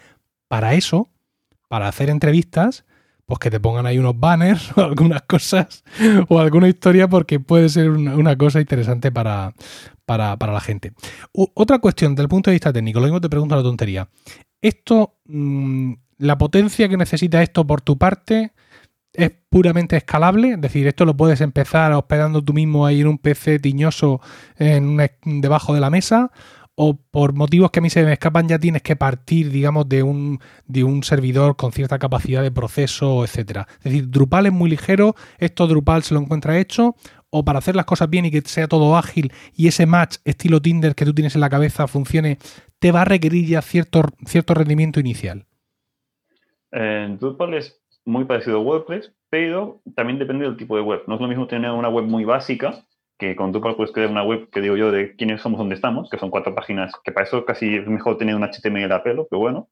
para 0.49 0.75
eso, 0.75 1.09
para 1.69 1.87
hacer 1.87 2.11
entrevistas, 2.11 2.85
pues 3.31 3.38
que 3.38 3.51
te 3.51 3.61
pongan 3.61 3.87
ahí 3.87 3.99
unos 3.99 4.19
banners 4.19 4.73
o 4.77 4.83
algunas 4.83 5.23
cosas 5.23 5.83
o 6.29 6.38
alguna 6.38 6.69
historia 6.69 7.09
porque 7.09 7.40
puede 7.40 7.71
ser 7.71 7.88
una, 7.88 8.37
cosa 8.37 8.61
interesante 8.61 9.11
para, 9.11 9.55
para, 10.05 10.37
la 10.37 10.61
gente. 10.61 10.93
otra 11.33 11.79
cuestión, 11.79 12.14
desde 12.14 12.25
el 12.25 12.29
punto 12.29 12.51
de 12.51 12.57
vista 12.57 12.73
técnico, 12.73 13.01
lo 13.01 13.07
mismo 13.07 13.21
te 13.21 13.31
pregunto 13.31 13.57
la 13.57 13.62
tontería. 13.62 14.09
Esto, 14.61 15.14
mm, 15.27 15.93
la 16.19 16.37
potencia 16.37 16.88
que 16.88 16.97
necesita 16.99 17.43
esto 17.43 17.66
por 17.66 17.81
tu 17.81 17.97
parte 17.97 18.53
es 19.12 19.33
puramente 19.49 19.97
escalable, 19.97 20.53
es 20.53 20.61
decir, 20.61 20.87
esto 20.87 21.05
lo 21.05 21.16
puedes 21.16 21.40
empezar 21.40 21.93
hospedando 21.93 22.43
tú 22.43 22.53
mismo 22.53 22.87
ahí 22.87 23.01
en 23.01 23.09
un 23.09 23.19
PC 23.19 23.59
tiñoso 23.59 24.21
en 24.57 24.99
debajo 25.25 25.75
de 25.75 25.81
la 25.81 25.90
mesa 25.90 26.31
o 26.83 26.97
por 26.97 27.35
motivos 27.35 27.71
que 27.71 27.81
a 27.81 27.83
mí 27.83 27.90
se 27.90 28.03
me 28.07 28.14
escapan 28.14 28.49
ya 28.49 28.59
tienes 28.59 28.81
que 28.81 28.97
partir, 28.97 29.51
digamos, 29.51 29.87
de 29.87 30.03
un, 30.03 30.38
de 30.66 30.83
un 30.83 31.03
servidor 31.03 31.55
con 31.55 31.73
cierta 31.73 31.99
capacidad 31.99 32.43
de 32.43 32.51
proceso, 32.51 33.23
etcétera. 33.23 33.66
Es 33.81 33.85
decir, 33.85 34.09
Drupal 34.09 34.47
es 34.47 34.53
muy 34.55 34.71
ligero, 34.71 35.14
esto 35.37 35.66
Drupal 35.66 36.03
se 36.05 36.14
lo 36.14 36.21
encuentra 36.21 36.59
hecho, 36.59 36.95
o 37.29 37.45
para 37.45 37.59
hacer 37.59 37.77
las 37.77 37.85
cosas 37.85 38.09
bien 38.09 38.25
y 38.25 38.31
que 38.31 38.40
sea 38.40 38.66
todo 38.66 38.97
ágil 38.97 39.31
y 39.55 39.69
ese 39.69 39.85
match 39.85 40.16
estilo 40.25 40.62
Tinder 40.62 40.95
que 40.95 41.05
tú 41.05 41.12
tienes 41.12 41.35
en 41.35 41.43
la 41.43 41.51
cabeza 41.51 41.87
funcione, 41.87 42.38
te 42.79 42.93
va 42.93 43.03
a 43.03 43.05
requerir 43.05 43.47
ya 43.47 43.61
cierto, 43.61 44.01
cierto 44.25 44.55
rendimiento 44.55 45.01
inicial. 45.01 45.45
Drupal 46.73 47.53
es 47.53 47.79
muy 48.07 48.25
parecido 48.25 48.57
a 48.57 48.62
WordPress, 48.62 49.12
pero 49.29 49.83
también 49.95 50.19
depende 50.19 50.47
del 50.47 50.57
tipo 50.57 50.77
de 50.77 50.83
web. 50.83 51.03
No 51.07 51.16
es 51.16 51.21
lo 51.21 51.29
mismo 51.29 51.47
tener 51.47 51.73
una 51.73 51.90
web 51.90 52.07
muy 52.07 52.25
básica 52.25 52.87
que 53.20 53.37
con 53.37 53.52
Drupal 53.52 53.76
puedes 53.76 53.92
crear 53.92 54.11
una 54.11 54.24
web 54.24 54.48
que 54.50 54.62
digo 54.62 54.76
yo 54.76 54.90
de 54.90 55.14
quiénes 55.14 55.42
somos, 55.42 55.59
dónde 55.59 55.74
estamos, 55.74 56.09
que 56.09 56.16
son 56.16 56.30
cuatro 56.30 56.54
páginas, 56.54 56.90
que 57.04 57.12
para 57.12 57.26
eso 57.26 57.44
casi 57.44 57.76
es 57.76 57.87
mejor 57.87 58.16
tener 58.16 58.35
un 58.35 58.42
HTML 58.42 58.90
a 58.90 59.02
pelo, 59.02 59.28
pero 59.28 59.40
bueno. 59.40 59.68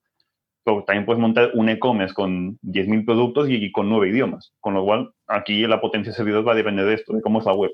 Pero 0.64 0.84
también 0.84 1.06
puedes 1.06 1.20
montar 1.20 1.52
un 1.54 1.70
e-commerce 1.70 2.14
con 2.14 2.58
10.000 2.60 3.06
productos 3.06 3.48
y, 3.48 3.72
con 3.72 3.88
nueve 3.88 4.10
idiomas, 4.10 4.52
con 4.60 4.74
lo 4.74 4.84
cual 4.84 5.12
aquí 5.26 5.66
la 5.66 5.80
potencia 5.80 6.12
de 6.12 6.16
servidor 6.16 6.46
va 6.46 6.52
a 6.52 6.56
depender 6.56 6.84
de 6.84 6.94
esto, 6.94 7.14
de 7.14 7.22
cómo 7.22 7.38
es 7.38 7.46
la 7.46 7.54
web. 7.54 7.70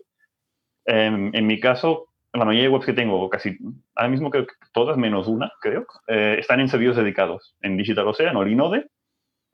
Em, 0.86 1.34
en 1.34 1.46
mi 1.46 1.58
caso, 1.58 2.06
la 2.32 2.44
mayoría 2.44 2.68
de 2.68 2.74
webs 2.74 2.86
que 2.86 2.92
tengo, 2.92 3.28
casi 3.28 3.58
ahora 3.96 4.08
mismo 4.10 4.30
creo 4.30 4.46
que 4.46 4.54
todas 4.72 4.96
menos 4.96 5.26
una, 5.26 5.50
creo, 5.60 5.86
eh, 6.06 6.36
están 6.38 6.60
en 6.60 6.68
servidores 6.68 7.02
dedicados, 7.02 7.56
en 7.62 7.76
DigitalOcean 7.76 8.36
o 8.36 8.44
Linode, 8.44 8.86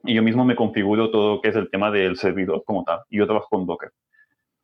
y 0.04 0.14
yo 0.14 0.22
mismo 0.22 0.44
me 0.44 0.56
configuro 0.56 1.10
todo 1.10 1.36
lo 1.36 1.40
que 1.40 1.48
es 1.48 1.56
el 1.56 1.70
tema 1.70 1.90
del 1.90 2.16
servidor 2.18 2.62
como 2.66 2.84
tal, 2.84 3.00
y 3.08 3.18
yo 3.18 3.26
trabajo 3.26 3.48
con 3.48 3.66
Docker. 3.66 3.90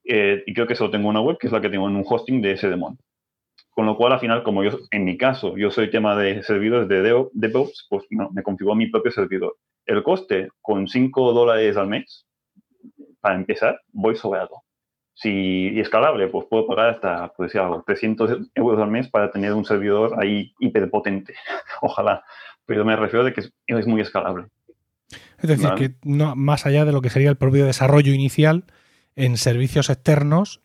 Eh, 0.08 0.42
y 0.46 0.54
creo 0.54 0.66
que 0.66 0.76
solo 0.76 0.90
tengo 0.90 1.08
una 1.08 1.20
web, 1.20 1.36
que 1.38 1.48
es 1.48 1.52
la 1.52 1.60
que 1.60 1.68
tengo 1.68 1.88
en 1.88 1.96
un 1.96 2.04
hosting 2.06 2.40
de 2.40 2.52
ese 2.52 2.68
demon. 2.68 2.96
Con 3.70 3.86
lo 3.86 3.96
cual, 3.96 4.12
al 4.12 4.20
final, 4.20 4.42
como 4.42 4.64
yo, 4.64 4.78
en 4.90 5.04
mi 5.04 5.18
caso, 5.18 5.56
yo 5.56 5.70
soy 5.70 5.90
tema 5.90 6.16
de 6.16 6.42
servidores 6.42 6.88
de 6.88 7.28
DevOps, 7.32 7.86
pues 7.90 8.04
no, 8.10 8.30
me 8.30 8.42
configuro 8.42 8.74
mi 8.74 8.86
propio 8.86 9.12
servidor. 9.12 9.56
El 9.84 10.02
coste, 10.02 10.48
con 10.62 10.88
5 10.88 11.32
dólares 11.32 11.76
al 11.76 11.88
mes, 11.88 12.26
para 13.20 13.34
empezar, 13.34 13.80
voy 13.92 14.16
sobrado. 14.16 14.62
Si 15.14 15.78
escalable, 15.80 16.28
pues 16.28 16.46
puedo 16.48 16.66
pagar 16.66 16.90
hasta, 16.90 17.32
pues 17.36 17.52
ya, 17.52 17.68
300 17.84 18.50
euros 18.54 18.80
al 18.80 18.90
mes 18.90 19.08
para 19.08 19.30
tener 19.30 19.52
un 19.52 19.64
servidor 19.64 20.14
ahí 20.18 20.52
hiperpotente. 20.60 21.34
Ojalá. 21.82 22.24
Pero 22.66 22.84
me 22.84 22.96
refiero 22.96 23.24
de 23.24 23.32
que 23.32 23.42
es, 23.66 23.86
muy 23.86 24.00
escalable. 24.00 24.46
Es 25.38 25.48
decir, 25.48 25.70
que 25.76 25.94
no, 26.02 26.34
más 26.34 26.66
allá 26.66 26.84
de 26.84 26.92
lo 26.92 27.00
que 27.00 27.10
sería 27.10 27.30
el 27.30 27.36
propio 27.36 27.66
desarrollo 27.66 28.12
inicial, 28.12 28.64
en 29.16 29.36
servicios 29.36 29.90
externos, 29.90 30.60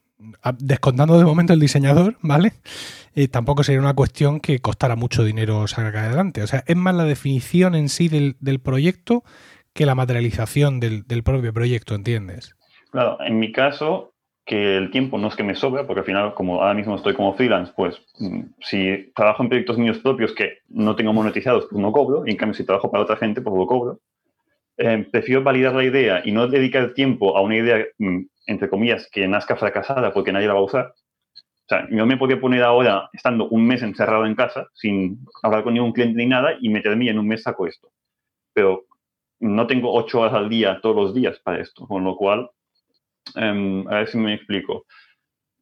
descontando 0.60 1.18
de 1.18 1.26
momento 1.26 1.54
el 1.54 1.60
diseñador, 1.60 2.18
¿vale? 2.22 2.54
Eh, 3.16 3.28
tampoco 3.28 3.64
sería 3.64 3.82
una 3.82 3.94
cuestión 3.94 4.40
que 4.40 4.60
costara 4.60 4.96
mucho 4.96 5.24
dinero 5.24 5.68
sacar 5.68 6.06
adelante. 6.06 6.44
O 6.44 6.48
sea, 6.48 6.64
es 6.68 6.76
más 6.76 6.96
la 6.96 7.06
definición 7.06 7.76
en 7.76 7.90
sí 7.90 8.08
del, 8.08 8.60
proyecto 8.60 9.24
que 9.74 9.86
la 9.86 9.96
materialización 9.96 10.80
del, 10.80 11.24
propio 11.24 11.54
proyecto, 11.54 11.96
¿entiendes? 11.96 12.56
Claro, 12.92 13.18
en 13.26 13.40
mi 13.40 13.52
caso, 13.52 14.14
que 14.46 14.78
el 14.78 14.92
tiempo 14.92 15.18
no 15.18 15.28
es 15.28 15.36
que 15.36 15.44
me 15.44 15.56
sobra, 15.56 15.88
porque 15.88 16.02
al 16.02 16.06
final, 16.06 16.34
como 16.34 16.62
ahora 16.62 16.74
mismo 16.74 16.96
estoy 16.96 17.14
como 17.14 17.34
freelance, 17.34 17.74
pues 17.76 17.96
mm, 18.20 18.42
si 18.62 19.12
trabajo 19.16 19.44
en 19.44 19.50
proyectos 19.50 19.78
míos 19.78 20.00
propios 20.00 20.34
que 20.34 20.60
no 20.68 20.96
tengo 20.96 21.14
monetizados, 21.14 21.68
pues 21.70 21.82
no 21.82 21.92
cobro, 21.92 22.24
y 22.26 22.32
en 22.32 22.38
cambio 22.38 22.56
si 22.56 22.66
trabajo 22.66 22.92
para 22.92 23.04
otra 23.04 23.18
gente, 23.18 23.42
pues 23.42 23.56
lo 23.56 23.66
cobro. 23.66 24.00
Eh, 24.78 25.06
prefiero 25.12 25.44
validar 25.44 25.76
la 25.76 25.84
idea 25.84 26.22
y 26.26 26.32
no 26.32 26.48
dedicar 26.48 26.94
tiempo 26.94 27.38
a 27.38 27.42
una 27.42 27.58
idea, 27.58 27.86
mm, 27.98 28.22
entre 28.46 28.70
comillas, 28.70 29.10
que 29.12 29.28
nazca 29.28 29.56
fracasada 29.56 30.14
porque 30.14 30.32
nadie 30.32 30.48
la 30.48 30.54
va 30.54 30.60
a 30.60 30.64
usar. 30.64 30.94
O 30.96 31.68
sea, 31.68 31.88
yo 31.90 32.06
me 32.06 32.18
podía 32.18 32.40
poner 32.40 32.64
ahora, 32.64 33.10
estando 33.14 33.48
un 33.50 33.66
mes 33.66 33.82
encerrado 33.82 34.26
en 34.26 34.36
casa, 34.36 34.68
sin 34.74 35.20
hablar 35.44 35.64
con 35.64 35.74
ningún 35.74 35.94
cliente 35.94 36.18
ni 36.18 36.26
nada, 36.26 36.56
y 36.60 36.70
meterme 36.70 37.10
en 37.10 37.20
un 37.20 37.28
mes 37.28 37.44
saco 37.44 37.68
esto. 37.68 37.92
Pero 38.54 38.86
no 39.40 39.68
tengo 39.68 39.94
ocho 39.94 40.22
horas 40.22 40.34
al 40.34 40.50
día 40.50 40.80
todos 40.82 40.96
los 40.96 41.14
días 41.14 41.40
para 41.40 41.62
esto, 41.62 41.88
con 41.88 42.04
lo 42.04 42.16
cual 42.18 42.50
Em, 43.36 43.88
a 43.88 43.96
ver 44.00 44.08
si 44.08 44.18
me 44.18 44.34
explico. 44.34 44.86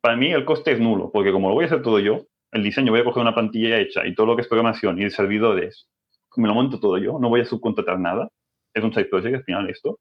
Para 0.01 0.15
mí 0.15 0.31
el 0.31 0.45
coste 0.45 0.71
es 0.71 0.79
nulo, 0.79 1.11
porque 1.11 1.31
como 1.31 1.49
lo 1.49 1.55
voy 1.55 1.65
a 1.65 1.67
hacer 1.67 1.81
todo 1.81 1.99
yo, 1.99 2.25
el 2.51 2.63
diseño 2.63 2.91
voy 2.91 3.01
a 3.01 3.03
coger 3.03 3.21
una 3.21 3.33
plantilla 3.33 3.77
hecha 3.79 4.05
y 4.07 4.15
todo 4.15 4.27
lo 4.27 4.35
que 4.35 4.43
es 4.43 4.47
programación 4.47 5.01
y 5.01 5.09
servidores, 5.09 5.87
me 6.35 6.47
lo 6.47 6.53
monto 6.53 6.79
todo 6.79 6.97
yo, 6.97 7.19
no 7.19 7.29
voy 7.29 7.41
a 7.41 7.45
subcontratar 7.45 7.99
nada. 7.99 8.29
Es 8.73 8.83
un 8.83 8.93
side 8.93 9.05
project 9.05 9.35
al 9.35 9.43
final 9.43 9.69
esto. 9.69 9.99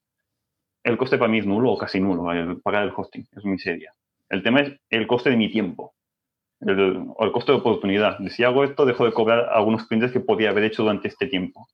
El 0.83 0.97
coste 0.97 1.19
para 1.19 1.31
mí 1.31 1.39
es 1.39 1.47
nulo 1.47 1.73
o 1.73 1.79
casi 1.79 2.01
nulo, 2.01 2.61
pagar 2.63 2.85
el 2.85 2.93
hosting, 2.95 3.27
es 3.37 3.45
miseria. 3.45 3.93
El 4.29 4.43
tema 4.43 4.61
es 4.61 4.81
el 4.91 5.07
coste 5.07 5.31
de 5.31 5.37
mi 5.37 5.51
tiempo, 5.51 5.95
o 6.61 7.25
el 7.25 7.33
coste 7.33 7.53
de 7.53 7.59
oportunidad. 7.59 8.19
Si 8.29 8.45
hago 8.45 8.65
esto, 8.65 8.87
dejo 8.87 9.05
de 9.05 9.13
cobrar 9.13 9.49
algunos 9.51 9.87
clientes 9.87 10.13
que 10.13 10.21
podía 10.21 10.51
haber 10.51 10.65
hecho 10.65 10.83
durante 10.83 11.09
este 11.09 11.27
tiempo. 11.27 11.69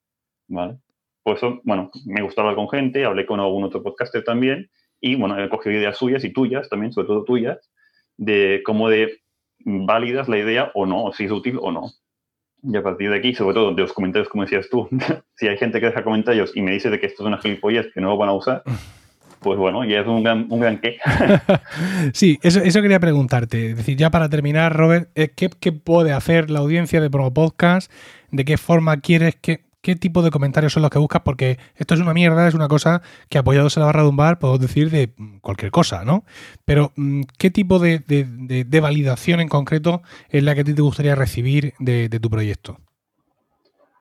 ¿vale? 0.48 0.78
Por 1.22 1.36
eso, 1.36 1.60
bueno, 1.64 1.90
me 2.04 2.22
gustaba 2.22 2.54
con 2.54 2.68
gente, 2.68 3.04
hablé 3.04 3.26
con 3.26 3.40
algún 3.40 3.64
otro 3.64 3.82
podcaster 3.82 4.24
también 4.24 4.70
y 5.00 5.16
bueno, 5.16 5.42
he 5.42 5.48
cogido 5.48 5.76
ideas 5.76 5.96
suyas 5.96 6.24
y 6.24 6.32
tuyas 6.32 6.68
también, 6.68 6.92
sobre 6.92 7.08
todo 7.08 7.24
tuyas, 7.24 7.58
de 8.16 8.62
cómo 8.64 8.88
de 8.88 9.20
válidas 9.64 10.28
la 10.28 10.38
idea 10.38 10.70
o 10.74 10.86
no, 10.86 11.12
si 11.12 11.24
es 11.24 11.30
útil 11.30 11.58
o 11.60 11.72
no. 11.72 11.90
Y 12.66 12.76
a 12.76 12.82
partir 12.82 13.10
de 13.10 13.18
aquí, 13.18 13.34
sobre 13.34 13.54
todo 13.54 13.74
de 13.74 13.82
los 13.82 13.92
comentarios, 13.92 14.28
como 14.28 14.44
decías 14.44 14.68
tú, 14.70 14.88
si 15.36 15.48
hay 15.48 15.56
gente 15.58 15.80
que 15.80 15.86
deja 15.86 16.02
comentarios 16.02 16.52
y 16.54 16.62
me 16.62 16.72
dice 16.72 16.90
de 16.90 16.98
que 16.98 17.06
esto 17.06 17.22
es 17.22 17.26
una 17.26 17.38
gilipollas 17.38 17.86
que 17.92 18.00
no 18.00 18.08
lo 18.08 18.16
van 18.16 18.30
a 18.30 18.32
usar, 18.32 18.62
pues 19.40 19.58
bueno, 19.58 19.84
ya 19.84 20.00
es 20.00 20.06
un 20.06 20.22
gran, 20.22 20.46
un 20.48 20.60
gran 20.60 20.78
qué. 20.78 20.96
sí, 22.14 22.38
eso, 22.42 22.60
eso 22.60 22.80
quería 22.80 23.00
preguntarte. 23.00 23.70
Es 23.70 23.76
decir, 23.76 23.96
ya 23.96 24.10
para 24.10 24.30
terminar, 24.30 24.74
Robert, 24.74 25.10
¿qué, 25.14 25.50
¿qué, 25.60 25.72
puede 25.72 26.12
hacer 26.12 26.50
la 26.50 26.60
audiencia 26.60 27.00
de 27.00 27.10
Pro 27.10 27.30
Podcast? 27.32 27.92
¿De 28.30 28.44
qué 28.46 28.56
forma 28.56 29.00
quieres 29.00 29.36
que, 29.36 29.63
qué 29.84 29.96
tipo 29.96 30.22
de 30.22 30.30
comentarios 30.30 30.72
son 30.72 30.82
los 30.82 30.90
que 30.90 30.98
buscas, 30.98 31.20
porque 31.22 31.58
esto 31.76 31.92
es 31.92 32.00
una 32.00 32.14
mierda, 32.14 32.48
es 32.48 32.54
una 32.54 32.68
cosa 32.68 33.02
que 33.28 33.36
apoyados 33.36 33.76
en 33.76 33.82
la 33.82 33.86
barra 33.86 34.02
de 34.02 34.08
un 34.08 34.16
bar 34.16 34.38
puedo 34.38 34.56
decir 34.56 34.90
de 34.90 35.12
cualquier 35.42 35.70
cosa, 35.70 36.06
¿no? 36.06 36.24
Pero, 36.64 36.92
mm, 36.96 37.20
¿qué 37.36 37.50
tipo 37.50 37.78
de, 37.78 38.00
validación 38.80 39.40
en 39.40 39.48
concreto 39.48 40.02
es 40.30 40.42
la 40.42 40.54
que 40.54 40.62
a 40.62 40.64
ti 40.64 40.72
te 40.72 40.80
gustaría 40.80 41.14
recibir 41.14 41.74
de 41.78 42.08
tu 42.08 42.30
proyecto? 42.30 42.80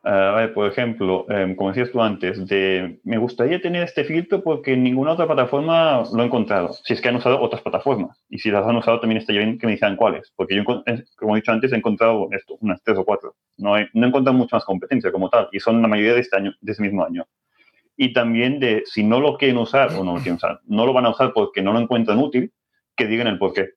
Uh, 0.05 0.53
por 0.53 0.69
ejemplo, 0.69 1.25
em, 1.29 1.55
como 1.55 1.69
decías 1.69 1.89
tú 1.89 2.01
antes, 2.01 2.45
de, 2.47 2.99
me 3.05 3.17
gustaría 3.17 3.61
tener 3.61 3.83
este 3.83 4.03
filtro 4.03 4.43
porque 4.43 4.73
en 4.73 4.83
ninguna 4.83 5.13
otra 5.13 5.27
plataforma 5.27 6.03
lo 6.13 6.23
he 6.23 6.25
encontrado. 6.25 6.73
Si 6.83 6.91
es 6.91 6.99
que 6.99 7.07
han 7.07 7.15
usado 7.15 7.39
otras 7.39 7.61
plataformas. 7.61 8.21
Y 8.27 8.39
si 8.39 8.51
las 8.51 8.67
han 8.67 8.75
usado, 8.75 8.99
también 8.99 9.19
estaría 9.21 9.43
bien 9.43 9.57
que 9.57 9.65
me 9.65 9.73
dijeran 9.73 9.95
cuáles. 9.95 10.33
Porque 10.35 10.55
yo, 10.55 10.65
como 10.65 11.35
he 11.35 11.39
dicho 11.39 11.53
antes, 11.53 11.71
he 11.71 11.77
encontrado 11.77 12.27
esto, 12.31 12.57
unas 12.59 12.83
tres 12.83 12.97
o 12.97 13.05
cuatro. 13.05 13.35
No 13.57 13.77
he, 13.77 13.89
no 13.93 14.05
he 14.05 14.09
encontrado 14.09 14.37
mucha 14.37 14.57
más 14.57 14.65
competencia 14.65 15.09
como 15.09 15.29
tal. 15.29 15.47
Y 15.53 15.61
son 15.61 15.81
la 15.81 15.87
mayoría 15.87 16.15
de 16.15 16.19
este 16.19 16.35
año, 16.35 16.53
de 16.59 16.71
ese 16.73 16.81
mismo 16.81 17.05
año. 17.05 17.25
Y 17.95 18.11
también 18.11 18.59
de 18.59 18.83
si 18.85 19.03
no 19.03 19.21
lo 19.21 19.37
quieren 19.37 19.57
usar 19.57 19.93
o 19.93 20.03
no 20.03 20.15
lo 20.15 20.17
quieren 20.17 20.35
usar, 20.35 20.59
no 20.65 20.85
lo 20.85 20.91
van 20.91 21.05
a 21.05 21.11
usar 21.11 21.31
porque 21.33 21.61
no 21.61 21.71
lo 21.71 21.79
encuentran 21.79 22.17
útil, 22.17 22.51
que 22.97 23.07
digan 23.07 23.27
el 23.27 23.37
por 23.37 23.53
qué. 23.53 23.69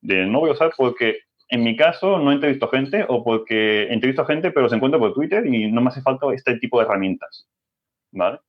De 0.00 0.24
no 0.24 0.40
voy 0.40 0.50
a 0.50 0.54
usar 0.54 0.72
porque 0.74 1.18
en 1.48 1.62
mi 1.62 1.76
caso, 1.76 2.18
no 2.18 2.32
entrevisto 2.32 2.68
gente 2.68 3.04
o 3.08 3.22
porque 3.22 3.92
entrevisto 3.92 4.24
gente, 4.24 4.50
pero 4.50 4.68
se 4.68 4.76
encuentra 4.76 4.98
por 4.98 5.14
Twitter 5.14 5.46
y 5.46 5.70
no 5.70 5.80
me 5.80 5.88
hace 5.88 6.02
falta 6.02 6.26
este 6.34 6.58
tipo 6.58 6.78
de 6.78 6.86
herramientas. 6.86 7.48
¿Vale? 8.12 8.40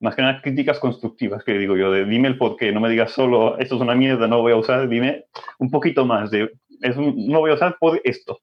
Más 0.00 0.14
que 0.14 0.22
nada 0.22 0.40
críticas 0.42 0.78
constructivas, 0.78 1.42
que 1.42 1.58
digo 1.58 1.76
yo, 1.76 1.90
de 1.90 2.04
dime 2.04 2.28
el 2.28 2.38
por 2.38 2.56
qué, 2.56 2.72
no 2.72 2.80
me 2.80 2.90
digas 2.90 3.12
solo 3.12 3.58
esto 3.58 3.76
es 3.76 3.80
una 3.80 3.94
mierda, 3.94 4.28
no 4.28 4.36
lo 4.36 4.42
voy 4.42 4.52
a 4.52 4.56
usar, 4.56 4.88
dime 4.88 5.24
un 5.58 5.70
poquito 5.70 6.04
más 6.04 6.30
de 6.30 6.52
es 6.80 6.96
no 6.96 7.40
voy 7.40 7.50
a 7.50 7.54
usar 7.54 7.76
por 7.80 8.00
esto. 8.04 8.38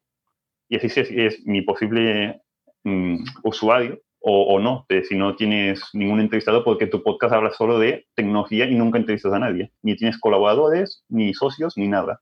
Y 0.68 0.78
así 0.78 0.88
es, 0.88 0.98
es 1.12 1.46
mi 1.46 1.62
posible 1.62 2.42
mm, 2.84 3.24
usuario 3.44 4.02
o, 4.20 4.56
o, 4.56 4.60
no, 4.60 4.86
de 4.90 5.04
si 5.04 5.16
no 5.16 5.36
tienes 5.36 5.82
ningún 5.94 6.20
entrevistado 6.20 6.64
porque 6.64 6.88
tu 6.88 7.04
podcast 7.04 7.34
habla 7.34 7.52
solo 7.52 7.80
de 7.80 8.08
tecnología 8.16 8.66
y 8.66 8.76
nunca 8.76 8.98
entrevistas 8.98 9.34
a 9.34 9.40
nadie. 9.40 9.72
Ni 9.84 9.96
tienes 9.96 10.18
colaboradores, 10.20 11.04
ni 11.10 11.34
socios, 11.34 11.78
ni 11.78 11.88
nada. 11.88 12.22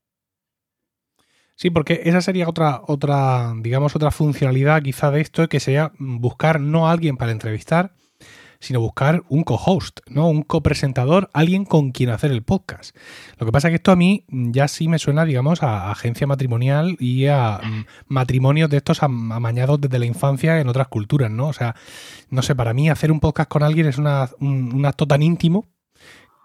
Sí, 1.63 1.69
porque 1.69 2.02
esa 2.04 2.19
sería 2.19 2.49
otra, 2.49 2.82
otra, 2.88 3.54
digamos, 3.56 3.95
otra 3.95 4.12
funcionalidad 4.12 4.82
quizá 4.82 5.12
de 5.12 5.21
esto, 5.21 5.47
que 5.47 5.62
sería 5.62 5.93
buscar 5.97 6.60
no 6.60 6.89
a 6.89 6.91
alguien 6.91 7.15
para 7.15 7.32
entrevistar, 7.32 7.93
sino 8.60 8.82
buscar 8.82 9.23
un 9.30 9.43
co-host, 9.43 10.02
¿no? 10.10 10.28
Un 10.28 10.43
copresentador, 10.43 11.30
alguien 11.32 11.63
con 11.63 11.91
quien 11.93 12.10
hacer 12.10 12.32
el 12.32 12.43
podcast. 12.43 12.93
Lo 13.38 13.45
que 13.45 13.54
pasa 13.54 13.69
es 13.69 13.71
que 13.71 13.76
esto 13.78 13.93
a 13.93 13.95
mí 13.95 14.26
ya 14.28 14.67
sí 14.67 14.89
me 14.89 14.99
suena, 14.99 15.23
digamos, 15.23 15.63
a 15.63 15.89
agencia 15.89 16.28
matrimonial 16.28 16.97
y 16.99 17.28
a 17.28 17.62
mm, 17.63 17.86
matrimonios 18.08 18.69
de 18.69 18.76
estos 18.76 19.02
amañados 19.02 19.80
desde 19.80 19.99
la 19.99 20.06
infancia 20.06 20.60
en 20.60 20.67
otras 20.67 20.89
culturas, 20.89 21.32
¿no? 21.32 21.47
O 21.47 21.54
sea, 21.54 21.78
no 22.30 22.41
sé, 22.41 22.58
para 22.58 22.73
mí 22.73 22.89
hacer 22.89 23.10
un 23.10 23.21
podcast 23.21 23.49
con 23.49 23.63
alguien 23.63 23.86
es 23.86 23.97
una, 23.97 24.30
un 24.41 24.86
acto 24.86 25.08
tan 25.08 25.21
íntimo 25.21 25.69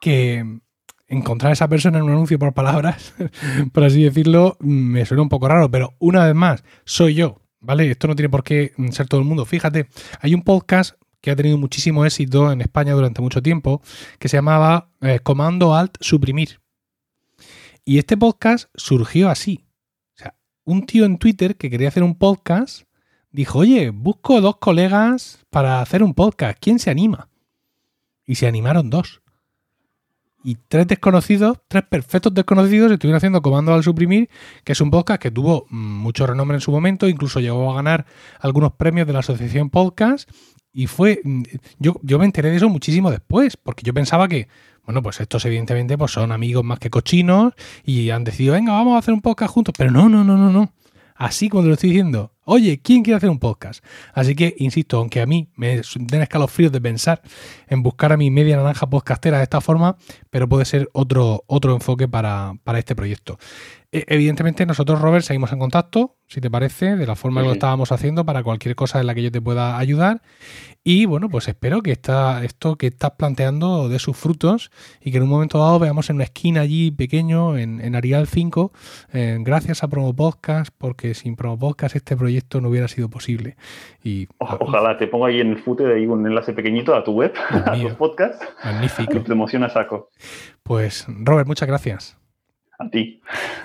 que, 0.01 0.61
encontrar 1.09 1.51
a 1.51 1.53
esa 1.55 1.69
persona 1.69 1.99
en 1.99 2.05
un 2.05 2.11
anuncio 2.13 2.39
por 2.39 2.53
palabras, 2.53 3.15
por 3.73 3.85
así 3.85 4.05
decirlo, 4.05 4.57
me 4.61 5.05
suena 5.07 5.23
un 5.23 5.29
poco 5.29 5.49
raro, 5.49 5.71
pero 5.71 5.95
una 5.99 6.25
vez 6.25 6.35
más, 6.35 6.63
soy 6.85 7.15
yo, 7.15 7.41
¿vale? 7.61 7.91
Esto 7.91 8.07
no 8.07 8.15
tiene 8.15 8.29
por 8.29 8.45
qué 8.45 8.73
ser 8.91 9.09
todo 9.09 9.21
el 9.21 9.27
mundo. 9.27 9.45
Fíjate, 9.45 9.89
hay 10.21 10.35
un 10.35 10.43
podcast 10.43 11.01
que 11.21 11.31
ha 11.31 11.37
tenido 11.37 11.59
muchísimo 11.59 12.05
éxito 12.05 12.53
en 12.53 12.61
España 12.61 12.93
durante 12.93 13.23
mucho 13.23 13.43
tiempo, 13.43 13.83
que 14.19 14.29
se 14.29 14.37
llamaba 14.37 14.91
eh, 15.01 15.19
Comando 15.21 15.75
Alt 15.75 15.97
Suprimir. 16.01 16.61
Y 17.85 17.99
este 17.99 18.17
podcast 18.17 18.69
surgió 18.75 19.31
así. 19.31 19.65
O 20.15 20.19
sea, 20.19 20.37
un 20.65 20.87
tío 20.87 21.07
en 21.07 21.19
Twitter 21.19 21.57
que 21.57 21.71
quería 21.71 21.89
hacer 21.89 22.03
un 22.03 22.17
podcast 22.17 22.83
dijo, 23.31 23.61
oye, 23.61 23.91
busco 23.91 24.41
dos 24.41 24.59
colegas 24.59 25.45
para 25.51 25.81
hacer 25.81 26.03
un 26.03 26.15
podcast, 26.15 26.59
¿quién 26.61 26.79
se 26.79 26.91
anima? 26.91 27.29
Y 28.25 28.37
se 28.37 28.47
animaron 28.47 28.91
dos 28.91 29.23
y 30.45 30.57
tres 30.69 30.87
desconocidos, 30.87 31.59
tres 31.69 31.85
perfectos 31.85 32.33
desconocidos, 32.33 32.93
estuvieron 32.93 33.17
haciendo 33.17 33.43
Comando 33.43 33.75
al 33.75 33.83
Suprimir, 33.83 34.29
que 34.65 34.73
es 34.73 34.81
un 34.81 34.91
podcast 34.91 35.21
que 35.21 35.31
tuvo 35.31 35.67
mucho 35.71 36.27
renombre 36.27 36.57
en 36.57 36.61
su 36.61 36.71
momento, 36.71 37.09
incluso 37.09 37.41
llegó 37.41 37.71
a 37.73 37.75
ganar 37.75 38.07
algunos 38.41 38.73
premios 38.73 39.07
de 39.07 39.13
la 39.13 39.19
Asociación 39.21 39.71
Podcast. 39.71 40.31
Y 40.73 40.87
fue. 40.87 41.21
Mm, 41.25 41.43
yo, 41.79 41.99
yo 42.03 42.19
me 42.19 42.25
enteré 42.25 42.51
de 42.51 42.57
eso 42.57 42.69
muchísimo 42.69 43.11
después, 43.11 43.57
porque 43.57 43.83
yo 43.83 43.93
pensaba 43.95 44.29
que, 44.29 44.49
bueno, 44.85 45.03
pues 45.03 45.19
estos 45.21 45.45
evidentemente 45.45 45.99
pues 45.99 46.13
son 46.13 46.31
amigos 46.31 46.63
más 46.63 46.79
que 46.79 46.91
cochinos 46.91 47.55
y 47.85 48.11
han 48.11 48.23
decidido, 48.23 48.55
venga, 48.55 48.73
vamos 48.73 48.95
a 48.95 48.99
hacer 48.99 49.15
un 49.15 49.21
podcast 49.21 49.53
juntos. 49.53 49.75
Pero 49.77 49.91
no, 49.91 50.09
no, 50.09 50.23
no, 50.25 50.37
no, 50.37 50.53
no. 50.53 50.73
Así 51.19 51.49
cuando 51.49 51.67
lo 51.67 51.75
estoy 51.75 51.91
diciendo, 51.91 52.33
oye, 52.45 52.81
¿quién 52.81 53.03
quiere 53.03 53.17
hacer 53.17 53.29
un 53.29 53.41
podcast? 53.41 53.85
Así 54.15 54.37
que, 54.37 54.55
insisto, 54.59 54.99
aunque 54.99 55.21
a 55.21 55.27
mí 55.27 55.51
me 55.57 55.83
den 55.97 56.23
escalofríos 56.23 56.71
de 56.71 56.81
pensar 56.81 57.23
en 57.67 57.83
buscar 57.83 58.13
a 58.13 58.17
mi 58.17 58.31
media 58.31 58.57
naranja 58.57 58.89
podcastera 58.89 59.39
de 59.39 59.43
esta 59.43 59.61
forma, 59.61 59.97
pero 60.31 60.49
puede 60.49 60.65
ser 60.65 60.89
otro, 60.93 61.43
otro 61.49 61.75
enfoque 61.75 62.07
para, 62.07 62.55
para 62.63 62.79
este 62.79 62.95
proyecto. 62.95 63.37
E, 63.91 64.05
evidentemente, 64.07 64.65
nosotros, 64.65 65.01
Robert, 65.01 65.25
seguimos 65.25 65.53
en 65.53 65.59
contacto, 65.59 66.18
si 66.29 66.43
te 66.43 66.51
parece, 66.51 66.97
de 66.97 67.07
la 67.07 67.17
forma 67.17 67.41
que 67.41 67.47
lo 67.49 67.55
estábamos 67.55 67.91
haciendo 67.91 68.25
para 68.27 68.43
cualquier 68.43 68.75
cosa 68.75 69.01
en 69.01 69.07
la 69.07 69.15
que 69.15 69.23
yo 69.23 69.33
te 69.33 69.41
pueda 69.41 69.79
ayudar. 69.79 70.21
Y 70.85 71.07
bueno, 71.07 71.29
pues 71.31 71.49
espero 71.49 71.83
que 71.83 71.91
esta, 71.91 72.45
esto 72.45 72.77
que 72.77 72.89
estás 72.89 73.13
planteando 73.13 73.89
dé 73.89 73.99
sus 73.99 74.17
frutos 74.17 74.71
y 75.01 75.11
que 75.11 75.17
en 75.17 75.25
un 75.25 75.31
momento 75.31 75.59
dado 75.59 75.79
veamos 75.79 76.11
en 76.11 76.17
una 76.17 76.25
esquina 76.25 76.61
allí 76.61 76.91
pequeño, 76.91 77.57
en, 77.57 77.81
en 77.81 77.95
Arial 77.95 78.27
5, 78.27 78.73
eh, 79.13 79.39
gracias 79.41 79.83
a 79.83 79.89
Promo 79.89 80.15
Podcast, 80.15 80.73
porque 80.77 81.15
sin 81.15 81.35
Promo 81.35 81.59
Podcast 81.59 81.97
este 81.97 82.15
proyecto 82.15 82.61
no 82.61 82.69
hubiera 82.69 82.89
sido 82.89 83.09
posible. 83.09 83.57
Y, 84.05 84.29
ojalá 84.39 84.99
te 84.99 85.07
ponga 85.07 85.29
ahí 85.29 85.41
en 85.41 85.49
el 85.49 85.59
footer 85.59 85.93
ahí 85.93 86.07
un 86.07 86.27
enlace 86.27 86.53
pequeñito 86.53 86.95
a 86.95 87.05
tu 87.05 87.13
web, 87.13 87.33
a 87.51 87.73
tu 87.73 87.97
podcast. 87.97 88.43
Magnífico. 88.65 89.21
te 89.21 89.33
emociona 89.33 89.71
saco. 89.71 90.11
Pues, 90.63 91.07
Robert, 91.09 91.47
muchas 91.47 91.69
gracias. 91.69 92.19
A 92.81 92.89
ti. 92.89 93.21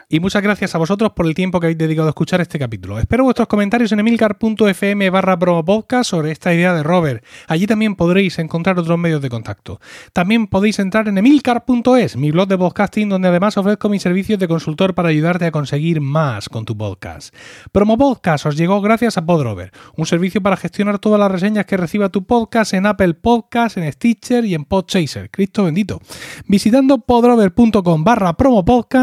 Y 0.10 0.20
muchas 0.20 0.42
gracias 0.42 0.74
a 0.74 0.80
vosotros 0.80 1.12
por 1.12 1.28
el 1.28 1.36
tiempo 1.36 1.60
que 1.60 1.68
habéis 1.68 1.78
dedicado 1.78 2.08
a 2.08 2.10
escuchar 2.10 2.42
este 2.42 2.58
capítulo. 2.58 2.98
Espero 2.98 3.24
vuestros 3.24 3.48
comentarios 3.48 3.92
en 3.92 4.00
emilcar.fm 4.00 5.10
barra 5.12 5.38
podcast 5.38 6.10
sobre 6.10 6.32
esta 6.32 6.52
idea 6.52 6.74
de 6.74 6.82
Robert. 6.82 7.24
Allí 7.48 7.68
también 7.68 7.96
podréis 7.96 8.40
encontrar 8.40 8.80
otros 8.80 8.98
medios 8.98 9.22
de 9.22 9.30
contacto. 9.30 9.80
También 10.14 10.48
podéis 10.48 10.80
entrar 10.80 11.08
en 11.08 11.20
emilcar.es, 11.20 12.18
mi 12.18 12.32
blog 12.32 12.48
de 12.48 12.58
podcasting, 12.58 13.08
donde 13.08 13.28
además 13.28 13.56
ofrezco 13.56 13.88
mis 13.88 14.02
servicios 14.02 14.40
de 14.40 14.48
consultor 14.48 14.96
para 14.96 15.10
ayudarte 15.10 15.46
a 15.46 15.52
conseguir 15.52 16.02
más 16.02 16.50
con 16.50 16.66
tu 16.66 16.76
podcast. 16.76 17.36
Promo 17.72 18.00
Podcast 18.00 18.48
os 18.48 18.58
llegó 18.58 18.82
gracias 18.82 19.20
a 19.20 19.26
Podrover, 19.28 19.72
un 19.96 20.08
servicio 20.08 20.42
para 20.42 20.58
gestionar 20.58 20.98
todas 20.98 21.20
las 21.20 21.32
reseñas 21.32 21.68
que 21.68 21.78
reciba 21.78 22.10
tu 22.10 22.26
podcast 22.26 22.74
en 22.74 22.88
Apple 22.88 23.14
Podcast, 23.14 23.78
en 23.78 23.92
Stitcher 23.92 24.44
y 24.46 24.56
en 24.56 24.66
Podchaser. 24.66 25.30
Cristo 25.30 25.66
bendito. 25.66 26.02
Visitando 26.48 26.98
podrover.com 26.98 28.04
barra 28.04 28.34
promo 28.34 28.66
podcast 28.66 29.03